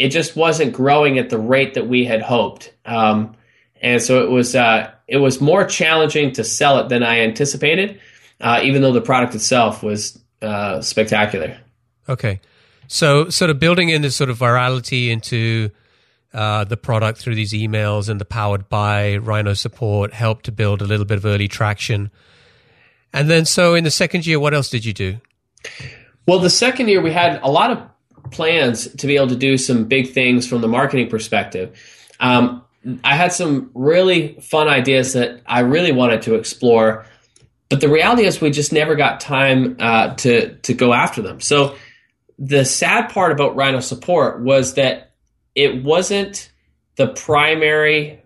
It 0.00 0.08
just 0.08 0.34
wasn't 0.34 0.72
growing 0.72 1.18
at 1.18 1.28
the 1.28 1.38
rate 1.38 1.74
that 1.74 1.86
we 1.86 2.06
had 2.06 2.22
hoped. 2.22 2.72
Um, 2.86 3.36
and 3.82 4.00
so 4.00 4.24
it 4.24 4.30
was, 4.30 4.54
uh, 4.54 4.90
it 5.06 5.18
was 5.18 5.42
more 5.42 5.64
challenging 5.66 6.32
to 6.32 6.44
sell 6.44 6.78
it 6.78 6.88
than 6.88 7.02
I 7.02 7.20
anticipated, 7.20 8.00
uh, 8.40 8.60
even 8.62 8.80
though 8.80 8.92
the 8.92 9.02
product 9.02 9.34
itself 9.34 9.82
was 9.82 10.18
uh, 10.40 10.80
spectacular. 10.80 11.58
Okay. 12.08 12.40
So, 12.88 13.28
sort 13.28 13.50
of 13.50 13.60
building 13.60 13.90
in 13.90 14.00
this 14.00 14.16
sort 14.16 14.30
of 14.30 14.38
virality 14.38 15.10
into 15.10 15.70
uh, 16.32 16.64
the 16.64 16.78
product 16.78 17.18
through 17.18 17.34
these 17.34 17.52
emails 17.52 18.08
and 18.08 18.18
the 18.20 18.24
powered 18.24 18.70
by 18.70 19.18
Rhino 19.18 19.52
support 19.52 20.14
helped 20.14 20.46
to 20.46 20.52
build 20.52 20.80
a 20.80 20.86
little 20.86 21.04
bit 21.04 21.18
of 21.18 21.26
early 21.26 21.46
traction. 21.46 22.10
And 23.12 23.28
then, 23.28 23.44
so 23.44 23.74
in 23.74 23.84
the 23.84 23.90
second 23.90 24.26
year, 24.26 24.40
what 24.40 24.54
else 24.54 24.70
did 24.70 24.86
you 24.86 24.94
do? 24.94 25.20
Well, 26.26 26.38
the 26.38 26.50
second 26.50 26.88
year, 26.88 27.02
we 27.02 27.12
had 27.12 27.40
a 27.42 27.50
lot 27.50 27.70
of 27.70 27.89
plans 28.30 28.88
to 28.94 29.06
be 29.06 29.16
able 29.16 29.28
to 29.28 29.36
do 29.36 29.56
some 29.56 29.84
big 29.84 30.12
things 30.12 30.46
from 30.46 30.60
the 30.60 30.68
marketing 30.68 31.08
perspective. 31.08 31.78
Um, 32.20 32.64
I 33.04 33.14
had 33.14 33.32
some 33.32 33.70
really 33.74 34.38
fun 34.40 34.68
ideas 34.68 35.12
that 35.12 35.42
I 35.46 35.60
really 35.60 35.92
wanted 35.92 36.22
to 36.22 36.34
explore, 36.34 37.06
but 37.68 37.80
the 37.80 37.88
reality 37.88 38.24
is 38.24 38.40
we 38.40 38.50
just 38.50 38.72
never 38.72 38.94
got 38.94 39.20
time 39.20 39.76
uh, 39.78 40.14
to 40.16 40.54
to 40.56 40.74
go 40.74 40.92
after 40.92 41.22
them. 41.22 41.40
So 41.40 41.76
the 42.38 42.64
sad 42.64 43.10
part 43.10 43.32
about 43.32 43.54
Rhino 43.54 43.80
support 43.80 44.40
was 44.40 44.74
that 44.74 45.12
it 45.54 45.84
wasn't 45.84 46.50
the 46.96 47.08
primary 47.08 48.22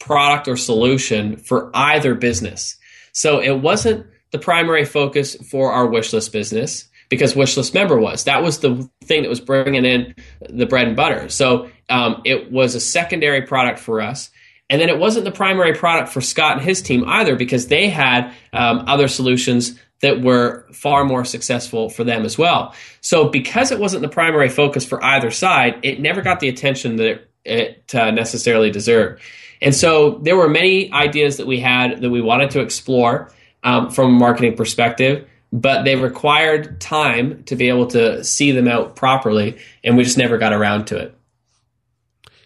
product 0.00 0.48
or 0.48 0.56
solution 0.56 1.36
for 1.36 1.70
either 1.72 2.14
business. 2.14 2.76
So 3.12 3.40
it 3.40 3.60
wasn't 3.60 4.06
the 4.32 4.38
primary 4.38 4.84
focus 4.84 5.36
for 5.36 5.72
our 5.72 5.86
wishlist 5.86 6.32
business 6.32 6.88
because 7.12 7.34
wishlist 7.34 7.74
member 7.74 7.98
was 7.98 8.24
that 8.24 8.42
was 8.42 8.60
the 8.60 8.88
thing 9.04 9.20
that 9.20 9.28
was 9.28 9.38
bringing 9.38 9.84
in 9.84 10.14
the 10.48 10.64
bread 10.64 10.88
and 10.88 10.96
butter. 10.96 11.28
So 11.28 11.68
um, 11.90 12.22
it 12.24 12.50
was 12.50 12.74
a 12.74 12.80
secondary 12.80 13.42
product 13.42 13.78
for 13.78 14.00
us. 14.00 14.30
And 14.70 14.80
then 14.80 14.88
it 14.88 14.98
wasn't 14.98 15.26
the 15.26 15.30
primary 15.30 15.74
product 15.74 16.08
for 16.08 16.22
Scott 16.22 16.56
and 16.56 16.62
his 16.62 16.80
team 16.80 17.04
either 17.06 17.36
because 17.36 17.66
they 17.66 17.90
had 17.90 18.32
um, 18.54 18.84
other 18.86 19.08
solutions 19.08 19.78
that 20.00 20.22
were 20.22 20.66
far 20.72 21.04
more 21.04 21.26
successful 21.26 21.90
for 21.90 22.02
them 22.02 22.24
as 22.24 22.38
well. 22.38 22.74
So 23.02 23.28
because 23.28 23.70
it 23.70 23.78
wasn't 23.78 24.00
the 24.00 24.08
primary 24.08 24.48
focus 24.48 24.86
for 24.86 25.04
either 25.04 25.30
side, 25.30 25.80
it 25.82 26.00
never 26.00 26.22
got 26.22 26.40
the 26.40 26.48
attention 26.48 26.96
that 26.96 27.06
it, 27.06 27.30
it 27.44 27.94
uh, 27.94 28.10
necessarily 28.10 28.70
deserved. 28.70 29.20
And 29.60 29.74
so 29.74 30.18
there 30.22 30.38
were 30.38 30.48
many 30.48 30.90
ideas 30.94 31.36
that 31.36 31.46
we 31.46 31.60
had 31.60 32.00
that 32.00 32.08
we 32.08 32.22
wanted 32.22 32.52
to 32.52 32.60
explore 32.60 33.30
um, 33.64 33.90
from 33.90 34.06
a 34.16 34.18
marketing 34.18 34.56
perspective, 34.56 35.28
but 35.52 35.84
they 35.84 35.96
required 35.96 36.80
time 36.80 37.44
to 37.44 37.56
be 37.56 37.68
able 37.68 37.86
to 37.88 38.24
see 38.24 38.52
them 38.52 38.66
out 38.66 38.96
properly, 38.96 39.58
and 39.84 39.96
we 39.96 40.04
just 40.04 40.18
never 40.18 40.38
got 40.38 40.52
around 40.52 40.86
to 40.86 40.98
it. 40.98 41.18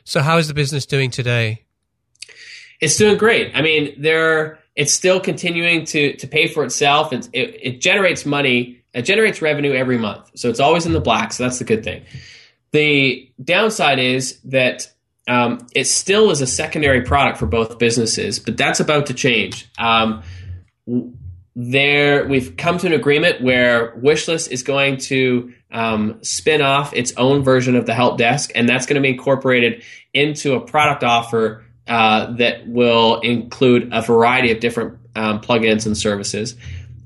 So, 0.04 0.20
how 0.20 0.38
is 0.38 0.48
the 0.48 0.54
business 0.54 0.86
doing 0.86 1.10
today? 1.10 1.64
It's 2.80 2.96
doing 2.96 3.16
great. 3.16 3.52
I 3.54 3.62
mean, 3.62 3.94
there 4.02 4.58
it's 4.74 4.92
still 4.92 5.20
continuing 5.20 5.84
to 5.86 6.14
to 6.16 6.26
pay 6.26 6.48
for 6.48 6.64
itself. 6.64 7.12
It, 7.12 7.28
it, 7.32 7.60
it 7.62 7.80
generates 7.80 8.26
money. 8.26 8.82
It 8.92 9.02
generates 9.02 9.40
revenue 9.40 9.72
every 9.72 9.98
month, 9.98 10.30
so 10.34 10.48
it's 10.48 10.60
always 10.60 10.86
in 10.86 10.92
the 10.92 11.00
black. 11.00 11.32
So 11.32 11.44
that's 11.44 11.58
the 11.58 11.64
good 11.64 11.84
thing. 11.84 12.04
The 12.72 13.30
downside 13.42 13.98
is 13.98 14.40
that 14.44 14.92
um, 15.28 15.66
it 15.74 15.84
still 15.84 16.30
is 16.30 16.40
a 16.40 16.46
secondary 16.46 17.02
product 17.02 17.38
for 17.38 17.46
both 17.46 17.78
businesses, 17.78 18.38
but 18.38 18.56
that's 18.56 18.80
about 18.80 19.06
to 19.06 19.14
change. 19.14 19.68
Um, 19.78 20.22
there, 21.58 22.28
we've 22.28 22.54
come 22.58 22.76
to 22.76 22.86
an 22.86 22.92
agreement 22.92 23.40
where 23.40 23.96
Wishlist 23.96 24.50
is 24.50 24.62
going 24.62 24.98
to 24.98 25.54
um, 25.72 26.22
spin 26.22 26.60
off 26.60 26.92
its 26.92 27.14
own 27.16 27.42
version 27.42 27.76
of 27.76 27.86
the 27.86 27.94
help 27.94 28.18
desk, 28.18 28.52
and 28.54 28.68
that's 28.68 28.84
going 28.84 28.96
to 28.96 29.00
be 29.00 29.08
incorporated 29.08 29.82
into 30.12 30.54
a 30.54 30.60
product 30.60 31.02
offer 31.02 31.64
uh, 31.88 32.32
that 32.34 32.68
will 32.68 33.20
include 33.20 33.88
a 33.92 34.02
variety 34.02 34.52
of 34.52 34.60
different 34.60 34.98
um, 35.16 35.40
plugins 35.40 35.86
and 35.86 35.96
services. 35.96 36.56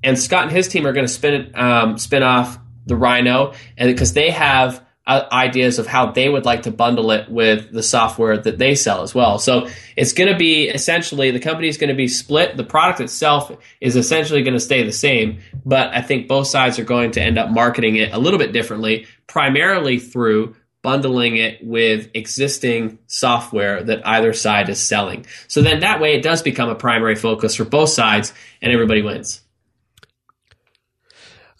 And 0.02 0.18
Scott 0.18 0.44
and 0.44 0.52
his 0.52 0.66
team 0.66 0.84
are 0.84 0.92
going 0.92 1.06
to 1.06 1.12
spin 1.12 1.52
um, 1.54 1.96
spin 1.96 2.24
off 2.24 2.58
the 2.86 2.96
Rhino, 2.96 3.54
and 3.78 3.88
because 3.88 4.14
they 4.14 4.30
have 4.30 4.84
Uh, 5.06 5.26
ideas 5.32 5.80
of 5.80 5.88
how 5.88 6.12
they 6.12 6.28
would 6.28 6.44
like 6.44 6.62
to 6.62 6.70
bundle 6.70 7.10
it 7.10 7.28
with 7.28 7.72
the 7.72 7.82
software 7.82 8.36
that 8.36 8.58
they 8.58 8.76
sell 8.76 9.02
as 9.02 9.12
well. 9.12 9.40
So 9.40 9.68
it's 9.96 10.12
going 10.12 10.30
to 10.30 10.38
be 10.38 10.68
essentially 10.68 11.32
the 11.32 11.40
company 11.40 11.66
is 11.66 11.78
going 11.78 11.88
to 11.88 11.96
be 11.96 12.06
split. 12.06 12.56
The 12.56 12.62
product 12.62 13.00
itself 13.00 13.50
is 13.80 13.96
essentially 13.96 14.42
going 14.42 14.54
to 14.54 14.60
stay 14.60 14.84
the 14.84 14.92
same, 14.92 15.40
but 15.64 15.92
I 15.92 16.02
think 16.02 16.28
both 16.28 16.46
sides 16.46 16.78
are 16.78 16.84
going 16.84 17.12
to 17.12 17.20
end 17.20 17.38
up 17.38 17.50
marketing 17.50 17.96
it 17.96 18.12
a 18.12 18.18
little 18.18 18.38
bit 18.38 18.52
differently, 18.52 19.06
primarily 19.26 19.98
through 19.98 20.54
bundling 20.82 21.36
it 21.36 21.58
with 21.64 22.10
existing 22.14 22.98
software 23.06 23.82
that 23.82 24.06
either 24.06 24.32
side 24.32 24.68
is 24.68 24.80
selling. 24.80 25.26
So 25.48 25.60
then 25.60 25.80
that 25.80 26.00
way 26.00 26.14
it 26.14 26.22
does 26.22 26.42
become 26.42 26.68
a 26.68 26.74
primary 26.74 27.16
focus 27.16 27.56
for 27.56 27.64
both 27.64 27.88
sides 27.88 28.32
and 28.62 28.72
everybody 28.72 29.02
wins. 29.02 29.40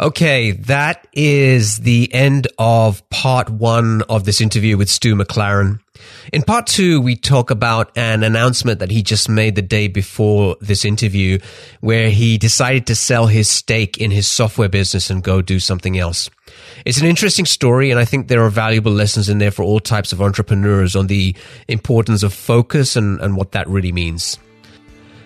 Okay, 0.01 0.53
that 0.53 1.07
is 1.13 1.77
the 1.81 2.09
end 2.15 2.49
of 2.59 3.07
part 3.11 3.51
one 3.51 4.01
of 4.09 4.25
this 4.25 4.41
interview 4.41 4.79
with 4.79 4.89
Stu 4.89 5.15
McLaren. 5.15 5.79
In 6.33 6.43
part 6.43 6.67
two, 6.67 7.03
we 7.03 7.17
talk 7.17 7.51
about 7.51 7.93
an 7.99 8.23
announcement 8.23 8.79
that 8.79 8.91
he 8.91 9.03
just 9.03 9.29
made 9.29 9.57
the 9.57 9.63
day 9.63 9.89
before 9.89 10.57
this 10.63 10.87
interview, 10.87 11.39
where 11.81 12.09
he 12.09 12.39
decided 12.39 12.87
to 12.87 12.95
sell 12.95 13.27
his 13.27 13.51
stake 13.51 13.99
in 13.99 14.11
his 14.11 14.27
software 14.27 14.71
business 14.71 15.11
and 15.11 15.23
go 15.23 15.43
do 15.43 15.61
something 15.61 15.99
else. 15.99 16.31
It's 16.87 16.99
an 16.99 17.07
interesting 17.07 17.45
story, 17.45 17.91
and 17.91 18.01
I 18.01 18.07
think 18.07 18.29
there 18.29 18.43
are 18.43 18.49
valuable 18.49 18.93
lessons 18.93 19.29
in 19.29 19.37
there 19.37 19.51
for 19.51 19.65
all 19.65 19.81
types 19.81 20.15
of 20.15 20.23
entrepreneurs 20.23 20.97
on 20.97 21.09
the 21.09 21.37
importance 21.69 22.23
of 22.23 22.33
focus 22.33 22.97
and, 22.97 23.21
and 23.21 23.37
what 23.37 23.53
that 23.53 23.69
really 23.69 23.93
means. 23.93 24.39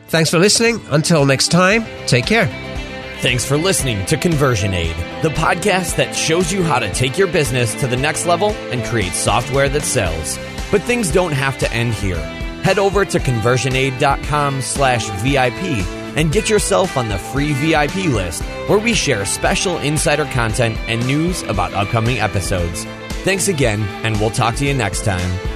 Thanks 0.08 0.30
for 0.30 0.40
listening. 0.40 0.80
Until 0.90 1.26
next 1.26 1.52
time, 1.52 1.84
take 2.08 2.26
care. 2.26 2.73
Thanks 3.20 3.44
for 3.44 3.56
listening 3.56 4.04
to 4.06 4.18
Conversion 4.18 4.74
Aid, 4.74 4.94
the 5.22 5.30
podcast 5.30 5.96
that 5.96 6.14
shows 6.14 6.52
you 6.52 6.62
how 6.62 6.78
to 6.78 6.92
take 6.92 7.16
your 7.16 7.26
business 7.28 7.74
to 7.80 7.86
the 7.86 7.96
next 7.96 8.26
level 8.26 8.50
and 8.70 8.84
create 8.84 9.12
software 9.12 9.68
that 9.70 9.82
sells. 9.82 10.38
But 10.70 10.82
things 10.82 11.10
don't 11.10 11.32
have 11.32 11.56
to 11.58 11.72
end 11.72 11.94
here. 11.94 12.18
Head 12.64 12.78
over 12.78 13.04
to 13.06 13.18
conversionaid.com 13.18 14.60
slash 14.60 15.08
VIP 15.22 15.86
and 16.16 16.32
get 16.32 16.50
yourself 16.50 16.98
on 16.98 17.08
the 17.08 17.18
free 17.18 17.52
VIP 17.54 18.12
list 18.12 18.42
where 18.68 18.78
we 18.78 18.92
share 18.92 19.24
special 19.24 19.78
insider 19.78 20.26
content 20.26 20.76
and 20.86 21.04
news 21.06 21.42
about 21.44 21.72
upcoming 21.72 22.18
episodes. 22.18 22.84
Thanks 23.24 23.48
again, 23.48 23.80
and 24.04 24.20
we'll 24.20 24.30
talk 24.30 24.54
to 24.56 24.66
you 24.66 24.74
next 24.74 25.04
time. 25.04 25.53